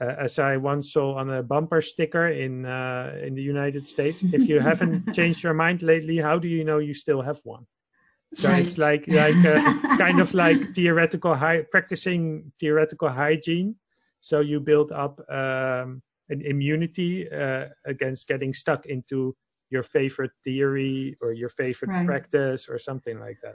uh, 0.00 0.14
as 0.18 0.38
I 0.38 0.56
once 0.56 0.92
saw 0.92 1.16
on 1.16 1.30
a 1.30 1.42
bumper 1.42 1.80
sticker 1.80 2.28
in 2.28 2.64
uh, 2.64 3.18
in 3.22 3.34
the 3.34 3.42
United 3.42 3.86
States. 3.86 4.22
If 4.22 4.48
you 4.48 4.60
haven't 4.70 5.12
changed 5.12 5.42
your 5.42 5.54
mind 5.54 5.82
lately, 5.82 6.18
how 6.18 6.38
do 6.38 6.48
you 6.48 6.64
know 6.64 6.78
you 6.78 6.94
still 6.94 7.20
have 7.22 7.40
one? 7.44 7.66
So 8.34 8.48
right. 8.48 8.64
it's 8.64 8.78
like 8.78 9.08
like 9.08 9.44
uh, 9.44 9.96
kind 9.98 10.20
of 10.20 10.34
like 10.34 10.74
theoretical 10.74 11.34
practicing 11.70 12.52
theoretical 12.60 13.08
hygiene. 13.08 13.74
So 14.20 14.40
you 14.40 14.60
build 14.60 14.92
up 14.92 15.20
um, 15.30 16.02
an 16.28 16.42
immunity 16.42 17.30
uh, 17.30 17.66
against 17.84 18.28
getting 18.28 18.52
stuck 18.52 18.86
into 18.86 19.34
your 19.70 19.82
favorite 19.82 20.32
theory 20.44 21.16
or 21.20 21.32
your 21.32 21.48
favorite 21.48 21.90
right. 21.90 22.06
practice 22.06 22.68
or 22.68 22.78
something 22.78 23.18
like 23.18 23.38
that. 23.42 23.54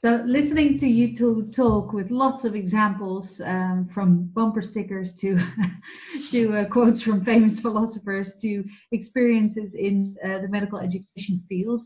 So 0.00 0.22
listening 0.24 0.78
to 0.78 0.86
you 0.86 1.16
two 1.16 1.50
talk 1.52 1.92
with 1.92 2.12
lots 2.12 2.44
of 2.44 2.54
examples 2.54 3.40
um, 3.44 3.88
from 3.92 4.30
bumper 4.32 4.62
stickers 4.62 5.12
to 5.16 5.36
to 6.30 6.58
uh, 6.58 6.64
quotes 6.66 7.02
from 7.02 7.24
famous 7.24 7.58
philosophers 7.58 8.36
to 8.42 8.64
experiences 8.92 9.74
in 9.74 10.16
uh, 10.24 10.38
the 10.38 10.48
medical 10.48 10.78
education 10.78 11.42
field, 11.48 11.82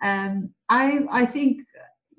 um, 0.00 0.50
I 0.68 1.00
I 1.10 1.26
think 1.26 1.62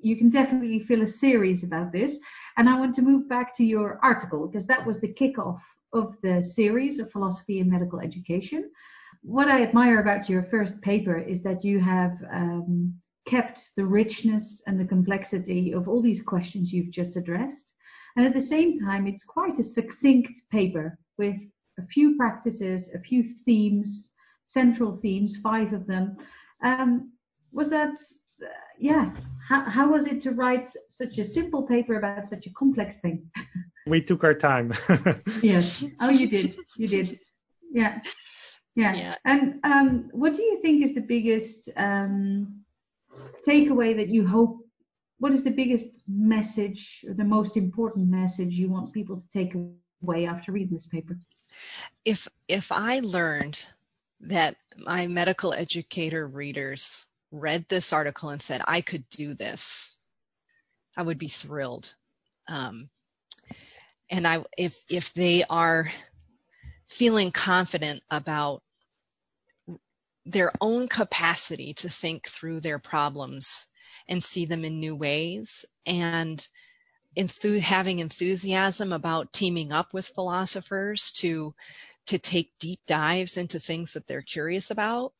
you 0.00 0.16
can 0.16 0.30
definitely 0.30 0.80
feel 0.80 1.02
a 1.02 1.08
series 1.08 1.64
about 1.64 1.92
this. 1.92 2.18
And 2.56 2.68
I 2.68 2.78
want 2.78 2.94
to 2.96 3.02
move 3.02 3.28
back 3.28 3.56
to 3.56 3.64
your 3.64 3.98
article 4.02 4.46
because 4.46 4.66
that 4.66 4.86
was 4.86 5.00
the 5.00 5.14
kickoff 5.14 5.60
of 5.92 6.16
the 6.22 6.42
series 6.42 6.98
of 6.98 7.10
philosophy 7.10 7.60
in 7.60 7.70
medical 7.70 8.00
education. 8.00 8.70
What 9.28 9.48
I 9.48 9.62
admire 9.62 10.00
about 10.00 10.30
your 10.30 10.42
first 10.44 10.80
paper 10.80 11.18
is 11.18 11.42
that 11.42 11.62
you 11.62 11.80
have 11.80 12.16
um, 12.32 12.94
kept 13.26 13.60
the 13.76 13.84
richness 13.84 14.62
and 14.66 14.80
the 14.80 14.86
complexity 14.86 15.72
of 15.72 15.86
all 15.86 16.00
these 16.00 16.22
questions 16.22 16.72
you've 16.72 16.90
just 16.90 17.14
addressed. 17.14 17.66
And 18.16 18.24
at 18.24 18.32
the 18.32 18.40
same 18.40 18.80
time, 18.80 19.06
it's 19.06 19.24
quite 19.24 19.58
a 19.58 19.62
succinct 19.62 20.40
paper 20.50 20.98
with 21.18 21.36
a 21.78 21.82
few 21.88 22.16
practices, 22.16 22.90
a 22.94 22.98
few 23.00 23.22
themes, 23.44 24.12
central 24.46 24.96
themes, 24.96 25.36
five 25.42 25.74
of 25.74 25.86
them. 25.86 26.16
Um, 26.64 27.12
was 27.52 27.68
that, 27.68 27.98
uh, 28.42 28.46
yeah, 28.78 29.10
how, 29.46 29.60
how 29.64 29.92
was 29.92 30.06
it 30.06 30.22
to 30.22 30.30
write 30.30 30.68
such 30.88 31.18
a 31.18 31.24
simple 31.26 31.64
paper 31.64 31.98
about 31.98 32.26
such 32.26 32.46
a 32.46 32.52
complex 32.54 32.96
thing? 32.96 33.30
we 33.86 34.00
took 34.00 34.24
our 34.24 34.32
time. 34.32 34.72
yes. 35.42 35.84
Oh, 36.00 36.08
you 36.08 36.28
did. 36.28 36.56
You 36.78 36.88
did. 36.88 37.18
Yeah. 37.70 38.00
Yeah. 38.78 38.94
yeah. 38.94 39.14
And 39.24 39.60
um, 39.64 40.10
what 40.12 40.34
do 40.36 40.42
you 40.42 40.62
think 40.62 40.84
is 40.84 40.94
the 40.94 41.00
biggest 41.00 41.68
um, 41.76 42.60
takeaway 43.46 43.96
that 43.96 44.08
you 44.08 44.26
hope 44.26 44.64
what 45.18 45.32
is 45.32 45.42
the 45.42 45.50
biggest 45.50 45.88
message 46.06 47.04
or 47.08 47.14
the 47.14 47.24
most 47.24 47.56
important 47.56 48.08
message 48.08 48.54
you 48.54 48.70
want 48.70 48.92
people 48.92 49.20
to 49.20 49.28
take 49.30 49.52
away 50.02 50.26
after 50.26 50.52
reading 50.52 50.74
this 50.74 50.86
paper 50.86 51.18
if 52.04 52.28
if 52.46 52.70
i 52.70 53.00
learned 53.00 53.64
that 54.20 54.54
my 54.76 55.08
medical 55.08 55.52
educator 55.52 56.24
readers 56.24 57.06
read 57.32 57.64
this 57.68 57.92
article 57.92 58.28
and 58.28 58.40
said 58.40 58.60
i 58.66 58.80
could 58.80 59.08
do 59.08 59.34
this 59.34 59.96
i 60.96 61.02
would 61.02 61.18
be 61.18 61.28
thrilled 61.28 61.92
um, 62.46 62.88
and 64.08 64.26
i 64.26 64.44
if 64.56 64.84
if 64.88 65.12
they 65.14 65.42
are 65.50 65.90
feeling 66.86 67.30
confident 67.30 68.02
about 68.10 68.62
their 70.28 70.52
own 70.60 70.88
capacity 70.88 71.74
to 71.74 71.88
think 71.88 72.28
through 72.28 72.60
their 72.60 72.78
problems 72.78 73.68
and 74.08 74.22
see 74.22 74.44
them 74.44 74.64
in 74.64 74.80
new 74.80 74.94
ways 74.94 75.64
and 75.86 76.46
enth- 77.16 77.60
having 77.60 77.98
enthusiasm 77.98 78.92
about 78.92 79.32
teaming 79.32 79.72
up 79.72 79.94
with 79.94 80.06
philosophers 80.08 81.12
to 81.12 81.54
to 82.06 82.18
take 82.18 82.52
deep 82.58 82.80
dives 82.86 83.36
into 83.36 83.58
things 83.58 83.94
that 83.94 84.06
they're 84.06 84.22
curious 84.22 84.70
about 84.70 85.12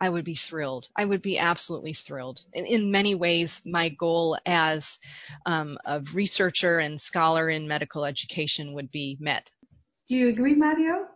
I 0.00 0.08
would 0.08 0.24
be 0.24 0.34
thrilled. 0.34 0.88
I 0.96 1.04
would 1.04 1.22
be 1.22 1.38
absolutely 1.38 1.92
thrilled. 1.92 2.44
In, 2.52 2.66
in 2.66 2.90
many 2.90 3.14
ways, 3.14 3.62
my 3.64 3.88
goal 3.88 4.36
as 4.44 4.98
um, 5.46 5.78
a 5.84 6.00
researcher 6.12 6.78
and 6.78 7.00
scholar 7.00 7.48
in 7.48 7.68
medical 7.68 8.04
education 8.04 8.74
would 8.74 8.90
be 8.90 9.16
met. 9.20 9.50
Do 10.08 10.16
you 10.16 10.28
agree, 10.28 10.54
Mario? 10.54 11.06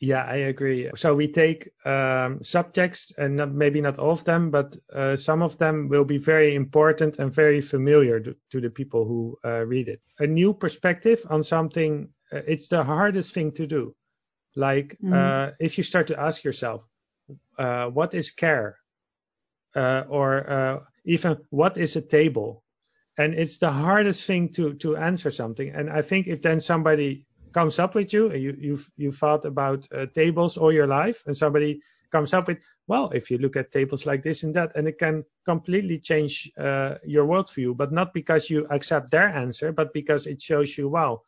Yeah, 0.00 0.22
I 0.22 0.36
agree. 0.36 0.90
So 0.94 1.14
we 1.16 1.26
take 1.26 1.70
um, 1.84 2.42
subjects, 2.44 3.12
and 3.18 3.36
not, 3.36 3.50
maybe 3.52 3.80
not 3.80 3.98
all 3.98 4.12
of 4.12 4.22
them, 4.22 4.50
but 4.50 4.76
uh, 4.92 5.16
some 5.16 5.42
of 5.42 5.58
them 5.58 5.88
will 5.88 6.04
be 6.04 6.18
very 6.18 6.54
important 6.54 7.18
and 7.18 7.32
very 7.32 7.60
familiar 7.60 8.20
to, 8.20 8.36
to 8.50 8.60
the 8.60 8.70
people 8.70 9.04
who 9.04 9.36
uh, 9.44 9.64
read 9.66 9.88
it. 9.88 10.04
A 10.20 10.26
new 10.26 10.54
perspective 10.54 11.20
on 11.28 11.42
something, 11.42 12.10
uh, 12.32 12.42
it's 12.46 12.68
the 12.68 12.84
hardest 12.84 13.34
thing 13.34 13.50
to 13.52 13.66
do. 13.66 13.94
Like 14.54 14.96
mm. 15.02 15.52
if 15.58 15.78
you 15.78 15.84
start 15.84 16.06
to 16.08 16.20
ask 16.20 16.44
yourself, 16.44 16.88
uh, 17.58 17.86
what 17.86 18.14
is 18.14 18.30
care? 18.30 18.78
Uh, 19.74 20.04
or 20.08 20.82
even 21.04 21.36
what 21.50 21.76
is 21.76 21.96
a 21.96 22.00
table? 22.00 22.64
And 23.16 23.34
it's 23.34 23.58
the 23.58 23.70
hardest 23.70 24.26
thing 24.26 24.52
to 24.54 24.74
to 24.74 24.96
answer 24.96 25.30
something. 25.30 25.68
And 25.70 25.90
I 25.90 26.02
think 26.02 26.26
if 26.26 26.40
then 26.42 26.60
somebody 26.60 27.27
comes 27.52 27.78
up 27.78 27.94
with 27.94 28.12
you, 28.12 28.30
and 28.30 28.42
you 28.42 28.56
you've 28.58 28.90
you 28.96 29.12
thought 29.12 29.44
about 29.44 29.86
uh, 29.92 30.06
tables 30.14 30.56
all 30.56 30.72
your 30.72 30.86
life, 30.86 31.22
and 31.26 31.36
somebody 31.36 31.80
comes 32.10 32.32
up 32.32 32.48
with, 32.48 32.58
well, 32.86 33.10
if 33.10 33.30
you 33.30 33.38
look 33.38 33.56
at 33.56 33.70
tables 33.70 34.06
like 34.06 34.22
this 34.22 34.42
and 34.42 34.54
that, 34.54 34.72
and 34.74 34.88
it 34.88 34.98
can 34.98 35.24
completely 35.44 35.98
change 35.98 36.50
uh, 36.58 36.94
your 37.04 37.26
worldview, 37.26 37.76
but 37.76 37.92
not 37.92 38.14
because 38.14 38.48
you 38.48 38.66
accept 38.70 39.10
their 39.10 39.28
answer, 39.28 39.72
but 39.72 39.92
because 39.92 40.26
it 40.26 40.40
shows 40.40 40.78
you, 40.78 40.88
wow, 40.88 41.20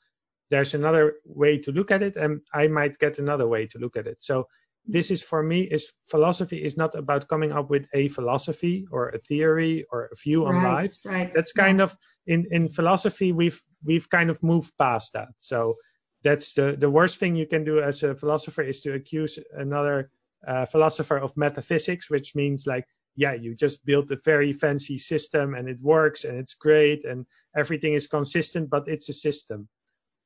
there's 0.51 0.73
another 0.75 1.17
way 1.25 1.59
to 1.59 1.73
look 1.73 1.91
at 1.91 2.03
it, 2.03 2.17
and 2.17 2.41
I 2.55 2.69
might 2.69 2.99
get 2.99 3.19
another 3.19 3.47
way 3.47 3.67
to 3.67 3.79
look 3.79 3.97
at 3.97 4.07
it. 4.07 4.23
So 4.23 4.47
this 4.87 5.11
is 5.11 5.23
for 5.23 5.43
me 5.43 5.61
is 5.63 5.93
philosophy 6.09 6.57
is 6.65 6.77
not 6.77 6.95
about 6.95 7.29
coming 7.29 7.53
up 7.53 7.71
with 7.71 7.87
a 7.93 8.09
philosophy 8.09 8.87
or 8.91 9.11
a 9.11 9.19
theory 9.19 9.85
or 9.91 10.07
a 10.07 10.17
view 10.17 10.47
on 10.47 10.57
right, 10.57 10.83
life. 10.83 10.93
Right. 11.05 11.33
That's 11.33 11.53
kind 11.53 11.79
yeah. 11.79 11.85
of 11.85 11.97
in 12.27 12.47
in 12.51 12.69
philosophy 12.69 13.33
we've 13.33 13.61
we've 13.85 14.09
kind 14.09 14.31
of 14.31 14.43
moved 14.43 14.73
past 14.79 15.13
that. 15.13 15.29
So 15.37 15.77
that's 16.23 16.55
the, 16.55 16.77
the 16.79 16.91
worst 16.91 17.19
thing 17.19 17.37
you 17.37 17.47
can 17.47 17.65
do 17.65 17.81
as 17.81 18.03
a 18.03 18.15
philosopher 18.15 18.63
is 18.63 18.81
to 18.83 18.95
accuse 18.95 19.39
another 19.53 20.11
uh, 20.47 20.65
philosopher 20.67 21.19
of 21.19 21.37
metaphysics, 21.37 22.11
which 22.11 22.35
means 22.35 22.67
like, 22.67 22.87
yeah, 23.17 23.35
you 23.35 23.55
just 23.55 23.85
built 23.85 24.11
a 24.11 24.19
very 24.25 24.53
fancy 24.53 24.99
system 24.99 25.55
and 25.55 25.69
it 25.69 25.81
works 25.81 26.25
and 26.25 26.39
it's 26.39 26.55
great 26.55 27.05
and 27.05 27.27
everything 27.57 27.95
is 27.95 28.07
consistent, 28.07 28.71
but 28.71 28.89
it's 28.89 29.09
a 29.09 29.13
system. 29.13 29.69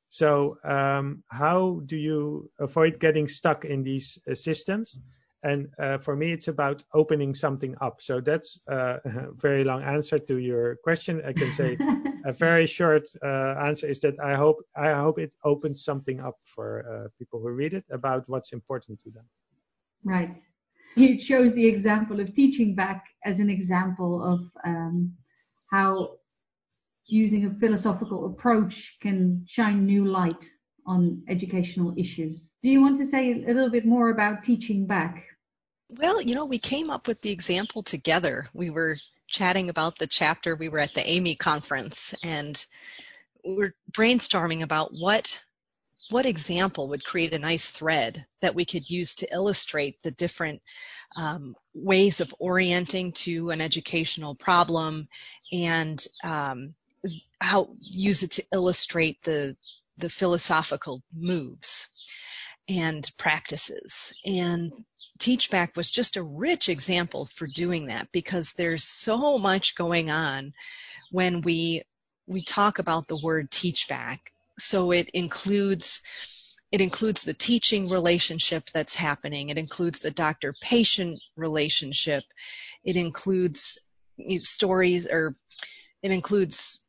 So 0.08 0.58
um, 0.64 1.24
how 1.28 1.80
do 1.86 1.96
you 1.96 2.50
avoid 2.60 3.00
getting 3.00 3.26
stuck 3.26 3.64
in 3.64 3.82
these 3.82 4.18
uh, 4.30 4.34
systems? 4.34 4.98
And 5.44 5.68
uh, 5.78 5.98
for 5.98 6.16
me, 6.16 6.32
it's 6.32 6.48
about 6.48 6.82
opening 6.94 7.34
something 7.34 7.76
up. 7.82 8.00
So 8.00 8.20
that's 8.20 8.58
a 8.66 8.98
very 9.36 9.62
long 9.62 9.82
answer 9.82 10.18
to 10.18 10.38
your 10.38 10.76
question. 10.82 11.22
I 11.26 11.32
can 11.34 11.52
say 11.52 11.76
a 12.24 12.32
very 12.32 12.66
short 12.66 13.06
uh, 13.22 13.54
answer 13.68 13.86
is 13.86 14.00
that 14.00 14.14
I 14.20 14.34
hope 14.34 14.56
I 14.74 14.92
hope 14.92 15.18
it 15.18 15.34
opens 15.44 15.84
something 15.84 16.20
up 16.20 16.38
for 16.54 16.68
uh, 16.88 17.08
people 17.18 17.40
who 17.40 17.50
read 17.50 17.74
it 17.74 17.84
about 17.90 18.24
what's 18.26 18.52
important 18.52 18.98
to 19.00 19.10
them. 19.10 19.24
Right. 20.02 20.34
You 20.96 21.20
chose 21.20 21.52
the 21.52 21.66
example 21.66 22.20
of 22.20 22.34
teaching 22.34 22.74
back 22.74 23.04
as 23.24 23.40
an 23.40 23.50
example 23.50 24.24
of 24.24 24.40
um, 24.64 25.12
how 25.70 26.16
using 27.06 27.46
a 27.46 27.54
philosophical 27.60 28.26
approach 28.26 28.96
can 29.02 29.44
shine 29.46 29.84
new 29.84 30.06
light 30.06 30.44
on 30.86 31.22
educational 31.28 31.92
issues. 31.96 32.54
Do 32.62 32.70
you 32.70 32.80
want 32.80 32.98
to 32.98 33.06
say 33.06 33.32
a 33.32 33.46
little 33.46 33.70
bit 33.70 33.84
more 33.84 34.10
about 34.10 34.44
teaching 34.44 34.86
back? 34.86 35.24
Well, 35.88 36.20
you 36.20 36.34
know, 36.34 36.46
we 36.46 36.58
came 36.58 36.90
up 36.90 37.06
with 37.06 37.20
the 37.20 37.30
example 37.30 37.82
together. 37.82 38.48
We 38.52 38.70
were 38.70 38.98
chatting 39.28 39.68
about 39.70 39.98
the 39.98 40.06
chapter. 40.06 40.56
We 40.56 40.68
were 40.68 40.78
at 40.78 40.94
the 40.94 41.02
AMEE 41.02 41.38
conference 41.38 42.14
and 42.22 42.64
we 43.44 43.54
we're 43.54 43.74
brainstorming 43.92 44.62
about 44.62 44.92
what 44.92 45.38
what 46.10 46.26
example 46.26 46.88
would 46.88 47.04
create 47.04 47.32
a 47.32 47.38
nice 47.38 47.70
thread 47.70 48.24
that 48.40 48.54
we 48.54 48.64
could 48.64 48.88
use 48.90 49.16
to 49.16 49.32
illustrate 49.32 50.02
the 50.02 50.10
different 50.10 50.60
um, 51.16 51.56
ways 51.72 52.20
of 52.20 52.34
orienting 52.38 53.12
to 53.12 53.50
an 53.50 53.60
educational 53.60 54.34
problem 54.34 55.08
and 55.52 56.06
um, 56.22 56.74
how 57.40 57.70
use 57.80 58.22
it 58.22 58.32
to 58.32 58.44
illustrate 58.52 59.22
the 59.22 59.56
the 59.98 60.10
philosophical 60.10 61.02
moves 61.14 61.88
and 62.68 63.10
practices 63.16 64.18
and 64.24 64.72
teachback 65.18 65.76
was 65.76 65.90
just 65.90 66.16
a 66.16 66.22
rich 66.22 66.68
example 66.68 67.26
for 67.26 67.46
doing 67.46 67.86
that 67.86 68.08
because 68.12 68.52
there's 68.52 68.84
so 68.84 69.38
much 69.38 69.74
going 69.76 70.10
on 70.10 70.52
when 71.10 71.40
we 71.40 71.82
we 72.26 72.42
talk 72.42 72.78
about 72.78 73.06
the 73.06 73.20
word 73.22 73.50
teachback. 73.50 74.32
So 74.58 74.92
it 74.92 75.10
includes 75.10 76.02
it 76.72 76.80
includes 76.80 77.22
the 77.22 77.34
teaching 77.34 77.88
relationship 77.88 78.68
that's 78.70 78.94
happening. 78.94 79.50
It 79.50 79.58
includes 79.58 80.00
the 80.00 80.10
doctor 80.10 80.54
patient 80.60 81.20
relationship. 81.36 82.24
It 82.82 82.96
includes 82.96 83.78
stories 84.38 85.06
or 85.06 85.34
it 86.02 86.10
includes 86.10 86.83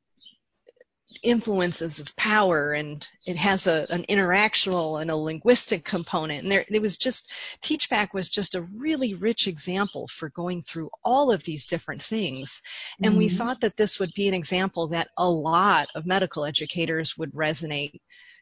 influences 1.24 2.00
of 2.00 2.16
power 2.16 2.74
and 2.74 3.08
it 3.26 3.38
has 3.38 3.68
a, 3.68 3.86
an 3.90 4.04
interactional 4.10 5.02
and 5.02 5.10
a 5.10 5.16
linguistic 5.16 5.84
component 5.84 6.44
and 6.44 6.52
there 6.52 6.66
it 6.68 6.82
was 6.82 6.98
just 6.98 7.32
teachback 7.62 8.14
was 8.14 8.30
just 8.30 8.56
a 8.56 8.68
really 8.76 9.14
rich 9.14 9.48
example 9.48 10.08
for 10.08 10.30
going 10.30 10.62
through 10.62 10.90
all 11.04 11.32
of 11.32 11.44
these 11.44 11.68
different 11.68 12.02
things 12.02 12.62
and 13.00 13.12
mm-hmm. 13.12 13.20
we 13.20 13.30
thought 13.30 13.62
that 13.62 13.78
this 13.78 14.00
would 14.00 14.14
be 14.14 14.28
an 14.28 14.34
example 14.34 14.88
that 14.88 15.10
a 15.18 15.30
lot 15.30 15.88
of 15.96 16.06
medical 16.06 16.46
educators 16.46 17.18
would 17.18 17.34
resonate 17.34 18.00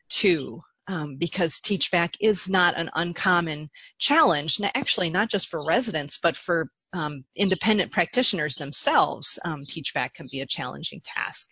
to 0.09 0.61
um, 0.87 1.15
because 1.15 1.59
teachback 1.59 2.15
is 2.19 2.49
not 2.49 2.77
an 2.77 2.89
uncommon 2.93 3.69
challenge 3.97 4.59
actually 4.75 5.09
not 5.09 5.29
just 5.29 5.47
for 5.47 5.65
residents 5.65 6.17
but 6.17 6.35
for 6.35 6.69
um, 6.93 7.23
independent 7.35 7.91
practitioners 7.91 8.55
themselves 8.55 9.39
um, 9.43 9.65
teachback 9.67 10.13
can 10.13 10.27
be 10.31 10.41
a 10.41 10.45
challenging 10.45 11.01
task 11.03 11.49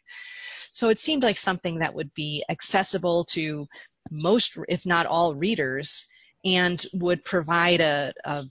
so 0.71 0.87
it 0.89 0.99
seemed 0.99 1.23
like 1.23 1.37
something 1.37 1.79
that 1.79 1.93
would 1.93 2.13
be 2.13 2.45
accessible 2.49 3.25
to 3.31 3.67
most, 4.09 4.57
if 4.69 4.85
not 4.85 5.05
all, 5.05 5.35
readers 5.35 6.07
and 6.43 6.83
would 6.93 7.23
provide 7.23 7.81
a, 7.81 8.13
a, 8.23 8.45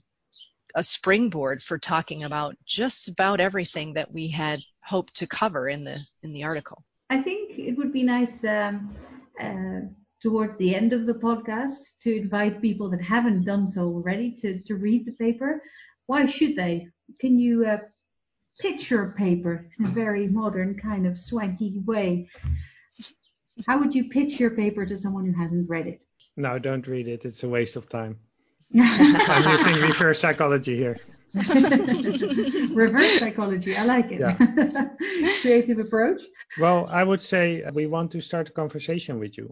a 0.75 0.83
springboard 0.83 1.61
for 1.61 1.77
talking 1.77 2.23
about 2.23 2.55
just 2.65 3.09
about 3.09 3.39
everything 3.39 3.93
that 3.93 4.11
we 4.11 4.29
had 4.29 4.61
hoped 4.83 5.17
to 5.17 5.27
cover 5.27 5.67
in 5.67 5.83
the 5.83 5.99
in 6.23 6.31
the 6.31 6.43
article. 6.43 6.83
I 7.09 7.21
think 7.21 7.57
it 7.57 7.77
would 7.77 7.91
be 7.91 8.03
nice 8.03 8.43
um, 8.45 8.95
uh, 9.39 9.81
towards 10.21 10.57
the 10.59 10.75
end 10.75 10.93
of 10.93 11.05
the 11.07 11.13
podcast 11.13 11.79
to 12.03 12.15
invite 12.15 12.61
people 12.61 12.89
that 12.91 13.01
haven't 13.01 13.43
done 13.43 13.67
so 13.69 13.81
already 13.81 14.31
to, 14.41 14.61
to 14.61 14.75
read 14.75 15.05
the 15.05 15.13
paper. 15.13 15.61
Why 16.07 16.25
should 16.25 16.55
they? 16.55 16.87
Can 17.19 17.39
you 17.39 17.65
uh, 17.65 17.77
picture 18.59 19.13
paper 19.17 19.69
in 19.79 19.85
a 19.85 19.89
very 19.89 20.27
modern 20.27 20.77
kind 20.77 21.07
of 21.07 21.19
swanky 21.19 21.73
way. 21.85 22.29
How 23.67 23.79
would 23.79 23.93
you 23.93 24.09
pitch 24.09 24.39
your 24.39 24.51
paper 24.51 24.85
to 24.85 24.97
someone 24.97 25.25
who 25.25 25.39
hasn't 25.39 25.69
read 25.69 25.87
it? 25.87 26.01
No, 26.35 26.59
don't 26.59 26.85
read 26.87 27.07
it. 27.07 27.25
It's 27.25 27.43
a 27.43 27.49
waste 27.49 27.75
of 27.75 27.89
time. 27.89 28.19
I'm 28.75 29.51
using 29.51 29.73
reverse 29.75 30.19
psychology 30.19 30.77
here. 30.77 30.97
reverse 31.33 33.19
psychology, 33.19 33.75
I 33.75 33.85
like 33.85 34.11
it. 34.11 34.19
Yeah. 34.19 34.37
Creative 35.41 35.79
approach. 35.79 36.21
Well, 36.57 36.87
I 36.89 37.03
would 37.03 37.21
say 37.21 37.63
we 37.73 37.87
want 37.87 38.11
to 38.11 38.21
start 38.21 38.49
a 38.49 38.51
conversation 38.51 39.19
with 39.19 39.37
you. 39.37 39.51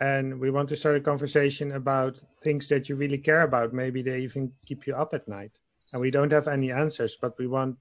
And 0.00 0.38
we 0.38 0.50
want 0.50 0.68
to 0.68 0.76
start 0.76 0.96
a 0.96 1.00
conversation 1.00 1.72
about 1.72 2.22
things 2.42 2.68
that 2.68 2.88
you 2.88 2.94
really 2.94 3.18
care 3.18 3.42
about. 3.42 3.72
Maybe 3.72 4.02
they 4.02 4.20
even 4.20 4.52
keep 4.64 4.86
you 4.86 4.94
up 4.94 5.12
at 5.12 5.26
night. 5.26 5.52
And 5.92 6.00
we 6.00 6.10
don't 6.10 6.32
have 6.32 6.48
any 6.48 6.70
answers, 6.70 7.16
but 7.20 7.36
we 7.38 7.46
want 7.46 7.76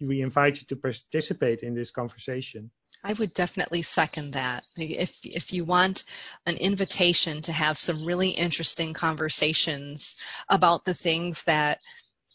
we 0.00 0.22
invite 0.22 0.60
you 0.60 0.66
to 0.68 0.76
participate 0.76 1.60
in 1.60 1.74
this 1.74 1.90
conversation. 1.90 2.70
I 3.02 3.12
would 3.12 3.32
definitely 3.32 3.82
second 3.82 4.32
that. 4.32 4.64
If 4.76 5.18
if 5.24 5.52
you 5.52 5.64
want 5.64 6.04
an 6.46 6.56
invitation 6.56 7.42
to 7.42 7.52
have 7.52 7.78
some 7.78 8.04
really 8.04 8.30
interesting 8.30 8.92
conversations 8.92 10.16
about 10.48 10.84
the 10.84 10.94
things 10.94 11.44
that 11.44 11.78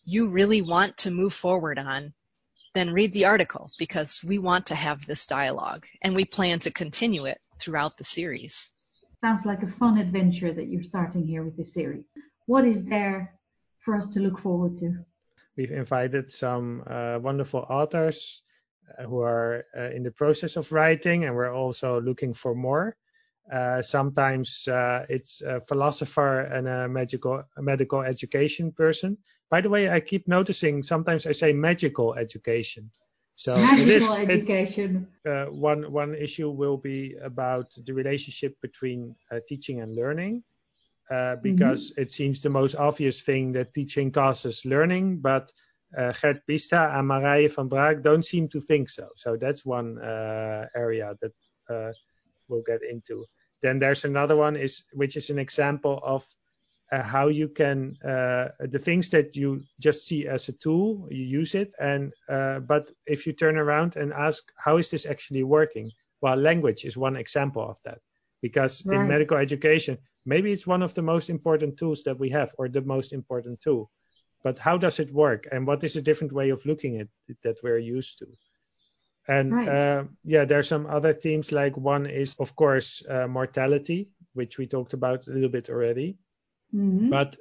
you 0.06 0.30
really 0.30 0.62
want 0.62 0.98
to 0.98 1.12
move 1.12 1.34
forward 1.34 1.80
on, 1.80 2.14
then 2.74 2.92
read 2.92 3.14
the 3.14 3.26
article 3.26 3.72
because 3.78 4.24
we 4.24 4.38
want 4.40 4.68
to 4.68 4.76
have 4.76 5.06
this 5.06 5.28
dialogue 5.28 5.86
and 6.02 6.16
we 6.16 6.26
plan 6.26 6.60
to 6.60 6.72
continue 6.72 7.26
it 7.26 7.40
throughout 7.60 7.98
the 7.98 8.04
series. 8.04 8.72
Sounds 9.24 9.46
like 9.46 9.64
a 9.64 9.68
fun 9.80 10.00
adventure 10.00 10.52
that 10.52 10.68
you're 10.68 10.84
starting 10.84 11.26
here 11.26 11.44
with 11.46 11.56
this 11.56 11.74
series. 11.74 12.04
What 12.46 12.66
is 12.66 12.84
there 12.84 13.40
for 13.80 13.96
us 13.96 14.06
to 14.10 14.20
look 14.20 14.38
forward 14.38 14.78
to? 14.80 14.98
We've 15.56 15.72
invited 15.72 16.30
some 16.30 16.84
uh, 16.88 17.20
wonderful 17.20 17.62
authors 17.70 18.42
uh, 19.00 19.04
who 19.04 19.22
are 19.22 19.64
uh, 19.78 19.92
in 19.92 20.04
the 20.04 20.12
process 20.12 20.58
of 20.58 20.70
writing, 20.74 21.24
and 21.24 21.34
we're 21.34 21.56
also 21.56 22.02
looking 22.02 22.34
for 22.34 22.54
more. 22.54 22.98
Uh, 23.50 23.82
sometimes 23.82 24.68
uh, 24.68 25.06
it's 25.08 25.40
a 25.40 25.62
philosopher 25.70 26.42
and 26.42 26.68
a 26.68 26.90
medical 26.90 27.44
a 27.56 27.62
medical 27.62 28.02
education 28.02 28.74
person. 28.74 29.18
By 29.50 29.62
the 29.62 29.70
way, 29.70 29.90
I 29.90 30.02
keep 30.02 30.28
noticing 30.28 30.84
sometimes 30.84 31.26
I 31.26 31.32
say 31.32 31.54
magical 31.54 32.14
education. 32.16 32.92
So 33.36 33.56
magical 33.56 33.90
it 33.90 33.96
is, 33.96 34.10
education. 34.10 35.08
It, 35.26 35.30
uh, 35.30 35.46
one 35.52 35.92
one 35.92 36.16
issue 36.16 36.50
will 36.50 36.78
be 36.78 37.16
about 37.22 37.74
the 37.86 37.94
relationship 37.94 38.56
between 38.62 39.16
teaching 39.48 39.82
and 39.82 39.96
learning. 39.96 40.44
Uh, 41.12 41.36
because 41.36 41.92
mm-hmm. 41.92 42.02
it 42.02 42.12
seems 42.12 42.42
the 42.42 42.50
most 42.50 42.76
obvious 42.76 43.22
thing 43.22 43.52
that 43.52 43.74
teaching 43.74 44.10
causes 44.10 44.64
learning, 44.66 45.20
but 45.20 45.52
uh, 45.98 46.14
Gert 46.14 46.42
Biesta 46.48 46.98
and 46.98 47.08
Marije 47.10 47.54
van 47.54 47.70
Braak 47.70 48.02
don't 48.02 48.26
seem 48.26 48.48
to 48.48 48.62
think 48.62 48.90
so. 48.90 49.10
So 49.16 49.36
that's 49.36 49.66
one 49.66 50.00
uh, 50.00 50.66
area 50.76 51.14
that 51.22 51.34
uh, 51.70 51.92
we'll 52.48 52.64
get 52.64 52.82
into. 52.84 53.26
Then 53.62 53.80
there's 53.80 54.06
another 54.06 54.36
one 54.36 54.56
is 54.56 54.86
which 54.94 55.18
is 55.18 55.30
an 55.30 55.40
example 55.40 56.00
of 56.04 56.24
uh, 56.24 56.26
how 57.02 57.28
you 57.28 57.48
can 57.48 57.98
uh, 58.04 58.50
the 58.60 58.80
things 58.80 59.10
that 59.10 59.36
you 59.36 59.64
just 59.80 60.06
see 60.08 60.28
as 60.28 60.50
a 60.50 60.54
tool, 60.54 61.08
you 61.10 61.24
use 61.24 61.56
it, 61.56 61.74
and 61.80 62.14
but 62.68 62.92
if 63.06 63.26
you 63.26 63.34
turn 63.34 63.58
around 63.58 63.96
and 63.96 64.14
ask 64.14 64.44
how 64.58 64.78
is 64.78 64.90
this 64.92 65.06
actually 65.06 65.44
working, 65.44 65.92
well, 66.22 66.38
language 66.38 66.86
is 66.86 66.98
one 66.98 67.16
example 67.16 67.68
of 67.70 67.78
that 67.86 68.00
because 68.44 68.86
right. 68.86 69.00
in 69.00 69.08
medical 69.08 69.38
education 69.38 69.98
maybe 70.26 70.52
it's 70.52 70.68
one 70.68 70.84
of 70.84 70.94
the 70.94 71.02
most 71.02 71.30
important 71.32 71.78
tools 71.78 72.04
that 72.04 72.20
we 72.20 72.30
have 72.30 72.54
or 72.60 72.70
the 72.70 72.82
most 72.82 73.14
important 73.14 73.60
tool 73.60 73.90
but 74.44 74.60
how 74.60 74.78
does 74.78 75.00
it 75.00 75.12
work 75.12 75.48
and 75.52 75.66
what 75.66 75.84
is 75.84 75.96
a 75.96 76.02
different 76.02 76.34
way 76.34 76.50
of 76.52 76.64
looking 76.66 77.00
at 77.00 77.08
it 77.28 77.38
that 77.42 77.58
we're 77.64 77.80
used 77.80 78.20
to 78.20 78.28
and 79.28 79.54
right. 79.54 79.68
uh, 79.70 80.04
yeah 80.26 80.46
there's 80.46 80.68
some 80.68 80.86
other 80.86 81.14
themes 81.14 81.52
like 81.52 81.76
one 81.78 82.06
is 82.06 82.36
of 82.40 82.56
course 82.56 83.02
uh, 83.10 83.26
mortality 83.28 84.10
which 84.34 84.58
we 84.58 84.68
talked 84.68 84.94
about 84.94 85.28
a 85.28 85.32
little 85.32 85.50
bit 85.50 85.70
already 85.70 86.18
mm-hmm. 86.74 87.10
but 87.10 87.36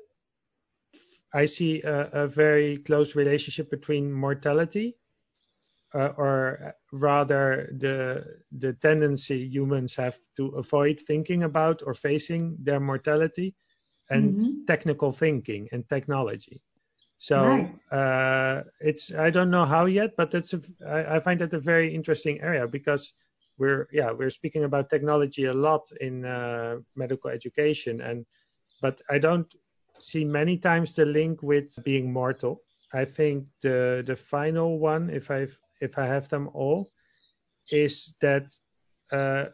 i 1.35 1.45
see 1.45 1.83
a, 1.83 2.09
a, 2.25 2.29
very 2.29 2.77
close 2.79 3.17
relationship 3.17 3.71
between 3.71 4.13
mortality 4.13 4.97
uh, 5.95 6.13
or 6.17 6.75
rather 6.93 7.69
the 7.79 8.25
the 8.59 8.73
tendency 8.75 9.47
humans 9.47 9.95
have 9.95 10.19
to 10.37 10.49
avoid 10.49 11.01
thinking 11.01 11.43
about 11.43 11.83
or 11.87 11.95
facing 11.95 12.57
their 12.63 12.81
mortality 12.81 13.55
and 14.11 14.35
mm-hmm. 14.35 14.65
technical 14.67 15.13
thinking 15.13 15.69
and 15.73 15.89
technology 15.89 16.61
so 17.19 17.45
right. 17.45 17.75
uh, 17.93 18.63
it's 18.81 19.13
i 19.15 19.31
don't 19.31 19.51
know 19.51 19.65
how 19.65 19.85
yet 19.85 20.11
but 20.17 20.31
that's 20.31 20.55
a, 20.55 20.61
I, 20.87 21.17
I 21.17 21.21
find 21.21 21.41
that 21.41 21.53
a 21.53 21.61
very 21.61 21.95
interesting 21.95 22.41
area 22.41 22.67
because 22.67 23.15
we're 23.59 23.87
yeah 23.93 24.11
we're 24.11 24.31
speaking 24.31 24.65
about 24.65 24.91
technology 24.91 25.45
a 25.45 25.55
lot 25.55 25.83
in 26.01 26.25
uh, 26.25 26.77
medical 26.97 27.31
education 27.31 28.01
and 28.01 28.27
but 28.83 29.01
i 29.11 29.19
don't 29.19 29.55
see 29.99 30.25
many 30.25 30.59
times 30.59 30.95
the 30.95 31.07
link 31.07 31.43
with 31.43 31.69
being 31.85 32.13
mortal 32.13 32.61
i 32.93 33.05
think 33.05 33.47
the 33.63 34.03
the 34.07 34.17
final 34.17 34.79
one 34.79 35.09
if 35.11 35.31
i 35.31 35.47
if 35.83 35.99
I 35.99 36.07
have 36.07 36.29
them 36.29 36.49
all, 36.55 36.91
is 37.71 38.15
that 38.21 38.47
uh, 39.11 39.47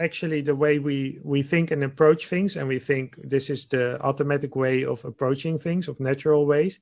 actually 0.00 0.40
the 0.40 0.56
way 0.56 0.78
we, 0.78 1.20
we 1.22 1.42
think 1.42 1.70
and 1.70 1.84
approach 1.84 2.26
things, 2.26 2.56
and 2.56 2.66
we 2.66 2.78
think 2.78 3.14
this 3.22 3.50
is 3.50 3.66
the 3.66 4.00
automatic 4.00 4.56
way 4.56 4.84
of 4.84 5.04
approaching 5.04 5.58
things, 5.58 5.86
of 5.88 6.00
natural 6.00 6.46
ways, 6.46 6.80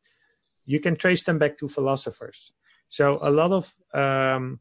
you 0.65 0.79
can 0.79 0.97
trace 0.97 1.25
them 1.25 1.39
back 1.39 1.59
to 1.59 1.69
philosophers. 1.69 2.53
So 2.89 3.19
a 3.21 3.31
lot 3.31 3.51
of 3.51 3.75
um, 3.93 4.61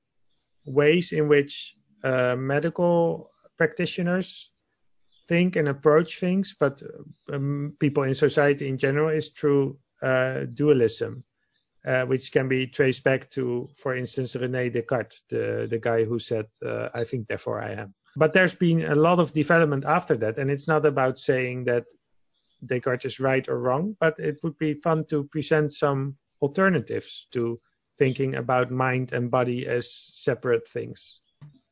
ways 0.65 1.11
in 1.11 1.27
which 1.27 1.75
uh, 2.03 2.35
medical 2.35 3.29
practitioners 3.57 4.49
think 5.31 5.55
and 5.55 5.67
approach 5.69 6.19
things, 6.19 6.55
but 6.59 6.81
um, 7.31 7.73
people 7.79 8.03
in 8.03 8.13
society 8.13 8.67
in 8.67 8.77
general, 8.77 9.09
is 9.09 9.29
through 9.29 9.77
uh, 10.01 10.39
dualism 10.53 11.23
uh, 11.85 12.03
which 12.05 12.31
can 12.31 12.47
be 12.47 12.67
traced 12.67 13.03
back 13.03 13.29
to, 13.31 13.69
for 13.77 13.95
instance, 13.95 14.35
René 14.35 14.71
Descartes, 14.71 15.21
the, 15.29 15.67
the 15.69 15.79
guy 15.79 16.03
who 16.03 16.19
said, 16.19 16.45
uh, 16.65 16.89
I 16.93 17.03
think, 17.03 17.27
therefore 17.27 17.61
I 17.61 17.71
am. 17.73 17.93
But 18.15 18.33
there's 18.33 18.55
been 18.55 18.83
a 18.83 18.95
lot 18.95 19.19
of 19.19 19.33
development 19.33 19.85
after 19.85 20.17
that, 20.17 20.37
and 20.37 20.51
it's 20.51 20.67
not 20.67 20.85
about 20.85 21.17
saying 21.17 21.65
that 21.65 21.85
Descartes 22.65 23.05
is 23.05 23.19
right 23.19 23.47
or 23.47 23.59
wrong, 23.59 23.95
but 23.99 24.19
it 24.19 24.39
would 24.43 24.57
be 24.57 24.75
fun 24.75 25.05
to 25.05 25.23
present 25.23 25.73
some 25.73 26.17
alternatives 26.41 27.27
to 27.31 27.59
thinking 27.97 28.35
about 28.35 28.71
mind 28.71 29.13
and 29.13 29.31
body 29.31 29.67
as 29.67 29.91
separate 29.91 30.67
things. 30.67 31.20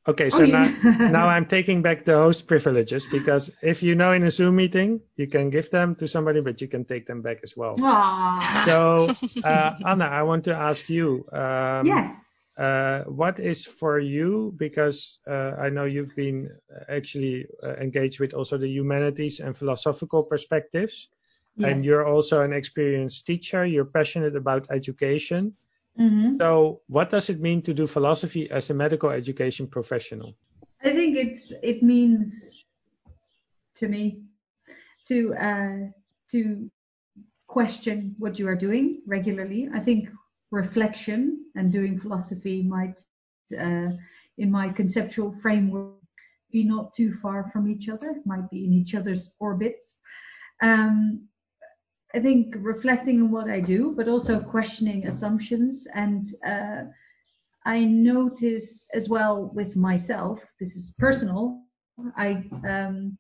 Okay, 0.10 0.32
so 0.32 0.42
oh, 0.42 0.44
yeah. 0.44 0.74
now, 0.82 1.08
now 1.20 1.28
I'm 1.28 1.46
taking 1.46 1.84
back 1.84 2.04
the 2.04 2.16
host 2.16 2.48
privileges 2.48 3.06
because 3.06 3.52
if 3.62 3.84
you 3.84 3.94
know 3.94 4.12
in 4.12 4.24
a 4.24 4.32
Zoom 4.32 4.56
meeting, 4.56 5.02
you 5.18 5.28
can 5.28 5.52
give 5.52 5.70
them 5.70 5.94
to 5.96 6.08
somebody, 6.08 6.42
but 6.42 6.62
you 6.62 6.68
can 6.68 6.84
take 6.84 7.06
them 7.06 7.22
back 7.22 7.42
as 7.44 7.56
well. 7.56 7.78
Aww. 7.78 8.66
So, 8.66 9.14
uh, 9.44 9.76
Anna, 9.86 10.06
I 10.06 10.24
want 10.24 10.46
to 10.46 10.56
ask 10.56 10.90
you. 10.90 11.26
Um, 11.32 11.86
yes. 11.86 12.26
Uh, 12.58 13.04
what 13.06 13.40
is 13.40 13.64
for 13.64 14.00
you, 14.00 14.54
because 14.58 15.20
uh, 15.26 15.56
I 15.56 15.70
know 15.70 15.86
you've 15.86 16.14
been 16.14 16.50
actually 16.90 17.46
uh, 17.64 17.76
engaged 17.76 18.20
with 18.20 18.34
also 18.34 18.58
the 18.58 18.68
humanities 18.68 19.40
and 19.40 19.56
philosophical 19.56 20.24
perspectives, 20.24 21.08
yes. 21.56 21.72
and 21.72 21.86
you're 21.86 22.06
also 22.06 22.42
an 22.42 22.52
experienced 22.52 23.26
teacher, 23.26 23.66
you're 23.66 23.86
passionate 23.86 24.36
about 24.36 24.68
education. 24.72 25.56
Mm-hmm. 25.98 26.38
So, 26.40 26.82
what 26.88 27.10
does 27.10 27.30
it 27.30 27.40
mean 27.40 27.62
to 27.64 27.74
do 27.74 27.88
philosophy 27.88 28.50
as 28.52 28.70
a 28.70 28.74
medical 28.74 29.10
education 29.10 29.68
professional? 29.68 30.36
I 30.84 30.92
think 30.94 31.18
it's 31.18 31.52
it 31.62 31.84
means 31.84 32.64
to 33.76 33.88
me 33.88 34.22
to 35.08 35.34
uh, 35.36 35.92
to 36.32 36.70
question 37.48 38.16
what 38.20 38.40
you 38.40 38.48
are 38.48 38.56
doing 38.56 39.02
regularly. 39.08 39.70
I 39.74 39.80
think 39.80 40.10
reflection 40.52 41.46
and 41.56 41.72
doing 41.72 42.00
philosophy 42.00 42.64
might, 42.64 43.02
uh, 43.60 43.90
in 44.38 44.52
my 44.52 44.70
conceptual 44.70 45.36
framework, 45.42 45.96
be 46.52 46.64
not 46.64 46.94
too 46.96 47.14
far 47.22 47.50
from 47.52 47.70
each 47.70 47.90
other. 47.90 48.22
Might 48.26 48.50
be 48.50 48.66
in 48.66 48.74
each 48.74 48.96
other's 48.96 49.34
orbits. 49.40 49.98
Um, 50.62 51.29
I 52.16 52.20
think 52.20 52.56
reflecting 52.58 53.22
on 53.22 53.32
what 53.32 53.50
I 53.50 53.60
do, 53.60 53.94
but 53.96 54.08
also 54.08 54.40
questioning 54.40 55.08
assumptions. 55.08 55.88
And 55.94 56.28
uh, 56.46 56.84
I 57.66 57.86
notice 57.86 58.86
as 58.94 59.10
well 59.10 59.52
with 59.54 59.76
myself, 59.76 60.40
this 60.60 60.76
is 60.76 60.94
personal, 60.98 61.62
I 62.18 62.44
um, 62.68 63.18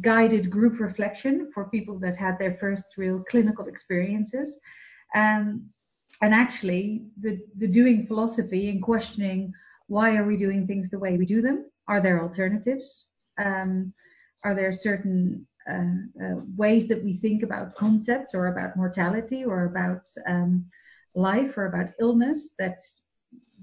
guided 0.00 0.50
group 0.50 0.80
reflection 0.80 1.50
for 1.52 1.68
people 1.68 1.98
that 1.98 2.16
had 2.16 2.38
their 2.38 2.56
first 2.58 2.84
real 2.96 3.22
clinical 3.28 3.66
experiences. 3.66 4.58
Um, 5.14 5.68
and 6.22 6.34
actually, 6.34 7.06
the, 7.20 7.40
the 7.56 7.66
doing 7.66 8.06
philosophy 8.06 8.70
and 8.70 8.82
questioning 8.82 9.52
why 9.88 10.14
are 10.16 10.24
we 10.24 10.36
doing 10.36 10.66
things 10.66 10.88
the 10.88 10.98
way 10.98 11.16
we 11.16 11.26
do 11.26 11.42
them? 11.42 11.66
Are 11.88 12.00
there 12.00 12.22
alternatives? 12.22 13.06
Um, 13.44 13.92
are 14.44 14.54
there 14.54 14.72
certain 14.72 15.46
ways 16.56 16.88
that 16.88 17.02
we 17.02 17.16
think 17.18 17.42
about 17.42 17.74
concepts 17.74 18.34
or 18.34 18.48
about 18.48 18.76
mortality 18.76 19.44
or 19.44 19.64
about 19.66 20.08
um, 20.28 20.64
life 21.14 21.56
or 21.56 21.66
about 21.66 21.90
illness 22.00 22.50
that 22.58 22.84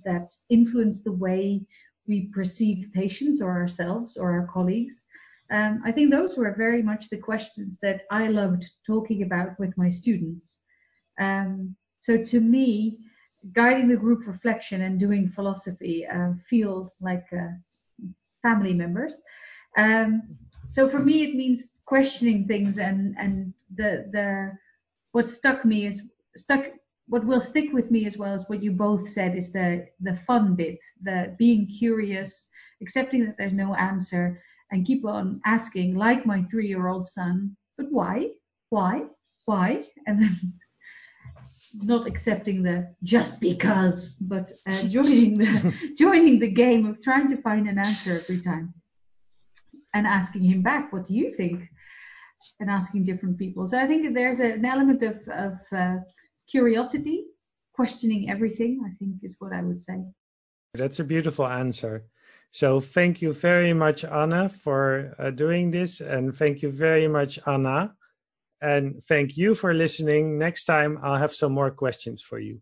that 0.06 0.32
influence 0.50 1.02
the 1.02 1.12
way 1.12 1.66
we 2.08 2.28
perceive 2.34 2.90
patients 2.94 3.42
or 3.42 3.52
ourselves 3.52 4.18
or 4.18 4.32
our 4.32 4.48
colleagues. 4.48 5.02
Um, 5.52 5.82
I 5.86 5.92
think 5.92 6.12
those 6.12 6.38
were 6.38 6.54
very 6.58 6.82
much 6.82 7.10
the 7.10 7.18
questions 7.18 7.78
that 7.82 8.02
I 8.12 8.28
loved 8.28 8.66
talking 8.86 9.24
about 9.24 9.60
with 9.60 9.78
my 9.78 9.90
students. 9.90 10.60
Um, 11.20 11.76
so 12.02 12.24
to 12.24 12.40
me, 12.40 12.98
guiding 13.54 13.88
the 13.88 13.98
group 13.98 14.28
reflection 14.28 14.82
and 14.82 15.00
doing 15.00 15.30
philosophy 15.30 16.06
uh, 16.06 16.32
feel 16.50 16.94
like 17.00 17.26
uh, 17.34 17.54
family 18.42 18.74
members. 18.74 19.14
Um, 19.78 20.24
so 20.68 20.90
for 20.90 21.00
me, 21.00 21.24
it 21.24 21.36
means 21.36 21.70
questioning 21.86 22.48
things 22.48 22.78
and 22.78 23.16
and 23.18 23.54
the 23.76 24.10
the 24.12 24.52
what 25.12 25.30
stuck 25.30 25.64
me 25.66 25.88
is 25.88 26.04
stuck 26.36 26.66
what 27.08 27.26
will 27.26 27.42
stick 27.42 27.72
with 27.72 27.90
me 27.90 28.06
as 28.06 28.18
well 28.18 28.34
as 28.34 28.44
what 28.48 28.62
you 28.62 28.72
both 28.72 29.10
said 29.10 29.36
is 29.36 29.52
the 29.52 29.86
the 30.02 30.16
fun 30.28 30.56
bit 30.56 30.78
the 31.04 31.34
being 31.40 31.66
curious 31.80 32.48
accepting 32.82 33.26
that 33.26 33.38
there's 33.38 33.54
no 33.54 33.74
answer 33.76 34.42
and 34.72 34.86
keep 34.86 35.06
on 35.06 35.40
asking 35.46 35.96
like 35.96 36.26
my 36.26 36.44
three 36.52 36.68
year 36.68 36.88
old 36.88 37.08
son 37.08 37.56
but 37.78 37.92
why? 37.92 38.32
Why? 38.70 39.04
Why? 39.46 39.84
And 40.08 40.22
then 40.22 40.54
not 41.76 42.08
accepting 42.08 42.64
the 42.64 42.94
just 43.04 43.40
because 43.40 44.16
but 44.20 44.52
uh, 44.66 44.84
joining 44.88 45.36
the 45.36 45.74
joining 45.98 46.40
the 46.40 46.50
game 46.50 46.86
of 46.86 47.02
trying 47.04 47.30
to 47.30 47.42
find 47.42 47.68
an 47.68 47.78
answer 47.78 48.20
every 48.20 48.42
time 48.42 48.74
and 49.94 50.06
asking 50.06 50.44
him 50.44 50.62
back 50.62 50.92
what 50.92 51.08
do 51.08 51.14
you 51.14 51.34
think 51.36 51.70
and 52.60 52.70
asking 52.70 53.06
different 53.06 53.38
people. 53.38 53.68
So 53.68 53.78
I 53.78 53.88
think 53.88 54.14
there's 54.14 54.40
an 54.40 54.64
element 54.66 55.04
of, 55.04 55.18
of 55.28 55.54
uh, 55.76 55.98
curiosity, 56.50 57.26
questioning 57.74 58.30
everything, 58.30 58.82
I 58.86 58.96
think 58.98 59.16
is 59.24 59.36
what 59.40 59.54
I 59.54 59.62
would 59.62 59.82
say. 59.82 60.04
That's 60.74 61.00
a 61.00 61.04
beautiful 61.04 61.48
answer. 61.48 62.06
So 62.52 62.80
thank 62.80 63.22
you 63.22 63.34
very 63.34 63.74
much, 63.74 64.06
Anna, 64.06 64.50
for 64.50 65.16
uh, 65.20 65.32
doing 65.32 65.72
this. 65.72 66.02
And 66.02 66.36
thank 66.36 66.62
you 66.62 66.72
very 66.72 67.08
much, 67.08 67.40
Anna. 67.46 67.94
And 68.62 69.04
thank 69.04 69.38
you 69.38 69.54
for 69.54 69.74
listening. 69.74 70.38
Next 70.38 70.66
time, 70.66 71.00
I'll 71.04 71.18
have 71.18 71.34
some 71.34 71.52
more 71.52 71.72
questions 71.72 72.24
for 72.24 72.40
you. 72.40 72.62